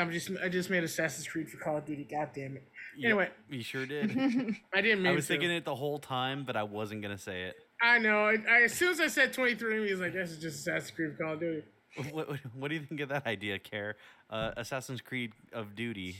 I'm 0.00 0.10
just 0.10 0.30
I 0.42 0.48
just 0.48 0.70
made 0.70 0.84
Assassin's 0.84 1.28
Creed 1.28 1.50
for 1.50 1.58
Call 1.58 1.76
of 1.76 1.84
Duty. 1.84 2.08
God 2.10 2.30
damn 2.34 2.56
it. 2.56 2.62
Yep, 2.96 3.04
Anyway, 3.10 3.28
you 3.50 3.62
sure 3.62 3.84
did. 3.84 4.10
I 4.74 4.80
didn't 4.80 5.02
mean 5.02 5.12
I 5.12 5.14
was 5.14 5.26
to. 5.26 5.34
thinking 5.34 5.50
it 5.50 5.66
the 5.66 5.74
whole 5.74 5.98
time, 5.98 6.44
but 6.46 6.56
I 6.56 6.62
wasn't 6.62 7.02
gonna 7.02 7.18
say 7.18 7.42
it. 7.42 7.56
I 7.82 7.98
know. 7.98 8.24
I, 8.24 8.36
I, 8.48 8.62
as 8.62 8.72
soon 8.72 8.92
as 8.92 9.00
I 9.00 9.08
said 9.08 9.34
23andMe, 9.34 9.88
I 9.88 9.90
was 9.90 10.00
like, 10.00 10.14
this 10.14 10.30
is 10.30 10.38
just 10.38 10.60
Assassin's 10.60 10.92
Creed 10.92 11.14
for 11.18 11.24
Call 11.24 11.34
of 11.34 11.40
Duty. 11.40 11.62
What, 12.10 12.28
what, 12.28 12.38
what 12.54 12.68
do 12.68 12.74
you 12.74 12.80
think 12.82 13.02
of 13.02 13.10
that 13.10 13.26
idea, 13.26 13.58
Care? 13.58 13.96
Uh, 14.30 14.52
Assassin's 14.56 15.02
Creed 15.02 15.32
of 15.52 15.74
Duty. 15.76 16.16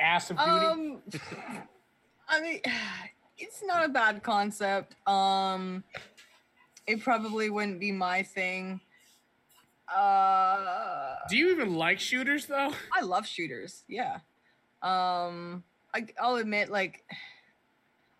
Ass 0.00 0.30
of 0.30 0.38
duty. 0.38 0.50
Um, 0.50 1.02
I 2.28 2.40
mean, 2.40 2.60
it's 3.38 3.62
not 3.62 3.84
a 3.84 3.88
bad 3.88 4.22
concept. 4.22 4.94
Um, 5.06 5.84
it 6.86 7.02
probably 7.02 7.50
wouldn't 7.50 7.80
be 7.80 7.92
my 7.92 8.22
thing. 8.22 8.80
Uh, 9.94 11.16
Do 11.28 11.36
you 11.36 11.50
even 11.52 11.74
like 11.74 12.00
shooters 12.00 12.46
though? 12.46 12.72
I 12.96 13.02
love 13.02 13.26
shooters. 13.26 13.84
Yeah. 13.88 14.18
Um, 14.82 15.62
I, 15.94 16.06
I'll 16.20 16.36
admit, 16.36 16.70
like, 16.70 17.04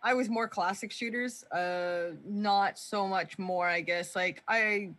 I 0.03 0.15
was 0.15 0.29
more 0.29 0.47
classic 0.49 0.93
shooters. 0.93 1.45
Uh, 1.45 2.13
not 2.27 2.79
so 2.79 3.09
much 3.09 3.39
more, 3.39 3.67
I 3.67 3.81
guess. 3.81 4.15
Like, 4.15 4.43
I 4.47 4.91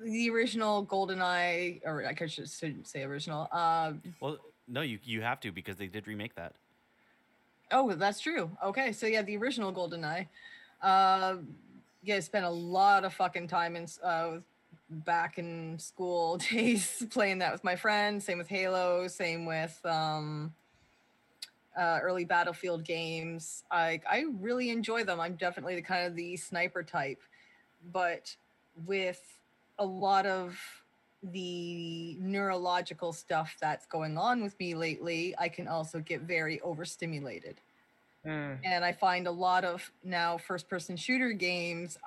the 0.00 0.30
original 0.30 0.86
GoldenEye, 0.86 1.80
or 1.84 2.06
I 2.06 2.12
guess 2.12 2.30
shouldn't 2.32 2.86
say 2.86 3.02
original. 3.02 3.48
Uh, 3.50 3.94
Well, 4.20 4.38
no, 4.68 4.82
you 4.82 4.98
you 5.02 5.22
have 5.22 5.40
to 5.40 5.50
because 5.50 5.76
they 5.76 5.86
did 5.88 6.06
remake 6.06 6.34
that. 6.36 6.52
Oh, 7.72 7.92
that's 7.94 8.20
true. 8.20 8.50
Okay, 8.64 8.92
so 8.92 9.06
yeah, 9.06 9.22
the 9.22 9.36
original 9.36 9.72
GoldenEye. 9.72 10.26
Uh, 10.82 11.36
yeah, 12.02 12.20
spent 12.20 12.44
a 12.44 12.50
lot 12.50 13.04
of 13.04 13.12
fucking 13.12 13.48
time 13.48 13.76
in 13.76 13.86
uh, 14.02 14.36
back 14.90 15.38
in 15.38 15.78
school 15.78 16.36
days 16.50 17.04
playing 17.10 17.38
that 17.38 17.52
with 17.52 17.64
my 17.64 17.76
friends. 17.76 18.24
Same 18.24 18.38
with 18.38 18.48
Halo. 18.48 19.08
Same 19.08 19.44
with 19.44 19.78
um, 19.84 20.54
uh, 21.76 21.98
early 22.02 22.24
Battlefield 22.24 22.84
games. 22.84 23.64
I 23.70 24.00
I 24.08 24.24
really 24.40 24.70
enjoy 24.70 25.04
them. 25.04 25.20
I'm 25.20 25.34
definitely 25.34 25.74
the 25.74 25.82
kind 25.82 26.06
of 26.06 26.14
the 26.16 26.36
sniper 26.36 26.82
type, 26.82 27.20
but 27.92 28.34
with 28.86 29.22
a 29.78 29.84
lot 29.84 30.26
of 30.26 30.58
the 31.22 32.16
neurological 32.20 33.12
stuff 33.12 33.56
that's 33.60 33.86
going 33.86 34.16
on 34.16 34.42
with 34.42 34.58
me 34.60 34.74
lately, 34.74 35.34
I 35.38 35.48
can 35.48 35.66
also 35.66 36.00
get 36.00 36.22
very 36.22 36.60
overstimulated. 36.60 37.60
Mm. 38.28 38.58
And 38.62 38.84
I 38.84 38.92
find 38.92 39.26
a 39.26 39.30
lot 39.30 39.64
of 39.64 39.90
now 40.04 40.36
first 40.36 40.68
person 40.68 40.96
shooter 40.96 41.32
games, 41.32 41.98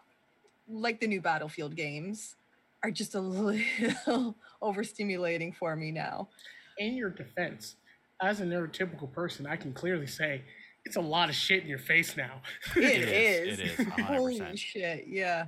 like 0.69 0.99
the 0.99 1.07
new 1.07 1.19
Battlefield 1.19 1.75
games, 1.75 2.35
are 2.83 2.91
just 2.91 3.15
a 3.15 3.19
little 3.19 4.35
overstimulating 4.61 5.55
for 5.55 5.75
me 5.75 5.91
now. 5.91 6.29
In 6.77 6.95
your 6.95 7.09
defense, 7.09 7.75
as 8.21 8.39
a 8.39 8.45
neurotypical 8.45 9.11
person, 9.11 9.47
I 9.47 9.55
can 9.55 9.73
clearly 9.73 10.07
say 10.07 10.43
it's 10.85 10.95
a 10.95 11.01
lot 11.01 11.29
of 11.29 11.35
shit 11.35 11.63
in 11.63 11.69
your 11.69 11.79
face 11.79 12.15
now. 12.15 12.41
It 12.75 12.83
It 12.83 13.09
is. 13.09 13.59
is, 13.59 13.59
it 13.59 13.65
is, 13.65 13.79
a 13.79 13.83
hundred 13.91 14.05
Holy 14.05 14.57
shit. 14.57 15.05
Yeah. 15.07 15.45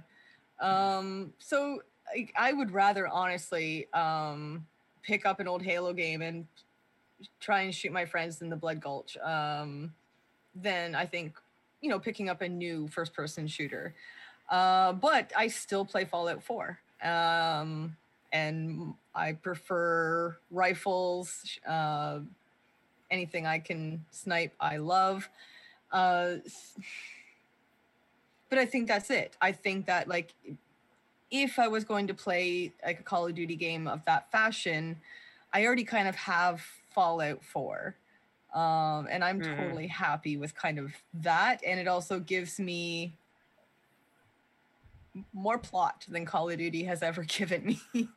Um, 0.59 1.33
so 1.39 1.81
I, 2.15 2.27
I 2.37 2.53
would 2.53 2.71
rather 2.71 3.07
honestly 3.07 3.87
um, 3.93 4.65
pick 5.03 5.25
up 5.25 5.39
an 5.39 5.47
old 5.47 5.61
Halo 5.61 5.93
game 5.93 6.21
and 6.21 6.47
try 7.39 7.61
and 7.61 7.73
shoot 7.73 7.91
my 7.91 8.05
friends 8.05 8.41
in 8.41 8.49
the 8.49 8.55
Blood 8.55 8.81
Gulch 8.81 9.17
um, 9.17 9.93
than 10.55 10.95
I 10.95 11.05
think, 11.05 11.35
you 11.81 11.89
know, 11.89 11.99
picking 11.99 12.29
up 12.29 12.41
a 12.41 12.49
new 12.49 12.87
first 12.87 13.13
person 13.13 13.47
shooter. 13.47 13.93
Uh, 14.49 14.93
but 14.93 15.31
I 15.35 15.47
still 15.47 15.85
play 15.85 16.05
Fallout 16.05 16.43
4. 16.43 16.79
Um, 17.03 17.95
and 18.31 18.93
I 19.13 19.33
prefer 19.33 20.37
rifles. 20.51 21.59
Uh, 21.67 22.19
anything 23.11 23.45
I 23.45 23.59
can 23.59 24.03
snipe, 24.11 24.53
I 24.59 24.77
love. 24.77 25.29
Uh, 25.91 26.35
but 28.49 28.59
I 28.59 28.65
think 28.65 28.87
that's 28.87 29.09
it. 29.09 29.37
I 29.41 29.51
think 29.51 29.85
that 29.85 30.07
like 30.07 30.33
if 31.31 31.57
I 31.57 31.67
was 31.67 31.83
going 31.83 32.07
to 32.07 32.13
play 32.13 32.71
like 32.85 32.99
a 32.99 33.03
Call 33.03 33.27
of 33.27 33.35
Duty 33.35 33.55
game 33.55 33.87
of 33.87 34.05
that 34.05 34.31
fashion, 34.31 34.97
I 35.51 35.65
already 35.65 35.83
kind 35.83 36.07
of 36.07 36.15
have 36.15 36.63
Fallout 36.93 37.43
4. 37.43 37.95
Um, 38.53 39.07
and 39.09 39.23
I'm 39.23 39.41
Mhm. 39.41 39.57
totally 39.57 39.87
happy 39.87 40.37
with 40.37 40.53
kind 40.55 40.77
of 40.79 40.93
that. 41.15 41.61
And 41.65 41.79
it 41.79 41.87
also 41.87 42.19
gives 42.19 42.59
me 42.59 43.13
more 45.33 45.57
plot 45.57 46.05
than 46.07 46.25
Call 46.25 46.49
of 46.49 46.57
Duty 46.57 46.83
has 46.83 47.01
ever 47.03 47.23
given 47.27 47.65
me. 47.65 48.09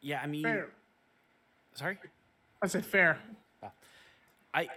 Yeah, 0.00 0.20
I 0.22 0.26
mean, 0.26 0.42
fair. 0.42 0.68
sorry. 1.74 1.98
I 2.62 2.66
said 2.66 2.84
fair. 2.84 3.18
I 4.54 4.68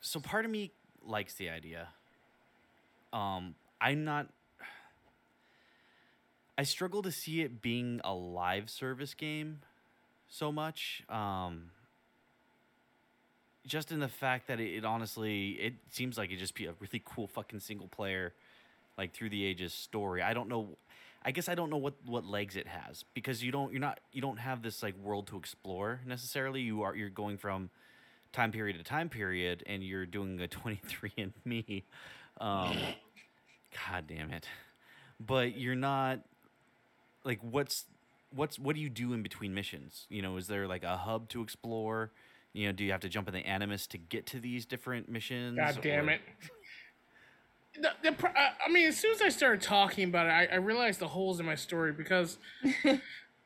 so 0.00 0.20
part 0.20 0.44
of 0.44 0.50
me 0.50 0.72
likes 1.04 1.34
the 1.34 1.48
idea. 1.48 1.88
Um, 3.12 3.54
I'm 3.80 4.04
not. 4.04 4.28
I 6.58 6.62
struggle 6.64 7.02
to 7.02 7.10
see 7.10 7.40
it 7.42 7.60
being 7.62 8.00
a 8.04 8.14
live 8.14 8.70
service 8.70 9.14
game 9.14 9.60
so 10.28 10.52
much. 10.52 11.02
Um, 11.08 11.70
just 13.66 13.92
in 13.92 14.00
the 14.00 14.08
fact 14.08 14.48
that 14.48 14.60
it, 14.60 14.78
it 14.78 14.84
honestly, 14.84 15.50
it 15.50 15.74
seems 15.90 16.18
like 16.18 16.30
it 16.30 16.36
just 16.36 16.54
be 16.54 16.66
a 16.66 16.74
really 16.80 17.02
cool 17.04 17.26
fucking 17.26 17.60
single 17.60 17.88
player, 17.88 18.32
like 18.98 19.12
through 19.12 19.30
the 19.30 19.44
ages 19.44 19.72
story. 19.72 20.22
I 20.22 20.34
don't 20.34 20.48
know. 20.48 20.76
I 21.24 21.30
guess 21.30 21.48
I 21.48 21.54
don't 21.54 21.70
know 21.70 21.78
what 21.78 21.94
what 22.04 22.26
legs 22.26 22.56
it 22.56 22.66
has 22.66 23.04
because 23.14 23.42
you 23.42 23.50
don't 23.50 23.72
you're 23.72 23.80
not 23.80 24.00
you 24.12 24.20
don't 24.20 24.38
have 24.38 24.62
this 24.62 24.82
like 24.82 24.94
world 25.02 25.26
to 25.28 25.38
explore 25.38 26.00
necessarily. 26.06 26.60
You 26.60 26.82
are 26.82 26.94
you're 26.94 27.08
going 27.08 27.38
from 27.38 27.70
time 28.34 28.50
period 28.50 28.76
to 28.76 28.82
time 28.82 29.08
period 29.08 29.62
and 29.66 29.82
you're 29.82 30.04
doing 30.04 30.40
a 30.40 30.48
23 30.48 31.12
and 31.18 31.32
me 31.44 31.84
um 32.40 32.76
god 33.86 34.04
damn 34.08 34.32
it 34.32 34.48
but 35.24 35.56
you're 35.56 35.76
not 35.76 36.18
like 37.22 37.38
what's 37.42 37.84
what's 38.34 38.58
what 38.58 38.74
do 38.74 38.82
you 38.82 38.90
do 38.90 39.12
in 39.12 39.22
between 39.22 39.54
missions 39.54 40.06
you 40.10 40.20
know 40.20 40.36
is 40.36 40.48
there 40.48 40.66
like 40.66 40.82
a 40.82 40.96
hub 40.96 41.28
to 41.28 41.42
explore 41.42 42.10
you 42.54 42.66
know 42.66 42.72
do 42.72 42.82
you 42.84 42.92
have 42.92 43.00
to 43.00 43.08
jump 43.10 43.28
in 43.28 43.34
the 43.34 43.44
animus 43.46 43.86
to 43.88 43.98
get 43.98 44.24
to 44.26 44.40
these 44.40 44.64
different 44.64 45.08
missions 45.10 45.58
God 45.58 45.78
damn 45.82 46.08
or- 46.08 46.12
it. 46.12 46.20
The, 47.76 47.90
the, 48.04 48.10
uh, 48.28 48.30
I 48.64 48.70
mean, 48.70 48.86
as 48.86 48.96
soon 48.96 49.12
as 49.14 49.20
I 49.20 49.30
started 49.30 49.60
talking 49.60 50.04
about 50.08 50.26
it, 50.26 50.30
I, 50.30 50.46
I 50.46 50.54
realized 50.58 51.00
the 51.00 51.08
holes 51.08 51.40
in 51.40 51.46
my 51.46 51.56
story 51.56 51.92
because 51.92 52.38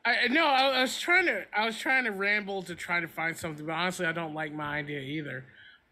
I 0.04 0.26
no, 0.28 0.46
I, 0.46 0.66
I 0.68 0.82
was 0.82 1.00
trying 1.00 1.24
to 1.26 1.44
I 1.56 1.64
was 1.64 1.78
trying 1.78 2.04
to 2.04 2.10
ramble 2.10 2.62
to 2.64 2.74
try 2.74 3.00
to 3.00 3.08
find 3.08 3.34
something, 3.34 3.64
but 3.64 3.72
honestly, 3.72 4.04
I 4.04 4.12
don't 4.12 4.34
like 4.34 4.52
my 4.52 4.76
idea 4.76 5.00
either, 5.00 5.46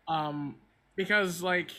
um, 0.07 0.57
because 0.97 1.41
like 1.43 1.71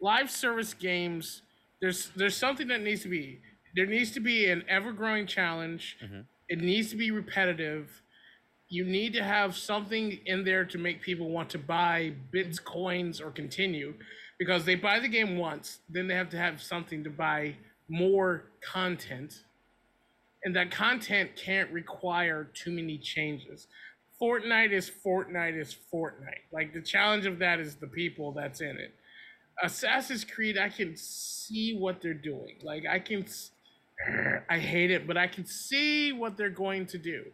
live 0.00 0.30
service 0.30 0.72
games, 0.72 1.42
there's 1.80 2.10
there's 2.14 2.36
something 2.36 2.68
that 2.68 2.80
needs 2.82 3.02
to 3.02 3.08
be 3.08 3.40
there 3.74 3.86
needs 3.86 4.12
to 4.12 4.20
be 4.20 4.46
an 4.46 4.62
ever 4.68 4.92
growing 4.92 5.26
challenge. 5.26 5.96
Mhm. 6.00 6.26
It 6.48 6.60
needs 6.60 6.90
to 6.90 6.96
be 6.96 7.10
repetitive. 7.10 8.02
You 8.74 8.84
need 8.84 9.12
to 9.14 9.22
have 9.22 9.56
something 9.56 10.18
in 10.26 10.44
there 10.44 10.64
to 10.64 10.78
make 10.78 11.00
people 11.00 11.30
want 11.30 11.48
to 11.50 11.58
buy 11.58 12.12
bits, 12.32 12.58
coins, 12.58 13.20
or 13.20 13.30
continue, 13.30 13.94
because 14.38 14.64
they 14.64 14.74
buy 14.74 14.98
the 14.98 15.08
game 15.08 15.36
once, 15.36 15.78
then 15.88 16.08
they 16.08 16.14
have 16.14 16.30
to 16.30 16.36
have 16.36 16.60
something 16.60 17.04
to 17.04 17.10
buy 17.10 17.54
more 17.88 18.44
content 18.60 19.44
and 20.44 20.54
that 20.56 20.70
content 20.70 21.30
can't 21.36 21.70
require 21.70 22.48
too 22.52 22.70
many 22.70 22.98
changes. 22.98 23.66
Fortnite 24.20 24.72
is 24.72 24.90
Fortnite 25.04 25.58
is 25.58 25.76
Fortnite. 25.92 26.44
Like 26.52 26.74
the 26.74 26.82
challenge 26.82 27.26
of 27.26 27.38
that 27.38 27.60
is 27.60 27.76
the 27.76 27.86
people 27.86 28.32
that's 28.32 28.60
in 28.60 28.76
it. 28.76 28.94
Assassin's 29.62 30.24
Creed, 30.24 30.58
I 30.58 30.68
can 30.68 30.96
see 30.96 31.76
what 31.78 32.02
they're 32.02 32.12
doing. 32.12 32.56
Like 32.62 32.84
I 32.88 32.98
can, 32.98 33.24
I 34.50 34.58
hate 34.58 34.90
it, 34.90 35.06
but 35.06 35.16
I 35.16 35.26
can 35.28 35.46
see 35.46 36.12
what 36.12 36.36
they're 36.36 36.50
going 36.50 36.86
to 36.86 36.98
do 36.98 37.24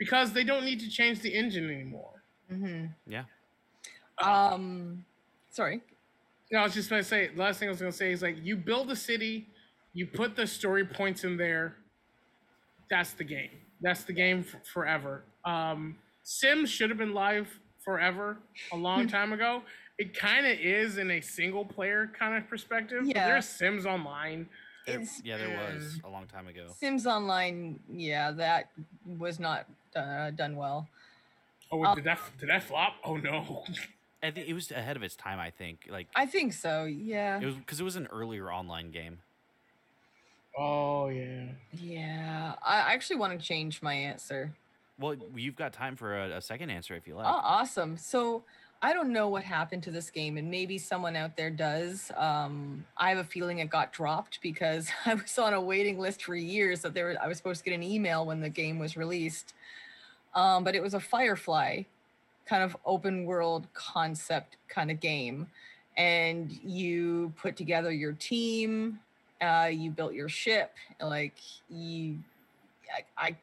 because 0.00 0.32
they 0.32 0.42
don't 0.42 0.64
need 0.64 0.80
to 0.80 0.88
change 0.90 1.20
the 1.20 1.32
engine 1.32 1.70
anymore. 1.70 2.22
hmm 2.48 2.86
Yeah. 3.06 3.24
Um, 4.20 5.04
sorry. 5.50 5.80
No, 6.50 6.58
I 6.60 6.62
was 6.64 6.74
just 6.74 6.90
gonna 6.90 7.04
say. 7.04 7.28
The 7.28 7.40
last 7.40 7.60
thing 7.60 7.68
I 7.68 7.70
was 7.70 7.78
gonna 7.80 7.92
say 7.92 8.10
is 8.10 8.22
like 8.22 8.36
you 8.42 8.56
build 8.56 8.90
a 8.90 8.96
city, 8.96 9.46
you 9.92 10.06
put 10.06 10.34
the 10.34 10.46
story 10.46 10.84
points 10.84 11.22
in 11.24 11.36
there. 11.36 11.76
That's 12.90 13.12
the 13.12 13.24
game. 13.24 13.50
That's 13.80 14.02
the 14.04 14.12
game 14.12 14.44
f- 14.52 14.66
forever. 14.66 15.22
Um, 15.44 15.96
Sims 16.22 16.68
should 16.70 16.90
have 16.90 16.98
been 16.98 17.14
live 17.14 17.48
forever 17.84 18.38
a 18.72 18.76
long 18.76 19.06
time 19.16 19.32
ago. 19.32 19.62
It 19.98 20.16
kind 20.18 20.46
of 20.46 20.58
is 20.58 20.96
in 20.98 21.10
a 21.12 21.20
single 21.20 21.64
player 21.64 22.10
kind 22.18 22.34
of 22.34 22.48
perspective. 22.48 23.02
Yeah. 23.04 23.26
There's 23.26 23.46
Sims 23.48 23.86
Online. 23.86 24.48
There- 24.86 24.96
It's- 24.96 25.20
yeah, 25.24 25.36
there 25.36 25.56
was 25.74 26.00
a 26.04 26.08
long 26.08 26.26
time 26.26 26.48
ago. 26.48 26.66
Sims 26.78 27.06
Online, 27.06 27.78
yeah, 27.92 28.32
that 28.32 28.70
was 29.06 29.38
not 29.38 29.66
uh, 29.96 30.30
done 30.30 30.56
well. 30.56 30.88
Oh, 31.72 31.84
Um, 31.84 31.94
did 31.94 32.04
that 32.04 32.18
did 32.38 32.48
that 32.48 32.62
flop? 32.64 32.94
Oh 33.04 33.16
no. 33.16 33.64
I 34.22 34.30
think 34.30 34.48
it 34.48 34.54
was 34.54 34.70
ahead 34.70 34.96
of 34.96 35.02
its 35.02 35.16
time. 35.16 35.38
I 35.38 35.50
think 35.50 35.86
like 35.88 36.08
I 36.14 36.26
think 36.26 36.52
so. 36.52 36.84
Yeah. 36.84 37.40
it 37.40 37.46
was 37.46 37.54
because 37.54 37.80
it 37.80 37.84
was 37.84 37.96
an 37.96 38.08
earlier 38.12 38.52
online 38.52 38.90
game. 38.90 39.18
Oh 40.58 41.08
yeah. 41.08 41.44
Yeah. 41.72 42.54
I 42.62 42.92
actually 42.92 43.16
want 43.16 43.38
to 43.38 43.44
change 43.44 43.82
my 43.82 43.94
answer. 43.94 44.52
Well, 44.98 45.16
you've 45.34 45.56
got 45.56 45.72
time 45.72 45.96
for 45.96 46.18
a, 46.18 46.36
a 46.36 46.40
second 46.42 46.68
answer 46.70 46.94
if 46.94 47.06
you 47.06 47.14
like. 47.14 47.26
Oh, 47.26 47.40
awesome. 47.42 47.96
So 47.96 48.42
I 48.82 48.94
don't 48.94 49.12
know 49.12 49.28
what 49.28 49.44
happened 49.44 49.82
to 49.84 49.90
this 49.90 50.10
game, 50.10 50.38
and 50.38 50.50
maybe 50.50 50.78
someone 50.78 51.14
out 51.14 51.36
there 51.36 51.50
does. 51.50 52.10
Um, 52.16 52.86
I 52.96 53.10
have 53.10 53.18
a 53.18 53.24
feeling 53.24 53.58
it 53.58 53.68
got 53.68 53.92
dropped 53.92 54.40
because 54.40 54.88
I 55.06 55.14
was 55.14 55.38
on 55.38 55.52
a 55.52 55.60
waiting 55.60 55.98
list 55.98 56.24
for 56.24 56.34
years 56.34 56.80
that 56.82 56.94
there 56.94 57.16
I 57.22 57.28
was 57.28 57.36
supposed 57.36 57.62
to 57.64 57.70
get 57.70 57.74
an 57.74 57.82
email 57.82 58.24
when 58.24 58.40
the 58.40 58.48
game 58.48 58.78
was 58.78 58.96
released. 58.96 59.52
Um, 60.34 60.64
but 60.64 60.74
it 60.74 60.82
was 60.82 60.94
a 60.94 61.00
Firefly 61.00 61.82
kind 62.46 62.62
of 62.62 62.76
open 62.86 63.26
world 63.26 63.66
concept 63.74 64.56
kind 64.68 64.90
of 64.90 64.98
game. 65.00 65.46
And 65.96 66.50
you 66.64 67.32
put 67.36 67.56
together 67.56 67.92
your 67.92 68.12
team, 68.12 69.00
uh, 69.42 69.68
you 69.70 69.90
built 69.90 70.14
your 70.14 70.28
ship, 70.28 70.72
like 71.02 71.34
you 71.68 72.18
I, 73.18 73.26
I 73.26 73.36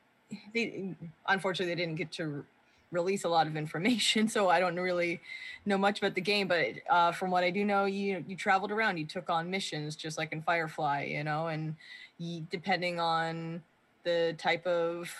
they 0.53 0.95
unfortunately 1.27 1.73
they 1.73 1.79
didn't 1.79 1.95
get 1.95 2.11
to 2.13 2.43
release 2.91 3.23
a 3.23 3.29
lot 3.29 3.47
of 3.47 3.55
information, 3.57 4.27
so 4.35 4.49
I 4.49 4.59
don't 4.59 4.75
really 4.79 5.19
know 5.65 5.77
much 5.77 5.99
about 5.99 6.15
the 6.15 6.21
game. 6.21 6.47
But 6.47 6.75
uh, 6.89 7.11
from 7.11 7.31
what 7.31 7.43
I 7.43 7.49
do 7.49 7.65
know, 7.65 7.85
you 7.85 8.23
you 8.27 8.35
traveled 8.35 8.71
around, 8.71 8.97
you 8.97 9.05
took 9.05 9.29
on 9.29 9.49
missions 9.49 9.95
just 9.95 10.17
like 10.17 10.31
in 10.31 10.41
Firefly, 10.41 11.03
you 11.03 11.23
know, 11.23 11.47
and 11.47 11.75
you, 12.17 12.45
depending 12.49 12.99
on 12.99 13.61
the 14.03 14.33
type 14.37 14.65
of 14.65 15.11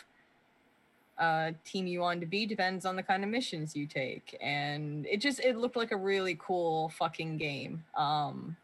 uh, 1.18 1.52
team 1.66 1.88
you 1.88 2.00
want 2.00 2.22
to 2.22 2.28
be 2.28 2.46
depends 2.46 2.86
on 2.86 2.96
the 2.96 3.04
kind 3.04 3.24
of 3.24 3.30
missions 3.30 3.76
you 3.76 3.86
take, 3.88 4.38
and 4.40 5.06
it 5.08 5.18
just 5.18 5.40
it 5.40 5.58
looked 5.58 5.76
like 5.76 5.92
a 5.92 5.98
really 5.98 6.38
cool 6.40 6.90
fucking 6.90 7.38
game. 7.38 7.84
Um, 7.96 8.56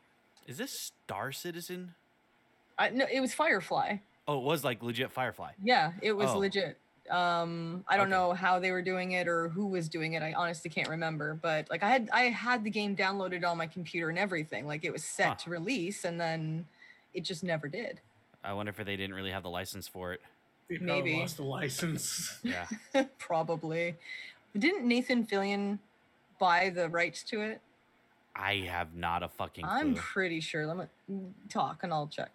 Is 0.47 0.57
this 0.57 0.91
Star 1.05 1.31
Citizen? 1.31 1.95
I, 2.77 2.89
no, 2.89 3.05
it 3.11 3.19
was 3.19 3.33
Firefly. 3.33 3.97
Oh, 4.27 4.37
it 4.37 4.43
was 4.43 4.63
like 4.63 4.81
legit 4.81 5.11
Firefly. 5.11 5.51
Yeah, 5.61 5.91
it 6.01 6.13
was 6.13 6.29
Oh. 6.31 6.39
legit. 6.39 6.77
Um, 7.09 7.83
I 7.87 7.97
don't 7.97 8.05
Okay. 8.07 8.11
know 8.11 8.33
how 8.33 8.59
they 8.59 8.71
were 8.71 8.81
doing 8.81 9.11
it 9.11 9.27
or 9.27 9.49
who 9.49 9.67
was 9.67 9.89
doing 9.89 10.13
it. 10.13 10.23
I 10.23 10.33
honestly 10.33 10.69
can't 10.69 10.87
remember. 10.89 11.33
But 11.41 11.69
like 11.69 11.83
I 11.83 11.89
had 11.89 12.09
I 12.13 12.23
had 12.23 12.63
the 12.63 12.69
game 12.69 12.95
downloaded 12.95 13.43
on 13.45 13.57
my 13.57 13.67
computer 13.67 14.09
and 14.09 14.17
everything. 14.17 14.65
Like 14.65 14.85
it 14.85 14.91
was 14.93 15.03
set 15.03 15.27
Huh. 15.27 15.35
to 15.35 15.49
release 15.49 16.05
and 16.05 16.19
then 16.19 16.65
it 17.13 17.21
just 17.23 17.43
never 17.43 17.67
did. 17.67 17.99
I 18.43 18.53
wonder 18.53 18.69
if 18.69 18.77
they 18.77 18.95
didn't 18.95 19.15
really 19.15 19.31
have 19.31 19.43
the 19.43 19.49
license 19.49 19.87
for 19.87 20.13
it. 20.13 20.21
They 20.69 20.77
Maybe. 20.79 21.19
lost 21.19 21.37
the 21.37 21.43
license. 21.43 22.39
Yeah. 22.43 22.67
Probably. 23.19 23.95
Didn't 24.57 24.87
Nathan 24.87 25.25
Fillion 25.25 25.79
buy 26.39 26.69
the 26.69 26.89
rights 26.89 27.23
to 27.23 27.41
it? 27.41 27.61
I 28.35 28.65
have 28.69 28.95
not 28.95 29.23
a 29.23 29.27
fucking 29.29 29.65
clue. 29.65 29.73
I'm 29.75 29.93
pretty 29.95 30.39
sure. 30.39 30.65
Let 30.65 30.77
me 31.07 31.17
talk 31.49 31.83
and 31.83 31.93
I'll 31.93 32.07
check. 32.07 32.31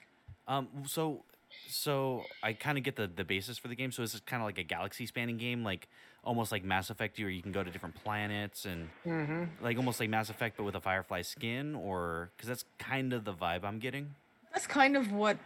Um, 0.47 0.69
so, 0.87 1.25
so 1.69 2.25
I 2.43 2.53
kind 2.53 2.79
of 2.79 2.85
get 2.85 2.97
the 2.97 3.07
the 3.07 3.25
basis 3.25 3.59
for 3.59 3.69
the 3.69 3.75
game. 3.75 3.93
So 3.93 4.03
it's 4.03 4.19
kind 4.21 4.43
of 4.43 4.47
like 4.47 4.59
a 4.59 4.63
galaxy 4.63 5.07
spanning 5.07 5.39
game, 5.39 5.65
like 5.65 5.89
almost 6.25 6.53
like 6.53 6.65
Mass 6.65 6.91
Effect, 6.91 7.19
where 7.19 7.29
you 7.29 7.43
can 7.43 7.53
go 7.53 7.63
to 7.63 7.71
different 7.71 7.95
planets 8.03 8.65
and 8.65 8.89
mm-hmm. 9.07 9.45
like 9.63 9.77
almost 9.77 10.01
like 10.01 10.11
Mass 10.11 10.31
Effect, 10.31 10.57
but 10.57 10.65
with 10.65 10.75
a 10.75 10.81
Firefly 10.81 11.23
skin, 11.23 11.75
or 11.75 12.31
because 12.37 12.49
that's 12.49 12.65
kind 12.79 13.13
of 13.13 13.25
the 13.25 13.35
vibe 13.35 13.65
I'm 13.65 13.79
getting. 13.79 14.15
That's 14.53 14.67
kind 14.67 14.97
of 14.97 15.13
what 15.13 15.39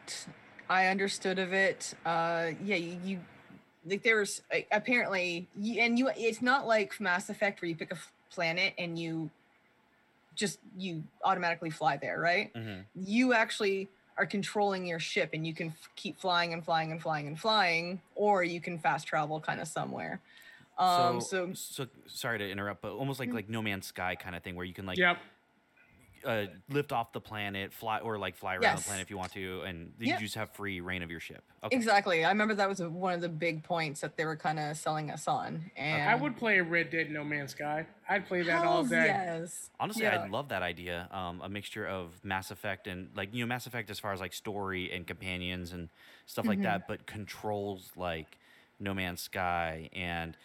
I 0.68 0.86
understood 0.86 1.38
of 1.38 1.52
it. 1.52 1.94
Uh, 2.04 2.50
yeah, 2.64 2.76
you, 2.76 2.98
you 3.04 3.20
like 3.86 4.02
there's 4.02 4.42
uh, 4.54 4.58
apparently, 4.70 5.48
and 5.56 5.98
you. 5.98 6.10
It's 6.16 6.42
not 6.42 6.66
like 6.66 7.00
Mass 7.00 7.28
Effect 7.28 7.62
where 7.62 7.68
you 7.68 7.76
pick 7.76 7.90
a 7.90 7.94
f- 7.94 8.12
planet 8.30 8.74
and 8.78 8.98
you 8.98 9.30
just 10.34 10.58
you 10.76 11.02
automatically 11.24 11.70
fly 11.70 11.96
there, 11.96 12.18
right? 12.18 12.50
hmm 12.54 12.80
You 12.94 13.32
actually 13.34 13.88
are 14.18 14.26
controlling 14.26 14.86
your 14.86 14.98
ship, 14.98 15.30
and 15.32 15.46
you 15.46 15.54
can 15.54 15.68
f- 15.68 15.88
keep 15.96 16.18
flying 16.18 16.52
and 16.52 16.64
flying 16.64 16.92
and 16.92 17.00
flying 17.00 17.26
and 17.26 17.38
flying, 17.38 18.00
or 18.14 18.42
you 18.44 18.60
can 18.60 18.78
fast 18.78 19.06
travel 19.06 19.40
kind 19.40 19.60
of 19.60 19.68
somewhere. 19.68 20.20
Um, 20.78 21.20
so, 21.20 21.52
so, 21.52 21.84
so 21.84 21.86
sorry 22.06 22.38
to 22.38 22.50
interrupt, 22.50 22.82
but 22.82 22.92
almost 22.92 23.20
like 23.20 23.30
Mm. 23.30 23.34
like 23.34 23.48
No 23.48 23.62
Man's 23.62 23.86
Sky 23.86 24.14
kind 24.16 24.34
of 24.34 24.42
thing, 24.42 24.54
where 24.56 24.66
you 24.66 24.74
can 24.74 24.86
like 24.86 24.98
Yep. 24.98 25.18
Uh, 26.24 26.46
lift 26.68 26.92
off 26.92 27.12
the 27.12 27.20
planet, 27.20 27.72
fly 27.72 27.98
or 28.00 28.18
like 28.18 28.36
fly 28.36 28.56
around 28.56 28.78
the 28.78 28.82
planet 28.84 29.02
if 29.02 29.10
you 29.10 29.16
want 29.16 29.32
to, 29.32 29.62
and 29.62 29.92
Yep. 29.98 30.20
you 30.20 30.26
just 30.26 30.36
have 30.36 30.50
free 30.50 30.80
reign 30.80 31.02
of 31.02 31.10
your 31.10 31.20
ship. 31.20 31.42
Okay. 31.64 31.76
exactly. 31.76 32.24
I 32.24 32.28
remember 32.30 32.54
that 32.54 32.68
was 32.68 32.80
a, 32.80 32.88
one 32.88 33.14
of 33.14 33.20
the 33.20 33.28
big 33.28 33.62
points 33.62 34.00
that 34.00 34.16
they 34.16 34.24
were 34.24 34.36
kind 34.36 34.58
of 34.58 34.76
selling 34.76 35.10
us 35.10 35.28
on. 35.28 35.70
And 35.76 36.08
I 36.08 36.14
would 36.14 36.36
play 36.36 36.60
Red 36.60 36.90
Dead 36.90 37.10
No 37.10 37.22
Man's 37.24 37.52
Sky. 37.52 37.86
I'd 38.08 38.26
play 38.26 38.42
that 38.42 38.64
all 38.64 38.84
day. 38.84 39.06
Yes. 39.06 39.70
Honestly, 39.80 40.02
Yeah. 40.04 40.22
I 40.22 40.26
love 40.28 40.48
that 40.48 40.62
idea. 40.62 41.08
Um, 41.12 41.40
a 41.42 41.48
mixture 41.48 41.86
of 41.86 42.12
Mass 42.24 42.50
Effect 42.50 42.86
and 42.86 43.10
like 43.16 43.32
you 43.34 43.44
know 43.44 43.48
Mass 43.48 43.66
Effect 43.66 43.90
as 43.90 43.98
far 44.00 44.12
as 44.12 44.20
like 44.20 44.32
story 44.32 44.90
and 44.92 45.06
companions 45.06 45.72
and 45.72 45.88
stuff 46.26 46.46
like 46.46 46.58
Mhm. 46.58 46.64
that, 46.64 46.88
but 46.88 47.06
controls 47.06 47.90
like 47.96 48.38
No 48.80 48.92
Man's 48.94 49.20
Sky 49.22 49.88
and 49.92 50.36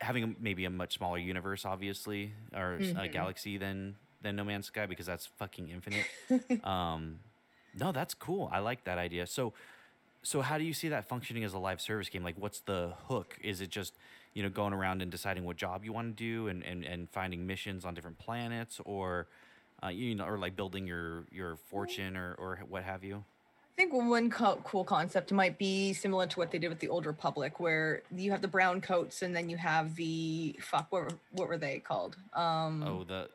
having 0.00 0.34
maybe 0.40 0.64
a 0.64 0.70
much 0.70 0.94
smaller 0.98 1.18
universe, 1.18 1.64
obviously, 1.64 2.32
or 2.52 2.78
s- 2.80 2.92
a 2.98 3.06
galaxy 3.08 3.56
than 3.58 3.94
than 4.24 4.34
No 4.34 4.42
Man's 4.44 4.66
Sky 4.66 4.86
because 4.86 5.06
that's 5.06 5.26
fucking 5.26 5.68
infinite. 5.68 6.06
um, 6.64 7.20
no, 7.78 7.92
that's 7.92 8.14
cool. 8.14 8.50
I 8.52 8.58
like 8.58 8.84
that 8.84 8.98
idea. 8.98 9.26
So, 9.26 9.52
so 10.22 10.40
how 10.40 10.58
do 10.58 10.64
you 10.64 10.74
see 10.74 10.88
that 10.88 11.06
functioning 11.08 11.44
as 11.44 11.54
a 11.54 11.58
live 11.58 11.80
service 11.80 12.08
game? 12.08 12.24
Like, 12.24 12.36
what's 12.38 12.60
the 12.60 12.94
hook? 13.08 13.38
Is 13.42 13.60
it 13.60 13.70
just 13.70 13.94
you 14.32 14.42
know 14.42 14.48
going 14.48 14.72
around 14.72 15.02
and 15.02 15.10
deciding 15.10 15.44
what 15.44 15.56
job 15.56 15.84
you 15.84 15.92
want 15.92 16.16
to 16.16 16.24
do 16.24 16.48
and, 16.48 16.64
and, 16.64 16.84
and 16.84 17.08
finding 17.10 17.46
missions 17.46 17.84
on 17.84 17.94
different 17.94 18.18
planets, 18.18 18.80
or 18.84 19.28
uh, 19.84 19.88
you 19.88 20.14
know, 20.14 20.24
or 20.24 20.38
like 20.38 20.56
building 20.56 20.86
your 20.86 21.24
your 21.30 21.56
fortune 21.56 22.16
or 22.16 22.34
or 22.34 22.58
what 22.68 22.82
have 22.82 23.04
you? 23.04 23.24
I 23.76 23.76
think 23.76 23.92
one 23.92 24.30
co- 24.30 24.60
cool 24.62 24.84
concept 24.84 25.32
might 25.32 25.58
be 25.58 25.92
similar 25.92 26.28
to 26.28 26.38
what 26.38 26.52
they 26.52 26.58
did 26.58 26.68
with 26.68 26.78
the 26.78 26.88
Old 26.88 27.06
Republic, 27.06 27.58
where 27.58 28.02
you 28.14 28.30
have 28.30 28.40
the 28.40 28.46
brown 28.46 28.80
coats 28.80 29.22
and 29.22 29.34
then 29.34 29.48
you 29.50 29.56
have 29.56 29.96
the 29.96 30.54
fuck. 30.60 30.86
What 30.90 31.02
were, 31.02 31.08
what 31.32 31.48
were 31.48 31.58
they 31.58 31.80
called? 31.80 32.16
Um, 32.34 32.84
Oh, 32.86 33.02
the 33.02 33.28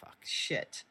fuck. 0.00 0.16
shit. 0.22 0.84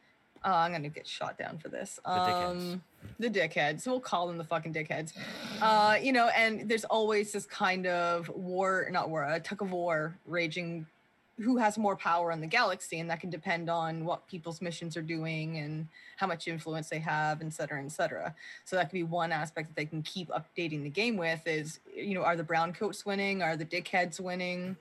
Uh, 0.43 0.53
I'm 0.55 0.71
gonna 0.71 0.89
get 0.89 1.07
shot 1.07 1.37
down 1.37 1.57
for 1.57 1.69
this. 1.69 1.99
dickheads. 2.05 2.51
Um, 2.51 2.83
the 3.19 3.29
dickheads. 3.29 3.87
We'll 3.87 3.99
call 3.99 4.27
them 4.27 4.37
the 4.37 4.43
fucking 4.43 4.73
dickheads. 4.73 5.13
Uh, 5.61 5.97
you 6.01 6.11
know, 6.11 6.29
and 6.35 6.69
there's 6.69 6.85
always 6.85 7.31
this 7.31 7.45
kind 7.45 7.87
of 7.87 8.29
war, 8.29 8.87
not 8.91 9.09
war, 9.09 9.23
a 9.23 9.39
tug 9.39 9.61
of 9.61 9.71
war 9.71 10.15
raging. 10.27 10.85
Who 11.37 11.57
has 11.57 11.77
more 11.77 11.97
power 11.97 12.31
in 12.31 12.39
the 12.39 12.47
galaxy, 12.47 13.01
and 13.01 13.09
that 13.09 13.19
can 13.19 13.29
depend 13.29 13.69
on 13.69 14.05
what 14.05 14.25
people's 14.25 14.61
missions 14.61 14.95
are 14.95 15.01
doing 15.01 15.57
and 15.57 15.85
how 16.15 16.27
much 16.27 16.47
influence 16.47 16.87
they 16.87 16.99
have, 16.99 17.41
et 17.41 17.51
cetera, 17.51 17.83
et 17.83 17.91
cetera. 17.91 18.33
So 18.63 18.77
that 18.77 18.83
could 18.83 18.93
be 18.93 19.03
one 19.03 19.33
aspect 19.33 19.67
that 19.67 19.75
they 19.75 19.85
can 19.85 20.01
keep 20.01 20.29
updating 20.29 20.81
the 20.83 20.89
game 20.89 21.17
with. 21.17 21.41
Is 21.45 21.81
you 21.93 22.13
know, 22.13 22.21
are 22.23 22.37
the 22.37 22.43
brown 22.43 22.71
coats 22.71 23.05
winning? 23.05 23.41
Are 23.41 23.57
the 23.57 23.65
dickheads 23.65 24.17
winning? 24.21 24.77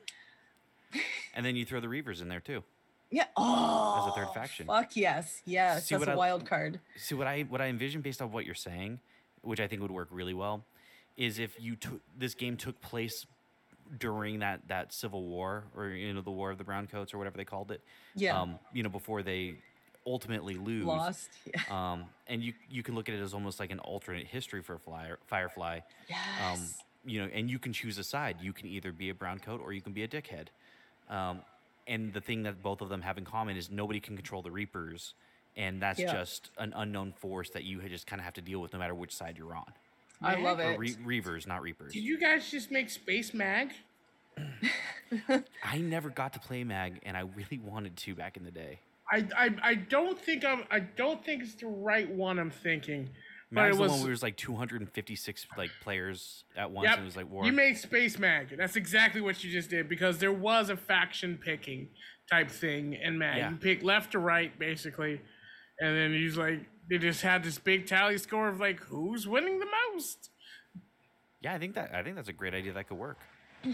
And 1.35 1.45
then 1.45 1.57
you 1.57 1.65
throw 1.65 1.81
the 1.81 1.89
Reavers 1.89 2.23
in 2.23 2.29
there 2.29 2.39
too. 2.39 2.63
Yeah. 3.11 3.27
Oh, 3.37 4.03
As 4.09 4.13
a 4.13 4.21
third 4.25 4.35
faction. 4.35 4.67
Fuck 4.67 4.97
yes, 4.97 5.41
yes. 5.45 5.87
See 5.87 5.95
that's 5.95 6.09
a 6.09 6.13
I- 6.13 6.17
wild 6.17 6.47
card. 6.47 6.81
See 6.97 7.15
what 7.15 7.27
I 7.27 7.43
what 7.43 7.61
I 7.61 7.67
envision 7.67 8.01
based 8.01 8.21
on 8.23 8.33
what 8.33 8.45
you're 8.47 8.55
saying, 8.55 9.01
which 9.43 9.61
I 9.61 9.67
think 9.67 9.83
would 9.83 9.91
work 9.93 10.09
really 10.11 10.35
well, 10.35 10.65
is 11.17 11.39
if 11.39 11.57
you 11.61 11.77
took 11.77 12.01
this 12.19 12.35
game 12.35 12.57
took 12.57 12.81
place 12.81 13.27
during 13.99 14.39
that 14.41 14.67
that 14.69 14.93
civil 14.93 15.25
war 15.25 15.65
or 15.77 15.89
you 15.89 16.13
know 16.13 16.23
the 16.23 16.31
war 16.31 16.51
of 16.51 16.59
the 16.59 16.65
brown 16.65 16.87
coats 16.87 17.13
or 17.15 17.19
whatever 17.19 17.37
they 17.37 17.45
called 17.45 17.71
it. 17.71 17.83
Yeah. 18.17 18.41
Um, 18.41 18.59
you 18.73 18.83
know 18.83 18.89
before 18.89 19.23
they 19.23 19.57
ultimately 20.07 20.55
lose. 20.57 20.85
Lost. 20.85 21.31
Yeah. 21.55 21.93
Um, 21.93 22.05
and 22.27 22.43
you 22.43 22.53
you 22.69 22.83
can 22.83 22.95
look 22.95 23.09
at 23.09 23.15
it 23.15 23.21
as 23.21 23.33
almost 23.35 23.61
like 23.61 23.71
an 23.71 23.79
alternate 23.81 24.27
history 24.27 24.63
for 24.63 24.79
Fly, 24.79 25.13
Firefly. 25.27 25.81
Yes. 26.09 26.19
Um, 26.53 26.61
you 27.07 27.21
know, 27.21 27.29
and 27.35 27.51
you 27.51 27.59
can 27.59 27.73
choose 27.73 27.99
a 27.99 28.05
side. 28.05 28.39
You 28.41 28.53
can 28.55 28.67
either 28.67 28.91
be 28.91 29.11
a 29.11 29.15
brown 29.15 29.39
coat 29.39 29.61
or 29.63 29.73
you 29.75 29.83
can 29.83 29.93
be 29.93 30.03
a 30.05 30.09
dickhead. 30.09 30.47
Um, 31.11 31.43
and 31.87 32.13
the 32.13 32.21
thing 32.21 32.43
that 32.45 32.63
both 32.63 32.81
of 32.81 32.89
them 32.89 33.03
have 33.03 33.19
in 33.19 33.25
common 33.25 33.57
is 33.57 33.71
nobody 33.71 34.01
can 34.01 34.17
control 34.17 34.43
the 34.43 34.51
Reapers, 34.51 35.15
and 35.57 35.81
that's 35.81 36.01
Yeah. 36.01 36.13
just 36.13 36.51
an 36.59 36.73
unknown 36.77 37.13
force 37.13 37.51
that 37.51 37.65
you 37.65 37.81
just 37.89 38.07
kind 38.07 38.21
of 38.21 38.25
have 38.25 38.35
to 38.35 38.43
deal 38.43 38.61
with 38.61 38.73
no 38.73 38.79
matter 38.79 38.95
which 38.95 39.15
side 39.15 39.37
you're 39.39 39.55
on. 39.55 39.73
I 40.23 40.37
love 40.37 40.59
Mag? 40.59 40.67
Or 40.79 40.85
it. 40.85 40.97
re- 41.05 41.21
Reavers, 41.21 41.47
not 41.47 41.63
Reapers. 41.63 41.93
Did 41.93 42.05
you 42.05 42.19
guys 42.19 42.51
just 42.51 42.71
make 42.71 42.89
Space 42.91 43.35
Mag? 43.35 43.73
I 45.63 45.79
never 45.79 46.09
got 46.11 46.33
to 46.33 46.41
play 46.41 46.65
Mag, 46.65 47.01
and 47.05 47.17
I 47.17 47.21
really 47.21 47.59
wanted 47.59 47.97
to 47.99 48.15
back 48.15 48.37
in 48.37 48.45
the 48.45 48.51
day. 48.51 48.79
I, 49.11 49.27
I 49.37 49.51
I 49.63 49.75
don't 49.75 50.19
think 50.19 50.45
I'm 50.45 50.65
I 50.71 50.81
don't 50.81 51.23
think 51.25 51.43
it's 51.43 51.55
the 51.55 51.67
right 51.67 52.09
one 52.11 52.39
I'm 52.39 52.51
thinking. 52.51 53.11
But 53.53 53.63
Mag's 53.63 53.75
it 53.75 53.79
the 53.79 53.83
was 53.83 53.91
one 53.93 54.01
where 54.01 54.09
it 54.09 54.13
was 54.13 54.23
like 54.23 54.37
256 54.37 55.47
like 55.57 55.71
players 55.83 56.45
at 56.57 56.71
once, 56.71 56.85
Yep. 56.87 56.95
and 56.95 57.03
it 57.03 57.05
was 57.07 57.17
like 57.17 57.31
war. 57.31 57.45
You 57.45 57.53
made 57.53 57.77
Space 57.79 58.19
Mag. 58.19 58.57
That's 58.57 58.77
exactly 58.77 59.21
what 59.21 59.45
you 59.45 59.51
just 59.53 59.71
did 59.71 59.89
because 59.89 60.19
there 60.19 60.33
was 60.33 60.71
a 60.71 60.77
faction 60.77 61.39
picking 61.43 61.89
type 62.31 62.51
thing 62.51 62.95
in 62.95 63.19
Mag. 63.19 63.37
Yeah. 63.39 63.51
You 63.51 63.57
pick 63.57 63.83
left 63.83 64.13
to 64.13 64.19
right 64.19 64.57
basically, 64.59 65.21
and 65.81 65.97
then 65.97 66.13
he's 66.13 66.37
like 66.37 66.61
they 66.91 66.99
just 66.99 67.23
had 67.23 67.43
this 67.45 67.59
big 67.59 67.87
tally 67.87 68.19
score 68.19 68.49
of 68.49 68.59
like 68.61 68.81
who's 68.81 69.27
winning 69.29 69.59
the 69.61 69.67
most. 69.93 70.31
yeah, 71.41 71.55
I 71.55 71.59
think 71.59 71.75
that 71.75 71.95
I 71.95 72.03
think 72.03 72.17
that's 72.17 72.29
a 72.29 72.33
great 72.33 72.55
idea 72.55 72.73
that 72.73 72.89
could 72.89 72.99
work. 72.99 73.19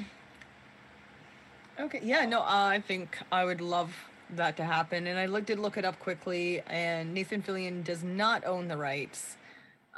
Okay. 1.79 2.01
Yeah. 2.03 2.27
No. 2.27 2.41
Uh, 2.41 2.45
I 2.73 2.83
think 2.87 3.17
I 3.33 3.45
would 3.45 3.61
love 3.63 3.95
that 4.31 4.57
to 4.59 4.65
happen. 4.65 5.07
And 5.07 5.19
I 5.19 5.27
looked 5.27 5.47
did 5.47 5.59
look 5.59 5.79
it 5.79 5.85
up 5.85 5.99
quickly, 5.99 6.61
and 6.67 7.15
Nathan 7.15 7.43
Fillion 7.43 7.83
does 7.83 8.03
not 8.05 8.45
own 8.45 8.69
the 8.69 8.77
rights 8.77 9.37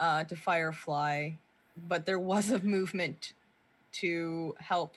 uh, 0.03 0.25
to 0.25 0.37
Firefly, 0.37 1.31
but 1.89 2.05
there 2.05 2.19
was 2.19 2.51
a 2.51 2.59
movement 2.59 3.33
to 3.93 4.55
help. 4.59 4.97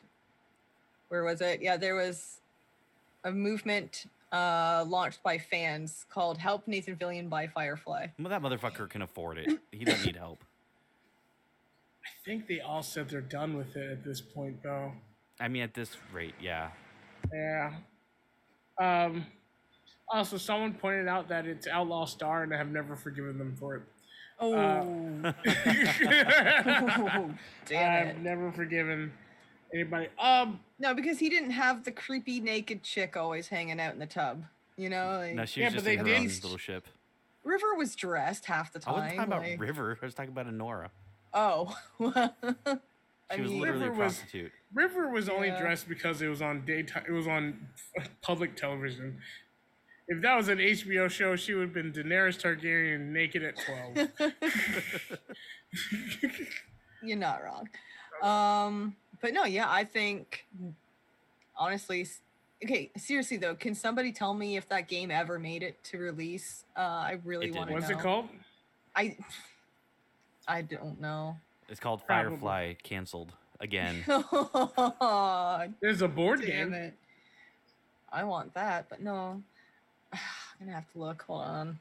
Where 1.09 1.23
was 1.23 1.41
it? 1.41 1.61
Yeah, 1.61 1.77
there 1.77 1.95
was 1.95 2.41
a 3.23 3.31
movement 3.31 4.07
uh, 4.31 4.83
launched 4.87 5.21
buy 5.21 5.37
fans 5.37 6.05
called 6.09 6.39
"Help 6.39 6.67
Nathan 6.67 6.95
Fillion 6.95 7.29
by 7.29 7.45
Firefly." 7.47 8.07
Well, 8.19 8.29
that 8.29 8.41
motherfucker 8.41 8.89
can 8.89 9.03
afford 9.03 9.37
it. 9.37 9.59
He 9.71 9.85
doesn't 9.85 10.05
need 10.05 10.15
help. 10.15 10.43
I 12.05 12.09
think 12.25 12.47
they 12.47 12.59
all 12.59 12.81
said 12.81 13.07
they're 13.07 13.21
done 13.21 13.55
with 13.55 13.75
it 13.75 13.91
at 13.91 14.03
this 14.03 14.21
point 14.21 14.63
though. 14.63 14.91
I 15.39 15.47
mean, 15.47 15.61
at 15.61 15.75
this 15.75 15.95
rate, 16.11 16.35
yeah. 16.41 16.71
Yeah. 17.31 17.73
Um. 18.81 19.27
Also, 20.07 20.37
someone 20.37 20.73
pointed 20.73 21.07
out 21.07 21.27
that 21.29 21.45
it's 21.45 21.67
Outlaw 21.67 22.05
Star, 22.05 22.43
and 22.43 22.53
I 22.53 22.57
have 22.57 22.71
never 22.71 22.95
forgiven 22.95 23.37
them 23.39 23.55
for 23.59 23.75
it. 23.75 23.81
Oh, 24.39 24.53
Uh, 24.53 25.31
damn 27.65 28.07
I've 28.07 28.15
it! 28.15 28.21
never 28.21 28.51
forgiven 28.51 29.11
anybody. 29.73 30.07
Um. 30.19 30.59
No, 30.77 30.93
because 30.93 31.19
he 31.19 31.29
didn't 31.29 31.51
have 31.51 31.83
the 31.85 31.91
creepy 31.91 32.39
naked 32.41 32.83
chick 32.83 33.15
always 33.15 33.47
hanging 33.47 33.79
out 33.79 33.93
in 33.93 33.99
the 33.99 34.05
tub. 34.05 34.43
You 34.77 34.89
know, 34.89 35.19
like, 35.19 35.35
No, 35.35 35.45
she 35.45 35.61
Yeah, 35.61 35.67
was 35.67 35.73
but 35.73 35.77
just 35.77 35.85
they 35.85 35.93
in 35.93 36.05
her 36.05 36.15
own 36.15 36.23
little 36.27 36.57
ship. 36.57 36.85
River 37.45 37.75
was 37.75 37.95
dressed 37.95 38.45
half 38.45 38.73
the 38.73 38.79
time. 38.79 38.93
I 38.93 38.97
wasn't 38.97 39.09
time. 39.11 39.17
talking 39.29 39.33
about 39.33 39.49
like- 39.51 39.59
River. 39.61 39.97
I 40.01 40.05
was 40.05 40.13
talking 40.13 40.31
about 40.31 40.47
Inara. 40.47 40.89
Oh. 41.33 41.77
I 42.01 42.31
She 43.35 43.41
was 43.41 43.51
mean, 43.51 43.61
literally 43.61 43.83
River 43.89 44.01
a 44.01 44.05
was- 44.05 44.17
prostitute. 44.17 44.51
River 44.73 45.09
was 45.09 45.29
only 45.29 45.47
Yeah. 45.47 45.61
dressed 45.61 45.87
because 45.87 46.21
it 46.21 46.27
was 46.27 46.41
on 46.41 46.65
daytime. 46.65 47.05
It 47.07 47.11
was 47.11 47.27
on 47.27 47.67
public 48.21 48.55
television. 48.57 49.19
If 50.07 50.21
that 50.21 50.35
was 50.35 50.49
an 50.49 50.59
HBO 50.59 51.09
show, 51.09 51.35
she 51.35 51.53
would 51.53 51.63
have 51.63 51.73
been 51.73 51.91
Daenerys 51.91 52.39
Targaryen 52.39 53.11
naked 53.11 53.43
at 53.43 53.55
twelve. 53.57 54.09
you're 57.03 57.17
not 57.17 57.41
wrong. 57.43 57.69
Um, 58.21 58.95
but 59.21 59.33
no, 59.33 59.45
yeah, 59.45 59.65
I 59.67 59.83
think 59.83 60.45
honestly, 61.57 62.07
okay, 62.63 62.91
seriously 62.97 63.37
though, 63.37 63.55
can 63.55 63.73
somebody 63.73 64.11
tell 64.11 64.33
me 64.33 64.57
if 64.57 64.69
that 64.69 64.87
game 64.87 65.09
ever 65.09 65.39
made 65.39 65.63
it 65.63 65.83
to 65.85 65.97
release? 65.97 66.65
Uh, 66.77 66.81
I 66.81 67.19
really 67.23 67.51
want 67.51 67.69
to 67.69 67.73
know. 67.73 67.79
What's 67.79 67.89
it 67.89 67.99
called? 67.99 68.29
I 68.95 69.17
I 70.47 70.61
don't 70.61 71.01
know. 71.01 71.37
It's 71.67 71.79
called 71.79 72.05
Probably. 72.05 72.29
Firefly 72.31 72.73
canceled 72.83 73.33
again. 73.59 74.03
There's 75.81 76.01
a 76.01 76.07
board 76.07 76.45
game. 76.45 76.73
it. 76.73 76.93
I 78.11 78.23
want 78.23 78.53
that, 78.53 78.87
but 78.89 79.01
no. 79.01 79.41
I'm 80.59 80.67
gonna 80.67 80.75
have 80.75 80.91
to 80.93 80.99
look. 80.99 81.21
Hold 81.23 81.41
on. 81.41 81.79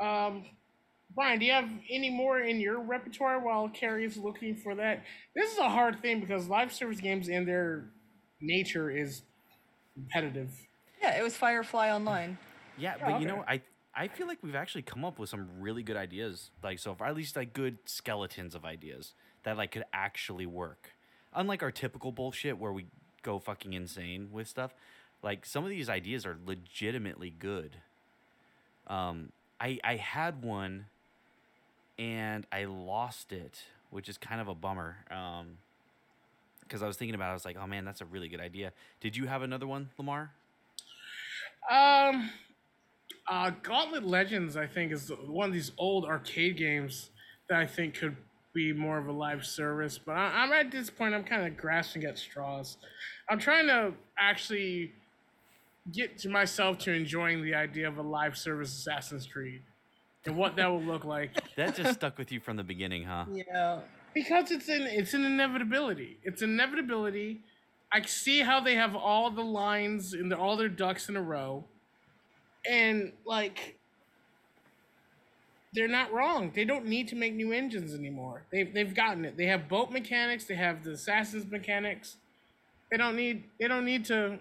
Um, 0.00 0.44
Brian, 1.14 1.38
do 1.38 1.46
you 1.46 1.52
have 1.52 1.68
any 1.90 2.10
more 2.10 2.40
in 2.40 2.60
your 2.60 2.80
repertoire 2.80 3.38
while 3.40 3.68
Carrie 3.70 4.04
is 4.04 4.18
looking 4.18 4.54
for 4.54 4.74
that? 4.74 5.02
This 5.34 5.52
is 5.52 5.58
a 5.58 5.68
hard 5.68 6.02
thing 6.02 6.20
because 6.20 6.48
live 6.48 6.72
service 6.72 7.00
games 7.00 7.28
in 7.28 7.46
their 7.46 7.84
nature 8.40 8.90
is 8.90 9.22
competitive. 9.94 10.50
Yeah, 11.00 11.18
it 11.18 11.22
was 11.22 11.36
Firefly 11.36 11.90
Online. 11.90 12.36
Yeah, 12.76 12.96
Yeah, 12.98 13.10
but 13.10 13.20
you 13.20 13.26
know. 13.26 13.44
I 13.48 13.62
I 13.98 14.08
feel 14.08 14.26
like 14.26 14.38
we've 14.42 14.54
actually 14.54 14.82
come 14.82 15.06
up 15.06 15.18
with 15.18 15.30
some 15.30 15.48
really 15.58 15.82
good 15.82 15.96
ideas, 15.96 16.50
like 16.62 16.78
so 16.78 16.94
far, 16.94 17.08
at 17.08 17.16
least 17.16 17.34
like 17.34 17.54
good 17.54 17.78
skeletons 17.86 18.54
of 18.54 18.66
ideas 18.66 19.14
that 19.44 19.56
like 19.56 19.70
could 19.72 19.84
actually 19.94 20.44
work. 20.44 20.90
Unlike 21.32 21.62
our 21.62 21.70
typical 21.70 22.12
bullshit 22.12 22.58
where 22.58 22.72
we 22.72 22.86
go 23.22 23.38
fucking 23.38 23.72
insane 23.72 24.28
with 24.30 24.48
stuff, 24.48 24.74
like 25.26 25.44
some 25.44 25.64
of 25.64 25.70
these 25.70 25.88
ideas 25.88 26.24
are 26.24 26.36
legitimately 26.46 27.34
good. 27.36 27.76
Um, 28.86 29.32
I 29.60 29.80
I 29.82 29.96
had 29.96 30.44
one, 30.44 30.86
and 31.98 32.46
I 32.52 32.66
lost 32.66 33.32
it, 33.32 33.64
which 33.90 34.08
is 34.08 34.16
kind 34.18 34.40
of 34.40 34.46
a 34.46 34.54
bummer. 34.54 34.98
Um, 35.10 35.58
because 36.60 36.82
I 36.82 36.86
was 36.86 36.96
thinking 36.96 37.14
about, 37.14 37.28
it, 37.28 37.30
I 37.30 37.34
was 37.34 37.44
like, 37.44 37.56
oh 37.60 37.66
man, 37.66 37.84
that's 37.84 38.00
a 38.00 38.04
really 38.04 38.28
good 38.28 38.40
idea. 38.40 38.72
Did 39.00 39.16
you 39.16 39.26
have 39.26 39.42
another 39.42 39.66
one, 39.66 39.90
Lamar? 39.98 40.32
Um, 41.70 42.30
uh, 43.28 43.50
Gauntlet 43.62 44.04
Legends, 44.04 44.56
I 44.56 44.66
think, 44.66 44.92
is 44.92 45.12
one 45.26 45.48
of 45.48 45.52
these 45.52 45.72
old 45.78 46.04
arcade 46.04 46.56
games 46.56 47.10
that 47.48 47.58
I 47.58 47.66
think 47.66 47.94
could 47.94 48.16
be 48.52 48.72
more 48.72 48.98
of 48.98 49.06
a 49.06 49.12
live 49.12 49.44
service. 49.44 49.96
But 49.98 50.16
I, 50.16 50.42
I'm 50.42 50.52
at 50.52 50.72
this 50.72 50.90
point, 50.90 51.14
I'm 51.14 51.22
kind 51.24 51.46
of 51.46 51.56
grasping 51.56 52.04
at 52.04 52.18
straws. 52.18 52.78
I'm 53.28 53.38
trying 53.38 53.66
to 53.68 53.92
actually 54.18 54.92
get 55.92 56.18
to 56.18 56.28
myself 56.28 56.78
to 56.78 56.92
enjoying 56.92 57.42
the 57.42 57.54
idea 57.54 57.88
of 57.88 57.98
a 57.98 58.02
live 58.02 58.36
service 58.36 58.70
Assassin's 58.76 59.26
Creed 59.26 59.62
and 60.24 60.36
what 60.36 60.56
that 60.56 60.66
will 60.66 60.82
look 60.82 61.04
like. 61.04 61.30
That 61.56 61.74
just 61.74 61.94
stuck 61.94 62.18
with 62.18 62.30
you 62.32 62.40
from 62.40 62.56
the 62.56 62.64
beginning, 62.64 63.04
huh? 63.04 63.24
Yeah. 63.32 63.80
because 64.12 64.50
it's 64.50 64.68
an 64.68 64.82
it's 64.82 65.14
an 65.14 65.24
inevitability. 65.24 66.18
It's 66.22 66.42
inevitability. 66.42 67.40
I 67.92 68.02
see 68.02 68.40
how 68.40 68.60
they 68.60 68.74
have 68.74 68.94
all 68.94 69.30
the 69.30 69.42
lines 69.44 70.12
and 70.12 70.30
the, 70.30 70.36
all 70.36 70.56
their 70.56 70.68
ducks 70.68 71.08
in 71.08 71.16
a 71.16 71.22
row, 71.22 71.64
and 72.68 73.12
like 73.24 73.78
they're 75.72 75.88
not 75.88 76.12
wrong. 76.12 76.52
They 76.54 76.64
don't 76.64 76.86
need 76.86 77.08
to 77.08 77.16
make 77.16 77.34
new 77.34 77.52
engines 77.52 77.94
anymore. 77.94 78.42
They've 78.52 78.72
they've 78.72 78.94
gotten 78.94 79.24
it. 79.24 79.36
They 79.36 79.46
have 79.46 79.68
boat 79.68 79.90
mechanics. 79.90 80.44
They 80.44 80.56
have 80.56 80.84
the 80.84 80.92
assassins 80.92 81.50
mechanics. 81.50 82.16
They 82.90 82.98
don't 82.98 83.16
need 83.16 83.44
they 83.58 83.68
don't 83.68 83.84
need 83.84 84.04
to 84.06 84.38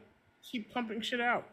keep 0.52 0.74
pumping 0.74 1.02
shit 1.02 1.22
out. 1.22 1.48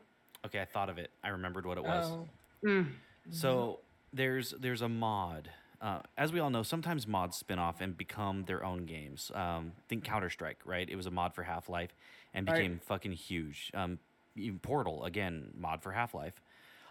Okay, 0.45 0.61
I 0.61 0.65
thought 0.65 0.89
of 0.91 0.99
it. 0.99 1.11
I 1.23 1.29
remembered 1.29 1.67
what 1.67 1.79
it 1.79 1.85
was. 1.85 2.11
Oh. 2.11 2.29
Mm. 2.65 2.89
So 3.31 3.81
there's 4.13 4.55
there's 4.61 4.83
a 4.83 4.89
mod. 4.89 5.51
Uh, 5.81 6.01
as 6.17 6.33
we 6.33 6.39
all 6.39 6.51
know, 6.51 6.63
sometimes 6.63 7.09
mods 7.09 7.37
spin 7.37 7.59
off 7.59 7.81
and 7.81 7.97
become 7.97 8.45
their 8.45 8.65
own 8.65 8.87
games. 8.87 9.33
Um, 9.35 9.73
think 9.89 10.05
Counter 10.05 10.31
Strike, 10.31 10.59
right? 10.65 10.89
It 10.89 10.95
was 10.95 11.07
a 11.07 11.11
mod 11.11 11.35
for 11.35 11.43
Half 11.43 11.69
Life 11.69 11.95
and 12.35 12.47
Right. 12.47 12.57
became 12.57 12.79
fucking 12.79 13.13
huge. 13.13 13.71
Um, 13.75 13.99
even 14.37 14.61
Portal, 14.61 15.05
again, 15.05 15.51
mod 15.59 15.83
for 15.83 15.91
Half 15.91 16.15
Life. 16.15 16.41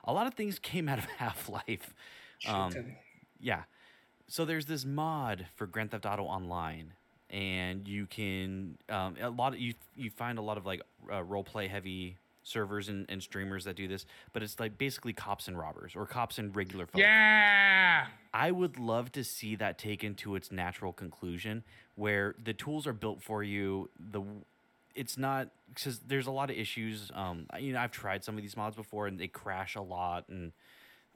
A 0.04 0.12
lot 0.12 0.28
of 0.28 0.34
things 0.34 0.60
came 0.60 0.90
out 0.90 0.98
of 1.00 1.06
Half 1.18 1.48
Life. 1.48 1.94
Um, 2.48 2.74
yeah. 3.40 3.64
So 4.28 4.44
there's 4.46 4.66
this 4.66 4.84
mod 4.86 5.48
for 5.56 5.68
Grand 5.68 5.92
Theft 5.92 6.06
Auto 6.06 6.24
Online, 6.24 6.94
and 7.32 7.88
you 7.88 8.06
can 8.06 8.78
um, 8.90 9.16
a 9.20 9.30
lot 9.30 9.54
of 9.54 9.60
you 9.60 9.74
you 9.96 10.10
find 10.10 10.38
a 10.38 10.42
lot 10.42 10.58
of 10.58 10.66
like 10.66 10.82
uh, 11.12 11.24
role 11.24 11.44
play 11.44 11.68
heavy 11.68 12.18
servers 12.44 12.90
and, 12.90 13.06
and 13.10 13.22
streamers 13.22 13.66
that 13.66 13.76
do 13.76 13.88
this, 13.88 14.06
but 14.34 14.44
it's 14.44 14.60
like 14.60 14.78
basically 14.78 15.14
cops 15.14 15.48
and 15.48 15.58
robbers 15.58 15.96
or 15.96 16.06
cops 16.06 16.38
and 16.38 16.56
regular 16.56 16.86
folks. 16.86 17.00
yeah. 17.00 18.08
I 18.34 18.52
would 18.52 18.80
love 18.80 19.12
to 19.14 19.24
see 19.24 19.56
that 19.58 19.78
taken 19.78 20.16
to 20.16 20.36
its 20.36 20.52
natural 20.52 20.94
conclusion, 20.94 21.64
where 21.96 22.36
the 22.42 22.54
tools 22.54 22.88
are 22.88 22.94
built 22.94 23.22
for 23.22 23.44
you. 23.44 23.90
The 24.00 24.22
it's 24.94 25.18
not 25.18 25.50
because 25.74 26.00
there's 26.00 26.28
a 26.28 26.32
lot 26.32 26.50
of 26.50 26.58
issues. 26.58 27.12
Um, 27.14 27.48
you 27.60 27.74
know, 27.74 27.80
I've 27.80 27.92
tried 27.92 28.24
some 28.24 28.36
of 28.36 28.42
these 28.42 28.58
mods 28.58 28.76
before, 28.76 29.08
and 29.08 29.20
they 29.20 29.28
crash 29.28 29.76
a 29.76 29.82
lot, 29.82 30.26
and 30.30 30.52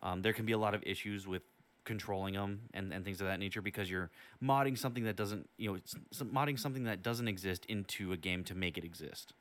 um, 0.04 0.22
there 0.22 0.34
can 0.34 0.46
be 0.46 0.54
a 0.54 0.58
lot 0.58 0.74
of 0.74 0.84
issues 0.84 1.26
with 1.28 1.42
controlling 1.86 2.34
them 2.34 2.62
and, 2.74 2.92
and 2.92 3.06
things 3.06 3.22
of 3.22 3.28
that 3.28 3.40
nature 3.40 3.62
because 3.62 3.90
you're 3.90 4.10
modding 4.44 4.78
something 4.78 5.04
that 5.06 5.16
doesn't, 5.16 5.50
you 5.58 5.70
know, 5.70 5.76
it's, 5.76 5.96
it's 6.12 6.22
modding 6.22 6.60
something 6.60 6.84
that 6.84 7.04
doesn't 7.04 7.28
exist 7.28 7.66
into 7.68 8.12
a 8.12 8.18
game 8.18 8.44
to 8.44 8.56
make 8.56 8.78
it 8.78 8.84
exist. 8.84 9.34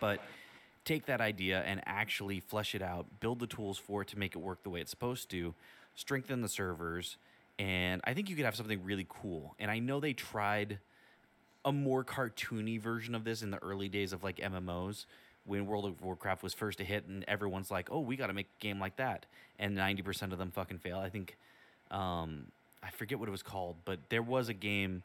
But 0.00 0.20
take 0.84 1.06
that 1.06 1.20
idea 1.20 1.62
and 1.66 1.82
actually 1.86 2.40
flesh 2.40 2.74
it 2.74 2.82
out, 2.82 3.06
build 3.20 3.40
the 3.40 3.46
tools 3.46 3.78
for 3.78 4.02
it 4.02 4.08
to 4.08 4.18
make 4.18 4.34
it 4.34 4.38
work 4.38 4.62
the 4.62 4.70
way 4.70 4.80
it's 4.80 4.90
supposed 4.90 5.30
to, 5.30 5.54
strengthen 5.94 6.40
the 6.40 6.48
servers, 6.48 7.16
and 7.58 8.00
I 8.04 8.14
think 8.14 8.30
you 8.30 8.36
could 8.36 8.46
have 8.46 8.56
something 8.56 8.82
really 8.82 9.06
cool. 9.08 9.54
And 9.58 9.70
I 9.70 9.80
know 9.80 10.00
they 10.00 10.14
tried 10.14 10.78
a 11.64 11.72
more 11.72 12.02
cartoony 12.02 12.80
version 12.80 13.14
of 13.14 13.24
this 13.24 13.42
in 13.42 13.50
the 13.50 13.62
early 13.62 13.88
days 13.88 14.14
of 14.14 14.24
like 14.24 14.36
MMOs 14.36 15.04
when 15.46 15.66
World 15.66 15.86
of 15.86 16.02
Warcraft 16.02 16.42
was 16.42 16.54
first 16.54 16.80
a 16.80 16.84
hit, 16.84 17.06
and 17.06 17.24
everyone's 17.26 17.70
like, 17.70 17.90
"Oh, 17.90 18.00
we 18.00 18.16
got 18.16 18.28
to 18.28 18.32
make 18.32 18.46
a 18.46 18.62
game 18.62 18.78
like 18.78 18.96
that," 18.96 19.26
and 19.58 19.74
ninety 19.74 20.02
percent 20.02 20.32
of 20.32 20.38
them 20.38 20.50
fucking 20.50 20.78
fail. 20.78 20.98
I 20.98 21.08
think, 21.08 21.36
um, 21.90 22.46
I 22.82 22.90
forget 22.90 23.18
what 23.18 23.28
it 23.28 23.32
was 23.32 23.42
called, 23.42 23.76
but 23.84 23.98
there 24.08 24.22
was 24.22 24.48
a 24.48 24.54
game 24.54 25.02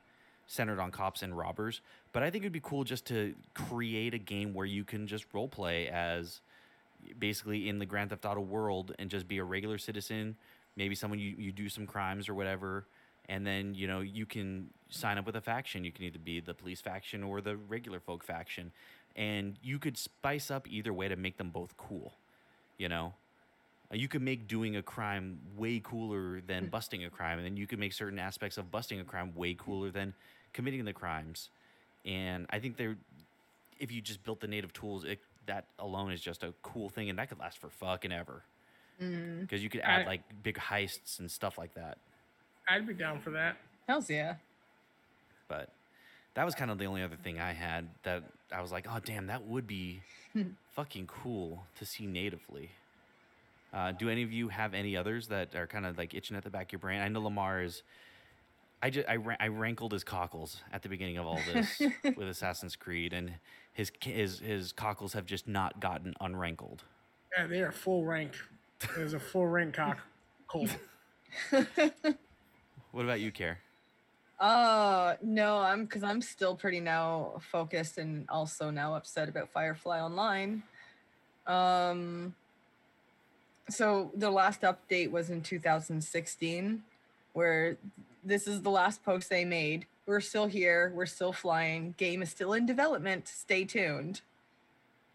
centered 0.48 0.80
on 0.80 0.92
cops 0.92 1.24
and 1.24 1.36
robbers. 1.36 1.82
But 2.14 2.24
I 2.24 2.30
think 2.30 2.44
it'd 2.44 2.54
be 2.54 2.62
cool 2.62 2.84
just 2.84 3.06
to 3.06 3.34
create 3.54 4.14
a 4.14 4.20
game 4.20 4.54
where 4.54 4.66
you 4.66 4.84
can 4.84 5.08
just 5.08 5.26
role 5.34 5.48
play 5.48 5.88
as 5.88 6.42
basically 7.20 7.70
in 7.70 7.80
the 7.80 7.86
Grand 7.86 8.10
Theft 8.10 8.26
Auto 8.26 8.42
world 8.42 8.94
and 9.00 9.10
just 9.10 9.28
be 9.28 9.38
a 9.38 9.44
regular 9.44 9.78
citizen, 9.78 10.36
maybe 10.76 10.96
someone 10.96 11.20
you, 11.20 11.36
you 11.38 11.52
do 11.52 11.70
some 11.70 11.86
crimes 11.86 12.30
or 12.30 12.34
whatever, 12.34 12.86
and 13.28 13.46
then 13.46 13.74
you 13.76 13.88
know 13.88 14.02
you 14.02 14.26
can 14.26 14.70
sign 14.90 15.18
up 15.18 15.26
with 15.26 15.36
a 15.36 15.42
faction. 15.42 15.84
You 15.84 15.92
can 15.92 16.06
either 16.06 16.20
be 16.20 16.40
the 16.40 16.54
police 16.54 16.82
faction 16.82 17.24
or 17.24 17.42
the 17.42 17.58
regular 17.58 18.00
folk 18.00 18.24
faction, 18.24 18.72
and 19.16 19.58
you 19.64 19.80
could 19.80 19.98
spice 19.98 20.52
up 20.52 20.68
either 20.70 20.94
way 20.94 21.08
to 21.08 21.16
make 21.16 21.38
them 21.38 21.50
both 21.50 21.76
cool. 21.78 22.14
You 22.78 22.90
know, 22.90 23.14
Uh, 23.92 23.96
you 23.96 24.08
could 24.08 24.22
make 24.22 24.48
doing 24.48 24.76
a 24.76 24.82
crime 24.82 25.40
way 25.56 25.80
cooler 25.84 26.42
than 26.42 26.68
busting 26.68 27.04
a 27.06 27.10
crime, 27.10 27.38
and 27.38 27.46
then 27.46 27.56
you 27.56 27.68
could 27.68 27.78
make 27.80 27.94
certain 27.94 28.18
aspects 28.20 28.58
of 28.58 28.72
busting 28.72 29.00
a 29.00 29.04
crime 29.04 29.34
way 29.36 29.54
cooler 29.54 29.92
than 29.92 30.14
committing 30.54 30.84
the 30.86 30.94
crimes. 30.94 31.50
And 32.04 32.48
I 32.50 32.60
think 32.60 32.78
they're 32.78 32.98
if 33.80 33.92
you 33.92 34.02
just 34.02 34.24
built 34.24 34.40
the 34.40 34.48
native 34.48 34.72
tools, 34.74 35.04
it, 35.04 35.20
that 35.46 35.66
alone 35.80 36.12
is 36.12 36.22
just 36.22 36.44
a 36.44 36.54
cool 36.64 36.90
thing, 36.90 37.10
and 37.10 37.20
that 37.20 37.30
could 37.30 37.38
last 37.40 37.58
for 37.60 37.70
fucking 37.70 38.12
ever. 38.12 38.42
Mm, 39.02 39.42
Because 39.42 39.62
you 39.62 39.70
could 39.70 39.82
add 39.82 40.02
I- 40.02 40.06
like 40.06 40.22
big 40.44 40.56
heists 40.58 41.20
and 41.20 41.30
stuff 41.30 41.58
like 41.58 41.74
that. 41.76 41.98
I'd 42.68 42.88
be 42.88 42.94
down 42.94 43.20
for 43.22 43.30
that. 43.32 43.58
hells 43.88 44.10
yeah. 44.10 44.36
But 45.48 45.70
that 46.36 46.46
was 46.46 46.54
kind 46.56 46.70
of 46.70 46.78
the 46.78 46.86
only 46.86 47.02
other 47.02 47.16
thing 47.16 47.40
I 47.40 47.54
had 47.54 47.88
that 48.04 48.24
I 48.52 48.62
was 48.62 48.72
like, 48.72 48.86
oh 48.90 49.00
damn, 49.04 49.28
that 49.28 49.46
would 49.46 49.66
be 49.68 50.02
fucking 50.76 51.08
cool 51.08 51.64
to 51.80 51.86
see 51.86 52.06
natively. 52.06 52.70
Uh, 53.74 53.92
do 53.92 54.10
any 54.10 54.24
of 54.24 54.32
you 54.32 54.50
have 54.50 54.74
any 54.74 54.96
others 54.96 55.28
that 55.28 55.56
are 55.56 55.68
kind 55.68 55.86
of 55.86 55.98
like 55.98 56.14
itching 56.14 56.38
at 56.38 56.44
the 56.44 56.50
back 56.50 56.68
of 56.68 56.72
your 56.74 56.80
brain? 56.80 57.02
I 57.02 57.08
know 57.08 57.22
Lamar 57.22 57.62
is. 57.62 57.84
I 58.82 58.90
just 58.90 59.08
I, 59.10 59.18
I 59.40 59.48
rankled 59.48 59.94
his 59.94 60.04
cockles 60.04 60.62
at 60.72 60.84
the 60.84 60.90
beginning 60.90 61.18
of 61.18 61.26
all 61.26 61.40
this 61.54 61.82
with 62.16 62.28
Assassin's 62.28 62.76
Creed, 62.76 63.14
and 63.14 63.34
his 63.74 63.92
his 64.02 64.40
his 64.40 64.72
cockles 64.72 65.14
have 65.14 65.26
just 65.26 65.48
not 65.48 65.80
gotten 65.80 66.14
unrankled. 66.22 66.84
Yeah, 67.36 67.48
they 67.48 67.62
are 67.62 67.72
full 67.72 68.06
rank. 68.06 68.34
There's 68.96 69.14
a 69.14 69.20
full 69.20 69.48
rank 69.48 69.76
cock. 69.76 70.00
Cool. 70.48 70.68
What 72.96 73.04
about 73.04 73.20
you, 73.20 73.30
Care? 73.30 73.60
Uh 74.40 75.16
no, 75.22 75.60
I'm 75.60 75.86
because 75.86 76.04
I'm 76.04 76.22
still 76.22 76.56
pretty 76.56 76.80
now 76.80 77.42
focused 77.52 77.98
and 77.98 78.26
also 78.30 78.70
now 78.70 78.96
upset 78.96 79.30
about 79.30 79.50
Firefly 79.52 80.02
Online. 80.02 80.64
Um 81.48 82.36
so 83.70 84.12
the 84.16 84.30
last 84.30 84.62
update 84.62 85.10
was 85.10 85.30
in 85.30 85.42
2016, 85.42 86.84
where 87.34 87.78
this 88.24 88.48
is 88.48 88.62
the 88.62 88.70
last 88.70 89.04
post 89.04 89.30
they 89.30 89.46
made. 89.46 89.86
We're 90.06 90.22
still 90.22 90.46
here, 90.46 90.92
we're 90.94 91.08
still 91.08 91.34
flying, 91.34 91.96
game 91.98 92.22
is 92.22 92.30
still 92.30 92.54
in 92.54 92.66
development. 92.66 93.28
Stay 93.28 93.66
tuned. 93.66 94.22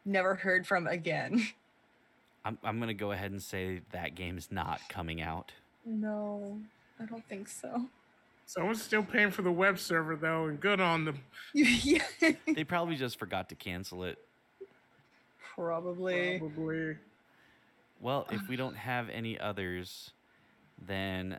Never 0.05 0.35
heard 0.35 0.67
from 0.67 0.87
again. 0.87 1.47
I'm 2.45 2.57
I'm 2.65 2.81
gonna 2.81 2.95
go 2.95 3.13
ahead 3.13 3.33
and 3.33 3.43
say 3.43 3.83
that 3.93 4.15
game 4.15 4.39
is 4.39 4.51
not 4.51 4.81
coming 4.89 5.21
out. 5.21 5.53
No, 5.85 6.59
I 6.99 7.05
don't 7.05 7.27
think 7.29 7.49
so. 7.49 7.85
Someone's 8.51 8.83
still 8.83 9.05
paying 9.05 9.31
for 9.31 9.43
the 9.43 9.53
web 9.53 9.79
server 9.79 10.17
though, 10.17 10.47
and 10.47 10.59
good 10.59 10.81
on 10.81 11.05
them. 11.05 11.21
yeah, 11.55 12.03
They 12.53 12.65
probably 12.65 12.97
just 12.97 13.17
forgot 13.17 13.49
to 13.51 13.55
cancel 13.55 14.03
it. 14.03 14.19
probably. 15.55 16.41
Probably. 16.41 16.97
Well, 18.01 18.27
if 18.33 18.49
we 18.49 18.57
don't 18.57 18.75
have 18.77 19.09
any 19.09 19.39
others, 19.39 20.11
then 20.85 21.39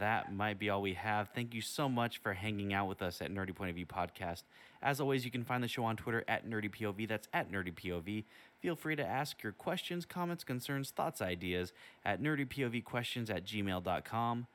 that 0.00 0.34
might 0.34 0.58
be 0.58 0.68
all 0.68 0.82
we 0.82 0.94
have. 0.94 1.28
Thank 1.32 1.54
you 1.54 1.60
so 1.60 1.88
much 1.88 2.18
for 2.18 2.32
hanging 2.32 2.72
out 2.72 2.88
with 2.88 3.02
us 3.02 3.22
at 3.22 3.30
Nerdy 3.32 3.54
Point 3.54 3.70
of 3.70 3.76
View 3.76 3.86
Podcast. 3.86 4.42
As 4.82 5.00
always, 5.00 5.24
you 5.24 5.30
can 5.30 5.44
find 5.44 5.62
the 5.62 5.68
show 5.68 5.84
on 5.84 5.96
Twitter 5.96 6.24
at 6.26 6.44
NerdyPOV. 6.44 7.06
That's 7.06 7.28
at 7.32 7.52
NerdyPOV. 7.52 8.24
Feel 8.60 8.74
free 8.74 8.96
to 8.96 9.06
ask 9.06 9.44
your 9.44 9.52
questions, 9.52 10.04
comments, 10.04 10.42
concerns, 10.42 10.90
thoughts, 10.90 11.22
ideas 11.22 11.72
at 12.04 12.20
nerdypovquestions 12.20 13.30
at 13.30 13.44
gmail.com. 13.44 14.48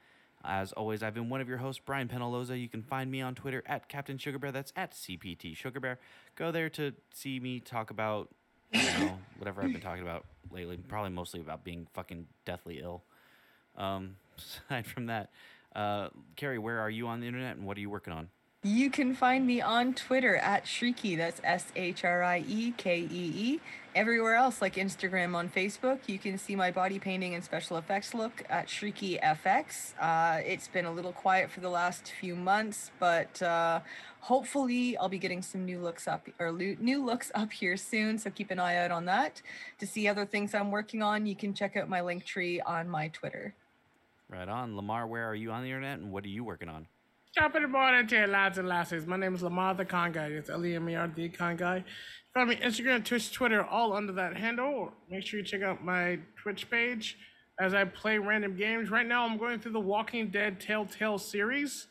As 0.45 0.73
always, 0.73 1.01
I've 1.01 1.13
been 1.13 1.29
one 1.29 1.39
of 1.39 1.47
your 1.47 1.57
hosts, 1.57 1.81
Brian 1.85 2.09
Penaloza. 2.09 2.59
You 2.59 2.67
can 2.67 2.83
find 2.83 3.09
me 3.09 3.21
on 3.21 3.33
Twitter 3.33 3.63
at 3.65 3.87
Captain 3.87 4.17
Sugar 4.17 4.39
Bear. 4.39 4.51
That's 4.51 4.73
at 4.75 4.91
CPT 4.91 5.55
Sugar 5.55 5.79
Bear. 5.79 5.99
Go 6.35 6.51
there 6.51 6.69
to 6.71 6.93
see 7.13 7.39
me 7.39 7.61
talk 7.61 7.91
about, 7.91 8.29
you 8.71 8.83
know, 8.83 9.17
whatever 9.37 9.63
I've 9.63 9.71
been 9.71 9.81
talking 9.81 10.03
about 10.03 10.25
lately. 10.51 10.77
Probably 10.77 11.11
mostly 11.11 11.39
about 11.39 11.63
being 11.63 11.87
fucking 11.93 12.27
deathly 12.45 12.79
ill. 12.81 13.03
Um, 13.77 14.17
aside 14.69 14.85
from 14.85 15.05
that, 15.05 15.29
uh, 15.75 16.09
Carrie, 16.35 16.59
where 16.59 16.79
are 16.79 16.89
you 16.89 17.07
on 17.07 17.21
the 17.21 17.27
internet 17.27 17.55
and 17.55 17.65
what 17.65 17.77
are 17.77 17.81
you 17.81 17.89
working 17.89 18.11
on? 18.11 18.27
You 18.65 18.89
can 18.89 19.13
find 19.13 19.45
me 19.45 19.59
on 19.59 19.93
Twitter 19.93 20.37
at 20.37 20.63
Shrieky. 20.63 21.17
That's 21.17 21.41
S 21.43 21.65
H 21.75 22.05
R 22.05 22.23
I 22.23 22.45
E 22.47 22.73
K 22.77 23.01
E 23.01 23.07
E. 23.11 23.59
Everywhere 23.93 24.35
else, 24.35 24.61
like 24.61 24.75
Instagram, 24.75 25.35
on 25.35 25.49
Facebook, 25.49 25.99
you 26.07 26.17
can 26.17 26.37
see 26.37 26.55
my 26.55 26.71
body 26.71 26.97
painting 26.97 27.35
and 27.35 27.43
special 27.43 27.75
effects 27.75 28.13
look 28.13 28.41
at 28.49 28.67
Shrieky 28.67 29.21
FX. 29.21 29.93
Uh, 29.99 30.41
it's 30.45 30.69
been 30.69 30.85
a 30.85 30.91
little 30.93 31.11
quiet 31.11 31.51
for 31.51 31.59
the 31.59 31.69
last 31.69 32.13
few 32.21 32.37
months, 32.37 32.89
but 32.99 33.41
uh, 33.41 33.81
hopefully 34.21 34.95
I'll 34.95 35.09
be 35.09 35.19
getting 35.19 35.41
some 35.41 35.65
new 35.65 35.79
looks 35.79 36.07
up 36.07 36.29
or 36.39 36.53
new 36.53 37.05
looks 37.05 37.33
up 37.35 37.51
here 37.51 37.75
soon. 37.75 38.17
So 38.17 38.29
keep 38.29 38.49
an 38.49 38.59
eye 38.59 38.77
out 38.77 38.91
on 38.91 39.03
that. 39.05 39.41
To 39.79 39.85
see 39.85 40.07
other 40.07 40.25
things 40.25 40.55
I'm 40.55 40.71
working 40.71 41.03
on, 41.03 41.25
you 41.25 41.35
can 41.35 41.53
check 41.53 41.75
out 41.75 41.89
my 41.89 41.99
link 41.99 42.23
tree 42.23 42.61
on 42.61 42.87
my 42.87 43.09
Twitter. 43.09 43.55
Right 44.29 44.47
on. 44.47 44.77
Lamar, 44.77 45.05
where 45.05 45.27
are 45.27 45.35
you 45.35 45.51
on 45.51 45.63
the 45.63 45.67
internet 45.67 45.99
and 45.99 46.13
what 46.13 46.23
are 46.23 46.29
you 46.29 46.45
working 46.45 46.69
on? 46.69 46.87
Top 47.37 47.55
of 47.55 47.63
the 47.63 47.67
morning 47.67 48.05
to 48.05 48.27
lads 48.27 48.59
and 48.59 48.67
lasses. 48.67 49.07
My 49.07 49.17
name 49.17 49.33
is 49.33 49.41
Lamar 49.41 49.73
the 49.73 49.85
Con 49.85 50.11
Guy. 50.11 50.27
It's 50.27 50.51
L 50.51 50.63
E 50.63 50.75
M 50.75 50.87
E 50.87 50.93
R 50.93 51.07
D 51.07 51.29
Con 51.29 51.55
Guy. 51.55 51.83
Find 52.31 52.47
me 52.47 52.57
Instagram, 52.57 53.03
Twitch, 53.03 53.31
Twitter, 53.31 53.65
all 53.65 53.93
under 53.93 54.13
that 54.13 54.37
handle. 54.37 54.91
Make 55.09 55.25
sure 55.25 55.39
you 55.39 55.45
check 55.45 55.63
out 55.63 55.83
my 55.83 56.19
Twitch 56.39 56.69
page 56.69 57.17
as 57.59 57.73
I 57.73 57.85
play 57.85 58.19
random 58.19 58.55
games. 58.55 58.91
Right 58.91 59.07
now, 59.07 59.25
I'm 59.25 59.39
going 59.39 59.59
through 59.59 59.71
the 59.71 59.79
Walking 59.79 60.27
Dead 60.27 60.59
Telltale 60.59 61.17
series. 61.17 61.87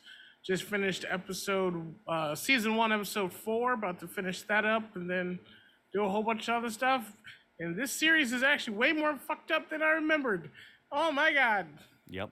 Just 0.47 0.63
finished 0.63 1.05
episode, 1.11 1.93
uh, 2.07 2.37
season 2.37 2.77
one, 2.77 2.93
episode 2.93 3.33
four. 3.33 3.73
About 3.73 3.99
to 3.99 4.07
finish 4.07 4.43
that 4.43 4.65
up 4.65 4.95
and 4.95 5.11
then 5.11 5.41
do 5.93 6.05
a 6.05 6.09
whole 6.09 6.23
bunch 6.23 6.49
of 6.49 6.55
other 6.55 6.71
stuff. 6.71 7.17
And 7.59 7.77
this 7.77 7.91
series 7.91 8.33
is 8.33 8.45
actually 8.45 8.77
way 8.77 8.93
more 8.93 9.19
fucked 9.27 9.51
up 9.51 9.71
than 9.71 9.83
I 9.83 9.91
remembered. 9.91 10.53
Oh 10.93 11.11
my 11.11 11.33
god. 11.33 11.67
Yep. 12.09 12.31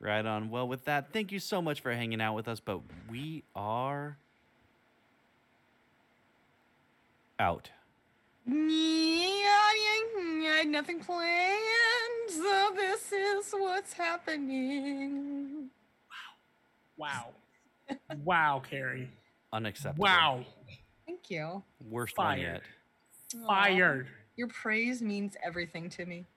Right 0.00 0.24
on. 0.24 0.50
Well, 0.50 0.68
with 0.68 0.84
that, 0.84 1.12
thank 1.12 1.32
you 1.32 1.40
so 1.40 1.60
much 1.62 1.80
for 1.80 1.92
hanging 1.92 2.20
out 2.20 2.34
with 2.34 2.48
us, 2.48 2.60
but 2.60 2.80
we 3.10 3.44
are 3.54 4.16
out. 7.38 7.70
I 10.48 10.62
had 10.62 10.68
nothing 10.68 11.00
planned, 11.00 12.30
so 12.30 12.72
this 12.74 13.12
is 13.12 13.52
what's 13.52 13.92
happening. 13.92 15.68
Wow. 16.98 17.32
wow, 17.88 17.96
wow, 18.24 18.62
Carrie. 18.68 19.08
Unacceptable. 19.52 20.04
Wow. 20.04 20.44
Thank 21.06 21.30
you. 21.30 21.62
Worst 21.88 22.18
one 22.18 22.38
Fired. 22.38 22.62
yet. 23.34 23.42
Aw, 23.42 23.46
Fired. 23.46 24.08
Your 24.36 24.48
praise 24.48 25.00
means 25.00 25.36
everything 25.44 25.88
to 25.90 26.04
me. 26.06 26.26